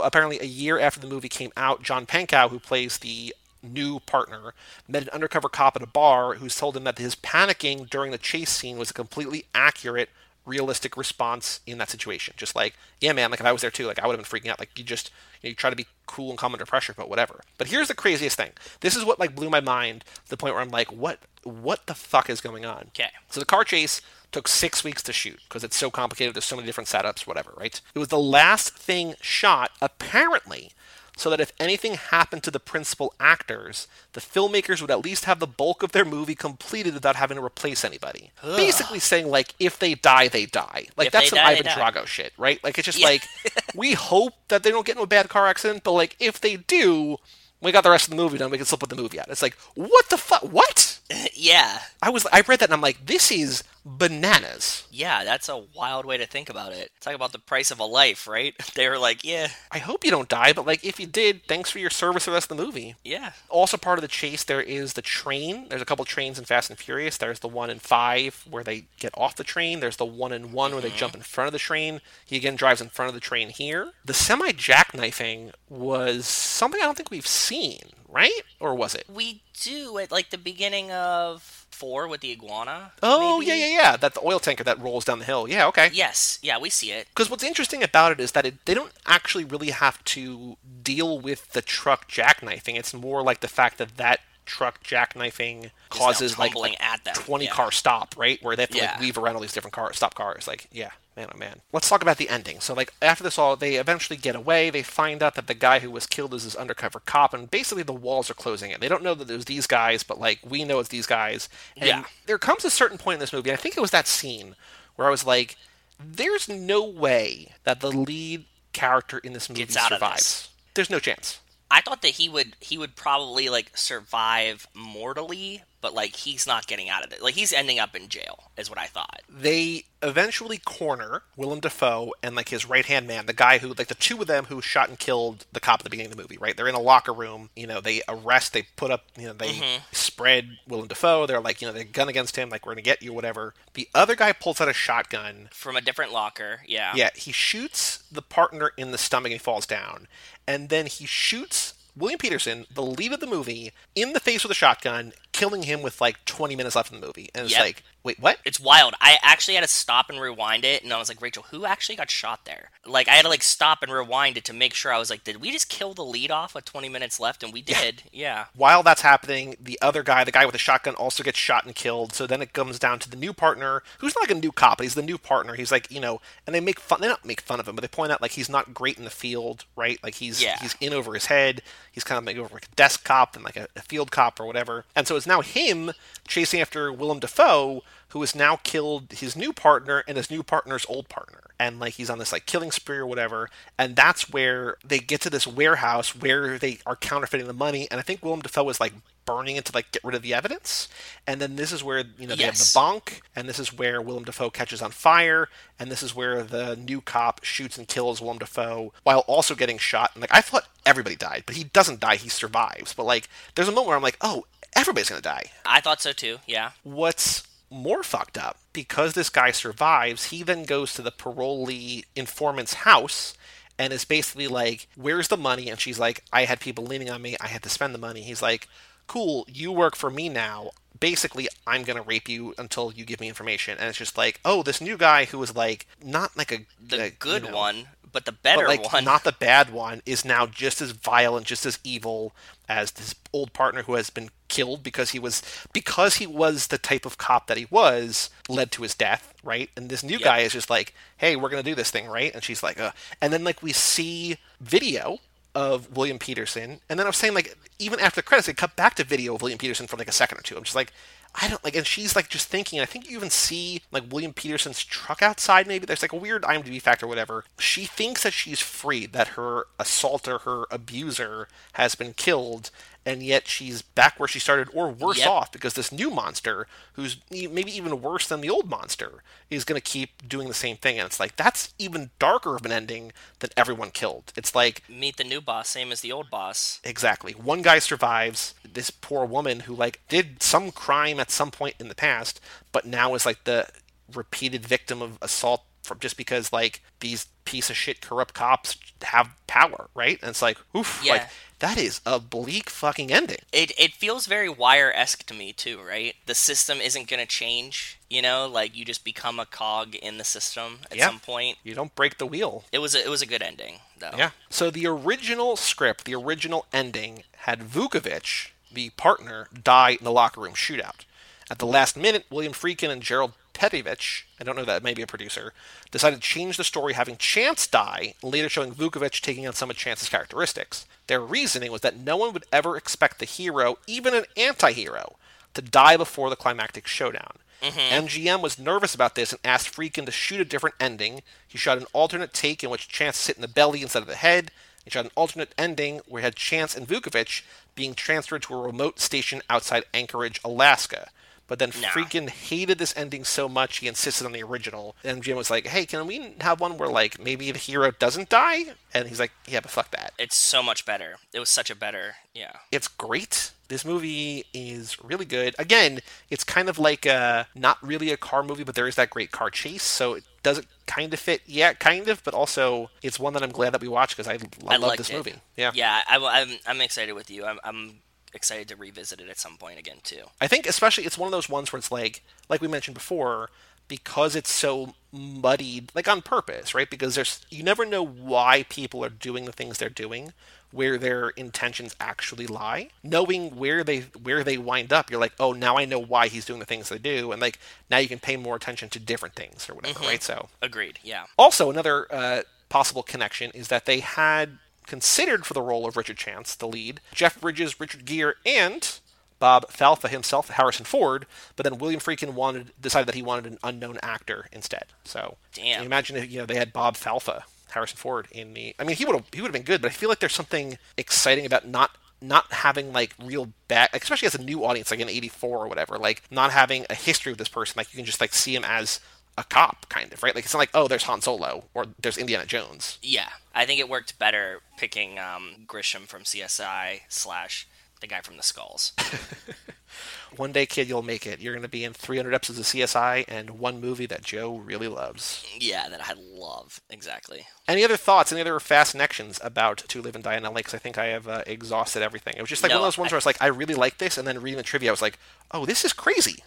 [0.00, 4.52] apparently a year after the movie came out, John Pankow, who plays the new partner,
[4.88, 8.18] met an undercover cop at a bar who's told him that his panicking during the
[8.18, 10.10] chase scene was a completely accurate
[10.46, 12.34] realistic response in that situation.
[12.36, 14.40] Just like, yeah, man, like if I was there too, like I would have been
[14.40, 14.58] freaking out.
[14.58, 15.10] Like you just
[15.42, 17.40] you, know, you try to be cool and calm under pressure, but whatever.
[17.58, 18.52] But here's the craziest thing.
[18.80, 21.86] This is what like blew my mind to the point where I'm like, what what
[21.86, 22.86] the fuck is going on?
[22.88, 23.10] Okay.
[23.30, 24.00] So the car chase
[24.32, 26.34] took six weeks to shoot because it's so complicated.
[26.34, 27.80] There's so many different setups, whatever, right?
[27.94, 30.72] It was the last thing shot, apparently,
[31.16, 35.38] so that if anything happened to the principal actors, the filmmakers would at least have
[35.38, 38.30] the bulk of their movie completed without having to replace anybody.
[38.42, 40.86] Basically saying, like, if they die, they die.
[40.96, 41.66] Like, If that's some die, Ivan.
[41.66, 42.62] Drago shit, right?
[42.64, 43.06] Like, it's just Yeah.
[43.06, 43.22] like,
[43.74, 46.56] we hope that they don't get in a bad car accident, but, like, if they
[46.56, 47.18] do,
[47.60, 49.28] we got the rest of the movie done, we can still put the movie out.
[49.28, 50.42] It's like, what the fuck?
[50.42, 50.98] What?
[51.34, 51.78] yeah.
[52.02, 54.86] I was I read that and I'm like, this is bananas.
[54.90, 56.90] Yeah, that's a wild way to think about it.
[57.00, 58.54] Talk about the price of a life, right?
[58.74, 61.70] They were like, yeah, I hope you don't die, but like if you did, thanks
[61.70, 62.96] for your service the rest of the movie.
[63.04, 63.32] yeah.
[63.48, 65.68] Also part of the chase there is the train.
[65.68, 67.16] There's a couple trains in Fast and Furious.
[67.16, 69.78] There's the one in five where they get off the train.
[69.78, 70.96] There's the one in one where they mm-hmm.
[70.96, 72.00] jump in front of the train.
[72.24, 73.92] He again drives in front of the train here.
[74.04, 78.40] The semi jackknifing was something I don't think we've seen, right?
[78.58, 79.04] Or was it?
[79.12, 82.92] We do at like the beginning of four with the iguana.
[83.02, 83.48] Oh maybe?
[83.50, 83.96] yeah, yeah, yeah.
[83.96, 85.48] That the oil tanker that rolls down the hill.
[85.48, 85.90] Yeah, okay.
[85.92, 87.08] Yes, yeah, we see it.
[87.08, 91.18] Because what's interesting about it is that it, they don't actually really have to deal
[91.18, 92.76] with the truck jackknifing.
[92.76, 97.44] It's more like the fact that that truck jackknifing causes like, like at them, 20
[97.46, 97.50] yeah.
[97.50, 98.42] car stop, right?
[98.42, 98.92] Where they have to Yeah.
[98.92, 100.46] like weave around all these different car stop cars.
[100.46, 101.60] Like, yeah, man, oh man.
[101.72, 102.60] Let's talk about the ending.
[102.60, 104.70] So like after this all, they eventually get away.
[104.70, 107.82] They find out that the guy who was killed is this undercover cop, and basically
[107.84, 108.80] the walls are closing in.
[108.80, 111.48] They don't know that it was these guys, but like we know it's these guys.
[111.76, 112.04] And Yeah.
[112.26, 113.52] there comes a certain point in this movie.
[113.52, 114.56] I think it was that scene
[114.96, 115.56] where I was like,
[115.98, 120.48] there's no way that the lead character in this movie Gets out of survives.
[120.74, 121.38] There's no chance.
[121.70, 126.66] I thought that he would he would probably like survive mortally, but like he's not
[126.66, 127.22] getting out of it.
[127.22, 129.20] Like he's ending up in jail, is what I thought.
[129.28, 133.88] They eventually corner Willem Dafoe and like his right hand man, the guy who like
[133.88, 136.22] the two of them who shot and killed the cop at the beginning of the
[136.22, 136.56] movie, right?
[136.56, 139.52] They're in a locker room, you know, they arrest, they put up, you know, they
[139.52, 139.82] Mm-hmm.
[139.92, 143.02] spread Willem Dafoe, they're like, you know, they gun against him, like we're gonna get
[143.02, 143.52] you, whatever.
[143.74, 146.92] The other guy pulls out a shotgun From a different locker, yeah.
[146.94, 150.08] Yeah, he shoots the partner in the stomach and he falls down.
[150.46, 154.50] And then he shoots William Petersen, the lead of the movie, in the face with
[154.50, 157.28] a shotgun, killing him with like 20 minutes left in the movie.
[157.34, 157.60] And it's Yep.
[157.60, 158.38] like, wait, what?
[158.44, 158.94] It's wild.
[159.00, 161.96] I actually had to stop and rewind it, and I was like, Rachel, who actually
[161.96, 162.70] got shot there?
[162.86, 165.24] Like, I had to like stop and rewind it to make sure I was like,
[165.24, 167.42] did we just kill the lead off with 20 minutes left?
[167.42, 168.04] And we did.
[168.12, 168.44] Yeah.
[168.54, 171.74] While that's happening, the other guy, the guy with the shotgun, also gets shot and
[171.74, 172.12] killed.
[172.14, 174.78] So then it comes down to the new partner, who's not like a new cop,
[174.78, 175.54] but he's the new partner.
[175.54, 177.00] He's like, you know, and they make fun.
[177.00, 179.04] They don't make fun of him, but they point out like he's not great in
[179.04, 179.98] the field, right?
[180.02, 180.58] Like he's Yeah.
[180.60, 181.62] he's in over his head.
[181.90, 184.38] He's kind of like over like a desk cop and like a, a field cop
[184.38, 184.84] or whatever.
[184.94, 185.92] And so it's now him
[186.26, 190.86] chasing after Willem Dafoe, who has now killed his new partner and his new partner's
[190.88, 191.40] old partner.
[191.58, 193.48] And like he's on this like killing spree or whatever.
[193.78, 197.88] And that's where they get to this warehouse where they are counterfeiting the money.
[197.90, 198.92] And I think Willem Dafoe is like
[199.24, 200.88] burning it to like get rid of the evidence.
[201.26, 204.00] And then this is where you know they have the bonk, and this is where
[204.00, 205.48] Willem Dafoe catches on fire,
[205.78, 209.78] and this is where the new cop shoots and kills Willem Dafoe while also getting
[209.78, 210.10] shot.
[210.14, 212.94] And like I thought everybody died, but he doesn't die; he survives.
[212.94, 214.44] But like there's a moment where I'm like, oh,
[214.76, 215.44] everybody's gonna die.
[215.64, 216.38] I thought so too.
[216.46, 216.72] Yeah.
[216.82, 222.74] What's more fucked up, because this guy survives, he then goes to the parolee informant's
[222.74, 223.34] house
[223.78, 225.68] and is basically like, Where's the money?
[225.68, 227.36] And she's like, I had people leaning on me.
[227.40, 228.22] I had to spend the money.
[228.22, 228.68] He's like,
[229.06, 230.70] Cool, you work for me now.
[231.00, 233.76] Basically, I'm going to rape you until you give me information.
[233.78, 237.02] And it's just like, oh, this new guy who was like, not like a, The
[237.02, 239.04] a, you good know, one, but the better but like one.
[239.04, 242.32] not the bad one is now just as violent, just as evil
[242.68, 245.42] as this old partner who has been killed because he was
[245.72, 249.70] because he was the type of cop that he was led to his death, right?
[249.76, 252.42] And this new guy is just like, "Hey, we're gonna do this thing, right?" And
[252.42, 252.92] she's like, uh.
[253.20, 255.18] and then like we see video
[255.54, 258.76] of William Petersen, and then I was saying like even after the credits, they cut
[258.76, 260.56] back to video of William Petersen for like a second or two.
[260.56, 260.92] I'm just like.
[261.34, 262.80] I don't like, and she's like just thinking.
[262.80, 265.66] I think you even see like William Petersen's truck outside.
[265.66, 267.44] Maybe there's like a weird IMDb fact or whatever.
[267.58, 272.70] She thinks that she's free, that her assaulter, her abuser, has been killed,
[273.06, 275.28] and yet she's back where she started, or worse Yep.
[275.28, 279.80] off, because this new monster, who's maybe even worse than the old monster, is going
[279.80, 280.98] to keep doing the same thing.
[280.98, 284.32] And it's like that's even darker of an ending than everyone killed.
[284.36, 286.80] It's like Meet the new boss, same as the old boss.
[286.84, 287.32] Exactly.
[287.32, 288.54] One guy survives.
[288.70, 292.40] This poor woman who like did some crime at some point in the past,
[292.72, 293.68] but now is like the
[294.12, 299.28] repeated victim of assault from just because like these piece of shit corrupt cops have
[299.46, 300.18] power, right?
[300.22, 301.12] And it's like, oof, Yeah.
[301.12, 301.28] like
[301.60, 303.38] that is a bleak fucking ending.
[303.52, 306.14] It it feels very wire esque to me too, right?
[306.26, 310.24] The system isn't gonna change, you know, like you just become a cog in the
[310.24, 311.06] system at Yeah.
[311.06, 311.58] some point.
[311.62, 312.64] You don't break the wheel.
[312.72, 314.14] It was a, it was a good ending though.
[314.16, 314.30] Yeah.
[314.50, 320.40] So the original script, the original ending, had Vukovic, the partner, die in the locker
[320.40, 321.04] room shootout.
[321.50, 325.06] At the last minute, William Friedkin and Gerald Petievich, I don't know that, maybe a
[325.06, 325.52] producer,
[325.90, 329.76] decided to change the story having Chance die, later showing Vukovic taking on some of
[329.76, 330.86] Chance's characteristics.
[331.06, 335.16] Their reasoning was that no one would ever expect the hero, even an anti hero,
[335.54, 337.38] to die before the climactic showdown.
[337.62, 338.06] Mm-hmm.
[338.06, 341.22] MGM was nervous about this and asked Friedkin to shoot a different ending.
[341.48, 344.16] He shot an alternate take in which Chance hit in the belly instead of the
[344.16, 344.50] head.
[344.84, 347.42] He shot an alternate ending where he had Chance and Vukovic
[347.74, 351.08] being transferred to a remote station outside Anchorage, Alaska.
[351.46, 351.88] But then Nah.
[351.88, 354.96] Friedkin hated this ending so much he insisted on the original.
[355.04, 358.28] And MGM was like, "Hey, can we have one where like maybe the hero doesn't
[358.30, 358.64] die?"
[358.94, 361.16] And he's like, "Yeah, but fuck that." It's so much better.
[361.32, 362.52] It was such a better, yeah.
[362.72, 363.50] It's great.
[363.68, 365.54] This movie is really good.
[365.58, 366.00] Again,
[366.30, 369.30] it's kind of like a not really a car movie, but there is that great
[369.30, 371.40] car chase, so it does it kind of fit.
[371.46, 374.34] Yeah, kind of, but also it's one that I'm glad that we watched because I,
[374.70, 375.14] I I love this it.
[375.16, 375.34] movie.
[375.56, 375.72] Yeah.
[375.74, 377.44] Yeah, I, I'm I'm excited with you.
[377.46, 378.00] I'm I'm
[378.34, 380.24] excited to revisit it at some point again too.
[380.40, 383.50] I think especially it's one of those ones where it's like like we mentioned before
[383.88, 386.88] because it's so muddied like on purpose, right?
[386.88, 390.32] Because there's you never know why people are doing the things they're doing,
[390.70, 392.88] where their intentions actually lie.
[393.02, 396.44] Knowing where they where they wind up, you're like, "Oh, now I know why he's
[396.44, 397.58] doing the things they do." And like
[397.90, 400.22] now you can pay more attention to different things or whatever, right?
[400.22, 400.98] So Agreed.
[401.02, 401.24] Yeah.
[401.38, 406.16] also, another uh, possible connection is that they had considered for the role of Richard
[406.16, 408.98] Chance, the lead, Jeff Bridges, Richard Gere, and
[409.38, 411.26] Bob Falfa himself, Harrison Ford.
[411.56, 414.86] But then William Friedkin wanted decided that he wanted an unknown actor instead.
[415.04, 415.80] So, Damn.
[415.80, 418.74] you imagine if you know they had Bob Falfa, Harrison Ford in the.
[418.78, 420.34] I mean, he would have he would have been good, but I feel like there's
[420.34, 425.00] something exciting about not not having like real back especially as a new audience like
[425.00, 428.06] in 84 or whatever like not having a history of this person like you can
[428.06, 428.98] just like see him as
[429.36, 432.16] a cop kind of right like it's not like oh there's han solo or there's
[432.18, 433.28] indiana jones Yeah.
[433.56, 437.68] I think it worked better picking um, Grissom from CSI slash
[438.00, 438.92] the guy from the Skulls.
[440.36, 443.24] one day kid you'll make it you're going to be in 300 episodes of csi
[443.28, 447.46] and one movie that joe really loves yeah, that I love exactly.
[447.68, 450.74] any other thoughts any other fast connections about to live and die in la because
[450.74, 452.98] i think i have uh, exhausted everything it was just like No, one of those
[452.98, 454.92] ones where I- was like i really like this and then reading the trivia i
[454.92, 455.18] was like
[455.52, 456.42] oh this is crazy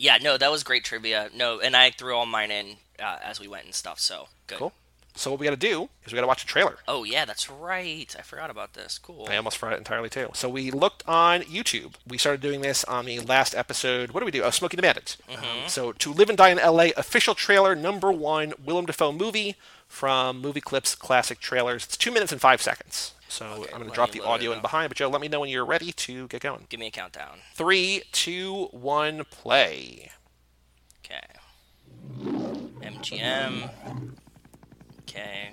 [0.00, 1.30] Yeah, no, that was great trivia.
[1.34, 4.00] No, and I threw all mine in uh, as we went and stuff.
[4.00, 4.58] So good.
[4.58, 4.72] cool
[5.14, 7.24] so what we got to do is we got to watch a trailer Oh yeah,
[7.24, 8.14] that's right.
[8.18, 8.98] I forgot about this.
[8.98, 9.26] Cool.
[9.28, 10.30] I almost forgot it entirely too.
[10.34, 11.94] So we looked on YouTube.
[12.06, 14.12] We started doing this on the last episode.
[14.12, 14.42] What do we do?
[14.42, 15.16] Oh, Smokey the Bandit.
[15.28, 16.92] Um, so to Live and Die in L.A.
[16.92, 19.56] official trailer number one Willem Dafoe movie
[19.88, 21.84] from Movie Clips Classic Trailers.
[21.84, 23.12] It's two minutes and five seconds.
[23.30, 24.90] So I'm going to drop the audio in behind.
[24.90, 26.66] But Joe, let me know when you're ready to get going.
[26.68, 27.38] Give me a countdown.
[27.54, 30.10] Three, two, one, play.
[31.04, 31.20] Okay.
[32.80, 33.70] MGM.
[35.02, 35.52] Okay.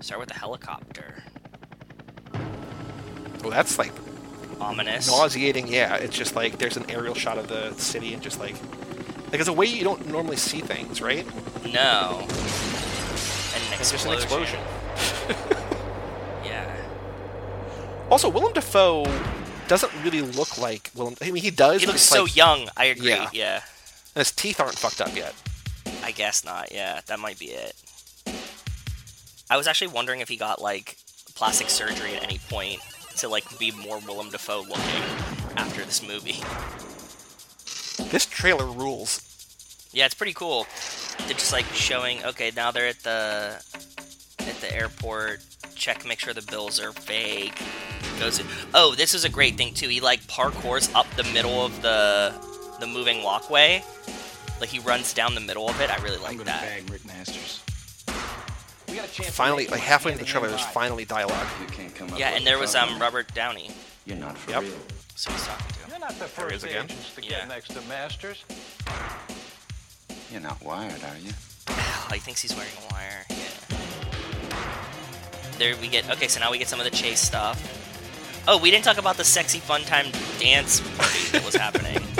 [0.00, 1.22] Start with the helicopter.
[3.42, 3.92] Well, that's like
[4.60, 5.06] Ominous.
[5.06, 5.68] nauseating.
[5.68, 8.56] Yeah, it's just like there's an aerial shot of the city and just like
[9.30, 11.26] like it's a way you don't normally see things, right?
[11.64, 12.18] No.
[12.20, 14.58] And an It's just an explosion.
[18.10, 19.04] Also, Willem Dafoe
[19.68, 21.14] doesn't really look like Willem.
[21.22, 21.80] I mean, he does.
[21.82, 22.68] He looks so like- young.
[22.76, 23.10] I agree.
[23.10, 23.28] Yeah.
[23.32, 23.54] Yeah.
[24.14, 25.34] and his teeth aren't fucked up yet.
[26.02, 26.72] I guess not.
[26.72, 27.74] Yeah, that might be it.
[29.50, 30.96] I was actually wondering if he got like
[31.34, 32.80] plastic surgery at any point
[33.18, 35.02] to like be more Willem Dafoe looking
[35.56, 36.40] after this movie.
[38.10, 39.20] This trailer rules.
[39.92, 40.66] Yeah, it's pretty cool.
[41.20, 42.24] They're just like showing.
[42.24, 43.62] Okay, now they're at the
[44.40, 45.40] at the airport.
[45.78, 47.54] Check, make sure the bills are fake.
[48.18, 48.40] Goes.
[48.40, 48.46] In.
[48.74, 49.88] Oh, this is a great thing too.
[49.88, 52.34] He like parkours up the middle of the
[52.80, 53.82] the moving walkway.
[54.60, 55.88] Like he runs down the middle of it.
[55.88, 56.62] I really I'm like that.
[56.62, 57.62] bag Rick Masters.
[58.88, 61.46] We got a chance Finally, like halfway into the trailer, in there's finally dialogue.
[61.60, 63.70] You can't come up Yeah, and there was um Robert Downey.
[64.04, 64.62] You're not for Yep.
[64.62, 64.72] real.
[65.14, 65.78] So he's talking to.
[65.80, 65.90] him.
[65.90, 66.84] You're not the There first again.
[66.86, 67.28] agents to Yeah.
[67.30, 68.44] get next to Masters.
[70.32, 71.32] You're not wired, are you?
[71.68, 73.24] Oh, he thinks he's wearing a wire.
[73.30, 73.36] Yeah.
[75.58, 76.08] There we get.
[76.10, 77.60] Okay, so now we get some of the chase stuff.
[78.46, 80.06] Oh, we didn't talk about the sexy fun time
[80.38, 81.98] dance party that was happening.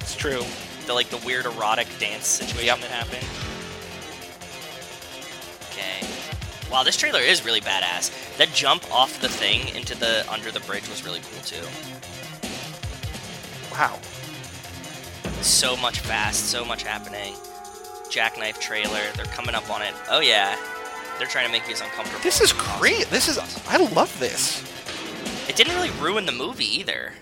[0.00, 0.44] It's true.
[0.86, 2.80] the like the weird erotic dance situation Yep.
[2.80, 3.26] that happened.
[5.70, 6.70] Okay.
[6.70, 8.36] Wow, this trailer is really badass.
[8.36, 11.66] That jump off the thing into the under the bridge was really cool too.
[13.72, 13.98] Wow.
[15.40, 17.34] So much fast, so much happening.
[18.10, 19.00] Jackknife trailer.
[19.16, 19.94] They're coming up on it.
[20.10, 20.56] Oh yeah,
[21.18, 22.22] they're trying to make you as uncomfortable.
[22.22, 23.06] This is great.
[23.06, 23.38] This is
[23.68, 24.62] I love this.
[25.48, 27.12] It didn't really ruin the movie either.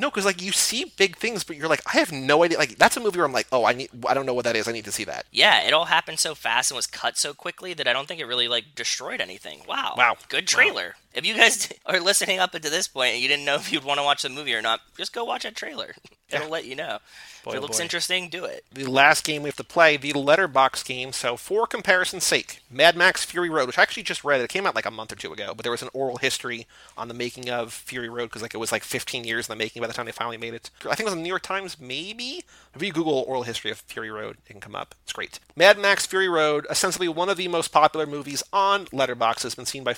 [0.00, 2.56] No, because like you see big things, but you're like, I have no idea.
[2.56, 4.54] Like that's a movie where I'm like, oh, I need, I don't know what that
[4.54, 4.68] is.
[4.68, 5.26] I need to see that.
[5.32, 8.20] Yeah, it all happened so fast and was cut so quickly that I don't think
[8.20, 9.62] it really like destroyed anything.
[9.66, 9.94] Wow.
[9.96, 10.16] Wow.
[10.28, 10.94] Good trailer.
[11.14, 13.84] If you guys are listening up until this point and you didn't know if you'd
[13.84, 15.94] want to watch the movie or not, just go watch that trailer.
[16.30, 16.98] It'll let you know.
[17.42, 17.84] Boy, if it oh looks boy.
[17.84, 18.64] interesting, do it.
[18.70, 21.12] The last game we have to play, the Letterboxd game.
[21.12, 24.42] So for comparison's sake, Mad Max Fury Road, which I actually just read.
[24.42, 26.66] It came out like a month or two ago, but there was an oral history
[26.98, 29.56] on the making of Fury Road because like it was like 15 years in the
[29.56, 30.68] making by the time they finally made it.
[30.80, 32.44] I think it was in the New York Times, maybe.
[32.74, 34.94] If you Google oral history of Fury Road, it can come up.
[35.04, 35.40] It's great.
[35.56, 39.64] Mad Max Fury Road, ostensibly one of the most popular movies on Letterboxd, has been
[39.64, 39.94] seen by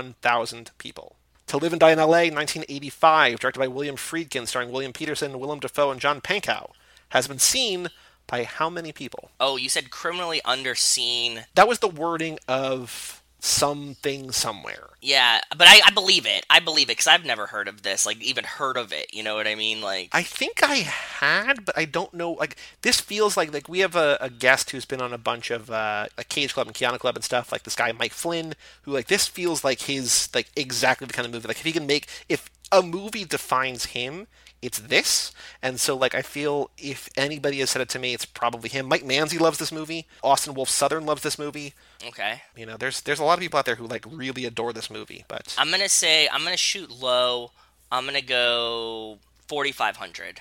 [0.00, 1.16] 581,000 people.
[1.48, 5.60] To Live and Die in L.A., 1985, directed by William Friedkin, starring William Petersen, Willem
[5.60, 6.70] Dafoe, and John Pankow,
[7.10, 7.88] has been seen
[8.26, 9.30] by how many people?
[9.40, 11.44] Oh, you said criminally underseen.
[11.56, 14.90] That was the wording of something somewhere.
[15.00, 16.44] Yeah, but I, I believe it.
[16.50, 18.04] I believe it because I've never heard of this.
[18.04, 19.14] Like even heard of it.
[19.14, 19.80] You know what I mean?
[19.80, 22.32] Like I think I had, but I don't know.
[22.32, 25.50] Like this feels like like we have a, a guest who's been on a bunch
[25.50, 27.50] of uh, like Cage Club and Keanu Club and stuff.
[27.52, 31.26] Like this guy Mike Flynn, who like this feels like his like exactly the kind
[31.26, 31.48] of movie.
[31.48, 34.26] Like if he can make if a movie defines him,
[34.62, 35.32] it's this.
[35.62, 38.86] And so like I feel if anybody has said it to me, it's probably him.
[38.86, 40.06] Mike Manzi loves this movie.
[40.22, 41.74] Austin Wolf Southern loves this movie.
[42.06, 42.42] okay.
[42.56, 44.90] You know, there's there's a lot of people out there who like really adore this
[44.90, 47.52] movie, but I'm gonna say I'm gonna shoot low.
[47.92, 49.18] I'm gonna go
[49.48, 50.40] 4,500,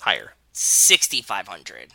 [0.00, 1.88] higher, 6,500,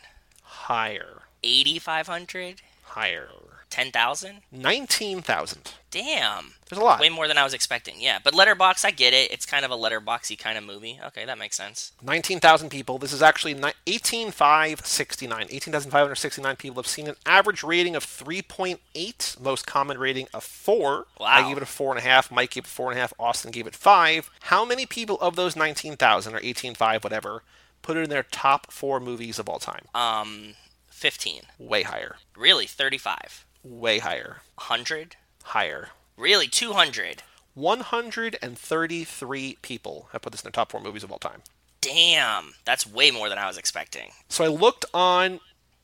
[0.43, 3.27] higher, 8,500, higher.
[3.69, 4.41] 10,000.
[4.51, 5.73] Nineteen thousand.
[5.91, 6.53] Damn.
[6.69, 6.99] There's a lot.
[6.99, 7.95] Way more than I was expecting.
[7.99, 9.31] Yeah, but Letterboxd, I get it.
[9.31, 10.99] It's kind of a letterboxy kind of movie.
[11.07, 11.93] Okay, that makes sense.
[12.03, 12.97] 19,000 people.
[12.97, 15.47] This is actually ni- 18,569.
[15.49, 21.07] 18,569 people have seen an average rating of 3.8, most common rating of 4.
[21.19, 21.25] Wow.
[21.25, 22.31] I gave it a 4.5.
[22.31, 23.13] Mike gave it 4.5.
[23.19, 24.29] Austin gave it 5.
[24.41, 27.43] How many people of those 19,000 or 18,5, whatever,
[27.81, 29.85] put it in their top four movies of all time?
[29.95, 30.55] Um,
[30.89, 31.43] 15.
[31.57, 32.17] Way higher.
[32.35, 33.45] Really, 35.
[33.69, 34.37] Way higher.
[34.55, 35.17] 100.
[35.43, 35.89] Higher.
[36.15, 37.23] Really, 200.
[37.53, 41.41] 133 people have put this in their top four movies of all time.
[41.81, 44.11] Damn, that's way more than I was expecting.
[44.29, 45.39] So I looked on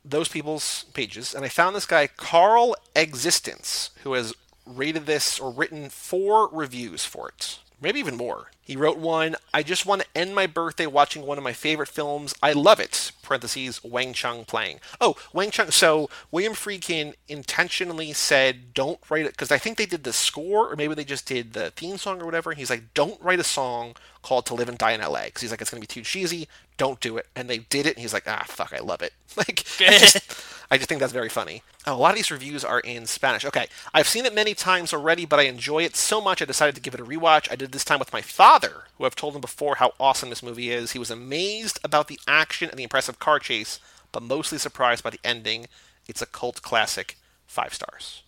[0.05, 4.33] those people's pages and I found this guy, Carl Existence, who has
[4.65, 7.59] rated this or written four reviews for it.
[7.83, 8.47] Maybe even more.
[8.61, 11.89] He wrote one, I just want to end my birthday watching one of my favorite
[11.89, 12.33] films.
[12.41, 13.11] I love it.
[13.21, 14.79] Parentheses, Wang Chung playing.
[15.01, 15.69] Oh, Wang Chung.
[15.69, 20.71] So William Friedkin intentionally said, don't write it, because I think they did the score,
[20.71, 22.53] or maybe they just did the theme song or whatever.
[22.53, 25.51] He's like, don't write a song called To Live and Die in LA, because he's
[25.51, 26.47] like, it's going to be too cheesy.
[26.77, 27.27] Don't do it.
[27.35, 29.13] And they did it, and he's like, ah, fuck, I love it.
[29.35, 30.17] Like, just,
[30.73, 31.61] I just think that's very funny.
[31.85, 33.45] Oh, a lot of these reviews are in Spanish.
[33.45, 36.73] Okay, I've seen it many times already, but I enjoy it so much I decided
[36.73, 37.47] to give it a rewatch.
[37.51, 40.41] I did this time with my father, who I've told him before how awesome this
[40.41, 40.93] movie is.
[40.93, 43.79] He was amazed about the action and the impressive car chase,
[44.11, 45.67] but mostly surprised by the ending.
[46.07, 47.17] It's a cult classic.
[47.45, 48.23] Five stars.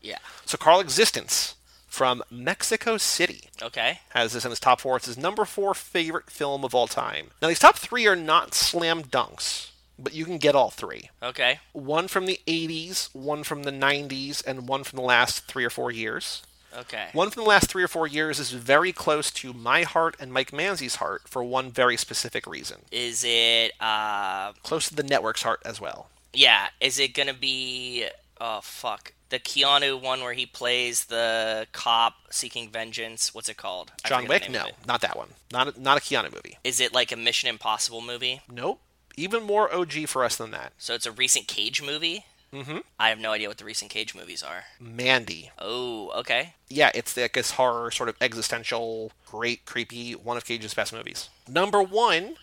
[0.00, 0.16] Yeah.
[0.46, 1.56] So Carl Existence
[1.88, 4.00] from Mexico City Okay.
[4.14, 4.96] has this in his top four.
[4.96, 7.32] It's his number four favorite film of all time.
[7.42, 9.71] Now these top three are not slam dunks,
[10.02, 11.10] but you can get all three.
[11.22, 11.60] Okay.
[11.72, 15.70] One from the 80s, one from the 90s, and one from the last three or
[15.70, 16.42] four years.
[16.76, 17.08] Okay.
[17.12, 20.32] One from the last three or four years is very close to my heart and
[20.32, 22.78] Mike Manzi's heart for one very specific reason.
[22.90, 26.08] Is it uh Close to the network's heart as well.
[26.32, 28.06] yeah, is it going to be
[28.40, 29.12] oh fuck.
[29.28, 33.34] The Keanu one where he plays the cop seeking vengeance.
[33.34, 33.92] What's it called?
[34.04, 34.50] John Wick?
[34.50, 35.28] No, not that one.
[35.52, 36.58] Not a, not a Keanu movie.
[36.64, 38.40] Is it like a Mission Impossible movie?
[38.50, 38.80] Nope.
[39.16, 40.72] Even more OG for us than that.
[40.78, 42.24] So it's a recent Cage movie?
[42.52, 42.78] Mm-hmm.
[42.98, 44.64] I have no idea what the recent Cage movies are.
[44.78, 45.50] Mandy.
[45.58, 46.54] Oh, okay.
[46.68, 51.30] yeah, it's like this horror, sort of existential, great, creepy, one of Cage's best movies.
[51.48, 52.36] Number one,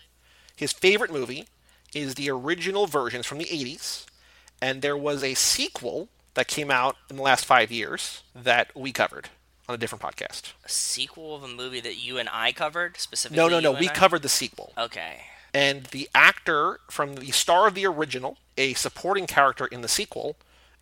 [0.56, 1.46] his favorite movie
[1.94, 4.06] is the original versions from the 80s,
[4.60, 8.92] and there was a sequel that came out in the last five years that we
[8.92, 9.28] covered
[9.68, 10.52] on a different podcast.
[10.64, 13.36] A sequel of a movie that you and I covered specifically.
[13.36, 13.92] No, no, no, we I?
[13.92, 14.72] covered the sequel.
[14.76, 15.20] Okay.
[15.52, 20.36] And the actor from the star of the original, a supporting character in the sequel,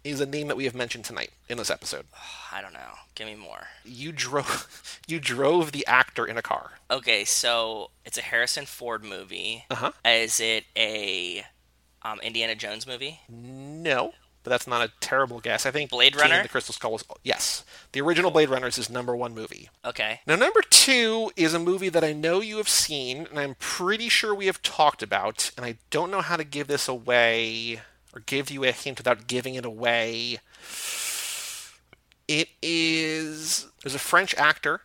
[0.05, 2.07] is a name that we have mentioned tonight in this episode.
[2.53, 2.99] I don't know.
[3.15, 3.67] Give me more.
[3.85, 6.73] You drove you drove the actor in a car.
[6.91, 9.65] Okay, so it's a Harrison Ford movie.
[9.71, 9.93] Uh-huh.
[10.05, 11.45] Is it a
[12.03, 13.21] um, Indiana Jones movie?
[13.29, 14.13] No,
[14.49, 15.67] but that's not a terrible guess.
[15.67, 16.43] I think Blade Runner?
[16.43, 17.65] the Crystal Skull was yes.
[17.93, 19.69] The original Blade Runner is his number one movie.
[19.85, 20.21] Okay.
[20.27, 24.09] Now, number two is a movie that I know you have seen, and I'm pretty
[24.09, 27.83] sure we have talked about, and I don't know how to give this away or
[28.15, 30.39] or give you a hint without giving it away.
[32.27, 34.81] It is there's a French actor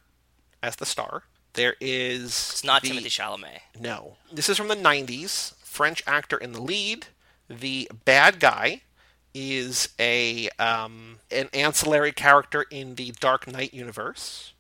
[0.62, 1.24] as the star.
[1.54, 3.60] There is It's not the- Timothée Chalamet.
[3.80, 4.18] no.
[4.30, 5.54] This is from the 90s.
[5.64, 7.08] French actor in the lead.
[7.50, 8.82] The bad guy
[9.34, 14.54] is a um, an ancillary character in the Dark Knight universe.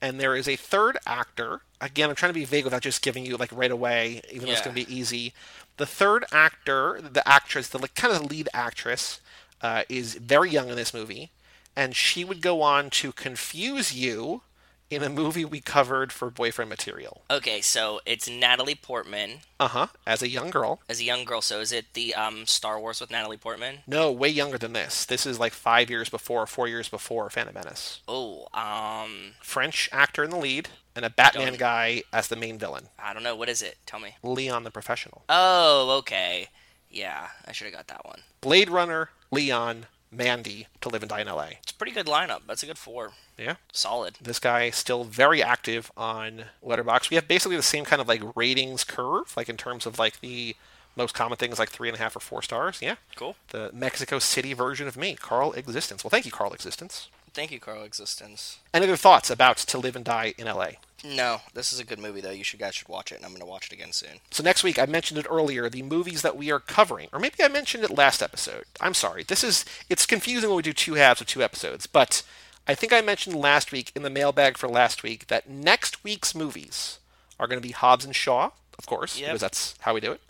[0.00, 1.62] And there is a third actor.
[1.80, 4.52] Again, I'm trying to be vague without just giving you like right away, even though
[4.52, 5.32] it's going to be easy.
[5.76, 9.20] The third actor, the actress, the like, kind of the lead actress,
[9.60, 11.30] uh, is very young in this movie,
[11.74, 14.42] and she would go on to confuse you
[14.90, 17.22] in a movie we covered for Boyfriend Material.
[17.30, 19.86] Okay, so it's Natalie Portman Uh huh.
[20.06, 20.80] As a young girl.
[20.88, 21.40] as a young girl.
[21.42, 23.80] So is it the um, Star Wars with Natalie Portman?
[23.86, 25.04] No, way younger than this.
[25.04, 28.00] This is like five years before, four years before Phantom Menace.
[28.08, 32.88] Oh, um, French actor in the lead, and a Batman guy as the main villain.
[32.98, 33.36] I don't know.
[33.36, 33.76] What is it?
[33.86, 34.16] Tell me.
[34.22, 35.22] Leon the Professional.
[35.28, 36.48] Oh, okay.
[36.90, 38.20] Yeah, I should have got that one.
[38.40, 41.50] Blade Runner, Leon, Mandy to live and die in LA.
[41.62, 42.40] It's a pretty good lineup.
[42.46, 43.12] That's a good four.
[43.36, 43.56] Yeah.
[43.72, 44.16] Solid.
[44.20, 47.10] This guy still very active on Letterboxd.
[47.10, 50.20] We have basically the same kind of like ratings curve, like in terms of like
[50.20, 50.56] the
[50.96, 52.80] most common things like three and a half or four stars.
[52.82, 52.96] Yeah.
[53.16, 53.36] Cool.
[53.50, 56.02] The Mexico City version of me, Carl Existence.
[56.02, 57.08] Well, thank you, Carl Existence.
[57.32, 58.58] Thank you, Carl Existence.
[58.74, 60.70] Any other thoughts about To Live and Die in LA?
[61.04, 62.30] No, this is a good movie though.
[62.30, 64.18] You should guys should watch it, and I'm gonna watch it again soon.
[64.30, 67.36] So next week, I mentioned it earlier, the movies that we are covering, or maybe
[67.42, 68.64] I mentioned it last episode.
[68.80, 69.22] I'm sorry.
[69.22, 72.22] This is it's confusing when we do two halves of two episodes, but
[72.66, 76.34] I think I mentioned last week in the mailbag for last week that next week's
[76.34, 76.98] movies
[77.40, 79.28] are going to be Hobbs and Shaw, of course, Yep.
[79.28, 80.20] because that's how we do it.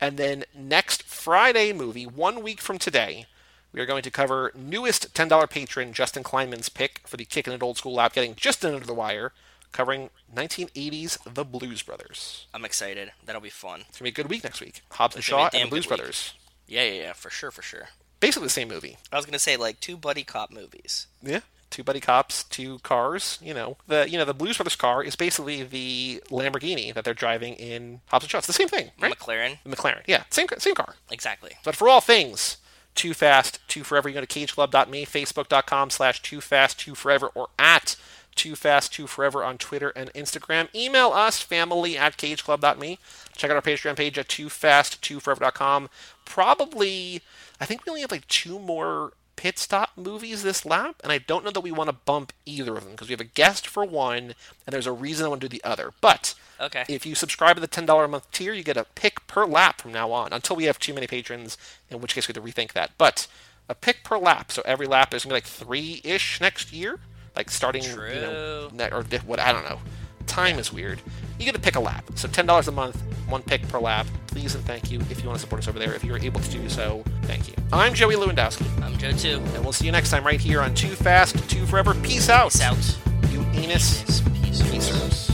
[0.00, 3.26] And then next Friday movie, one week from today,
[3.72, 7.62] we are going to cover newest $10 patron Justin Kleinman's pick for the Kicking It
[7.62, 9.32] Old School app, getting just under the wire,
[9.74, 12.46] covering 1980s The Blues Brothers.
[12.54, 13.12] I'm excited.
[13.26, 13.80] That'll be fun.
[13.88, 14.80] It's gonna be a good week next week.
[14.92, 15.86] Hobbs and Shaw and the Blues.
[15.86, 16.32] Brothers.
[16.66, 17.88] Yeah, yeah, yeah, for sure, for sure.
[18.20, 18.96] Basically the same movie.
[19.12, 21.08] I was gonna say like two buddy cop movies.
[21.22, 21.40] Yeah.
[21.70, 23.38] Two buddy cops, two cars.
[23.42, 27.12] You know the you know the Blues Brothers car is basically the Lamborghini that they're
[27.14, 28.38] driving in Hobbs and Shaw.
[28.38, 29.12] It's the same thing, right?
[29.12, 29.58] McLaren.
[29.64, 30.02] the McLaren.
[30.06, 30.94] Yeah, same same car.
[31.10, 31.52] Exactly.
[31.64, 32.58] But for all things
[32.94, 37.48] Too Fast, Too Forever, you go to cageclub.me, facebook.com slash Too Fast, Too Forever, or
[37.58, 37.96] at
[38.34, 40.68] Too Fast, Too Forever on Twitter and Instagram.
[40.74, 42.98] Email us, family at cageclub.me.
[43.36, 45.88] Check out our Patreon page at toofast2forever.com.
[46.24, 47.20] Probably,
[47.60, 51.18] I think we only have like two more pit stop movies this lap, and I
[51.18, 53.66] don't know that we want to bump either of them because we have a guest
[53.66, 54.34] for one,
[54.66, 55.92] and there's a reason I want to do the other.
[56.00, 56.84] But Okay.
[56.88, 59.80] if you subscribe to the $10 a month tier, you get a pick per lap
[59.80, 61.58] from now on, until we have too many patrons,
[61.90, 62.92] in which case we have to rethink that.
[62.96, 63.26] But
[63.68, 66.72] a pick per lap, so every lap is going to be like three ish next
[66.72, 67.00] year,
[67.36, 68.88] like starting, you know, True.
[68.92, 69.78] or what, I don't know.
[70.26, 71.00] Time is weird.
[71.38, 72.04] You get to pick a lap.
[72.14, 74.06] So $10 a month, one pick per lap.
[74.28, 75.94] Please and thank you if you want to support us over there.
[75.94, 77.54] If you're able to do so, thank you.
[77.72, 79.38] I'm Joey Lewandowski, I'm Joe too.
[79.54, 81.94] and we'll see you next time right here on Too Fast, Too Forever.
[81.94, 82.52] Peace out.
[82.52, 82.98] Peace out.
[83.30, 84.20] You anus Peace.
[84.20, 84.62] Peace.
[84.62, 85.33] piecers.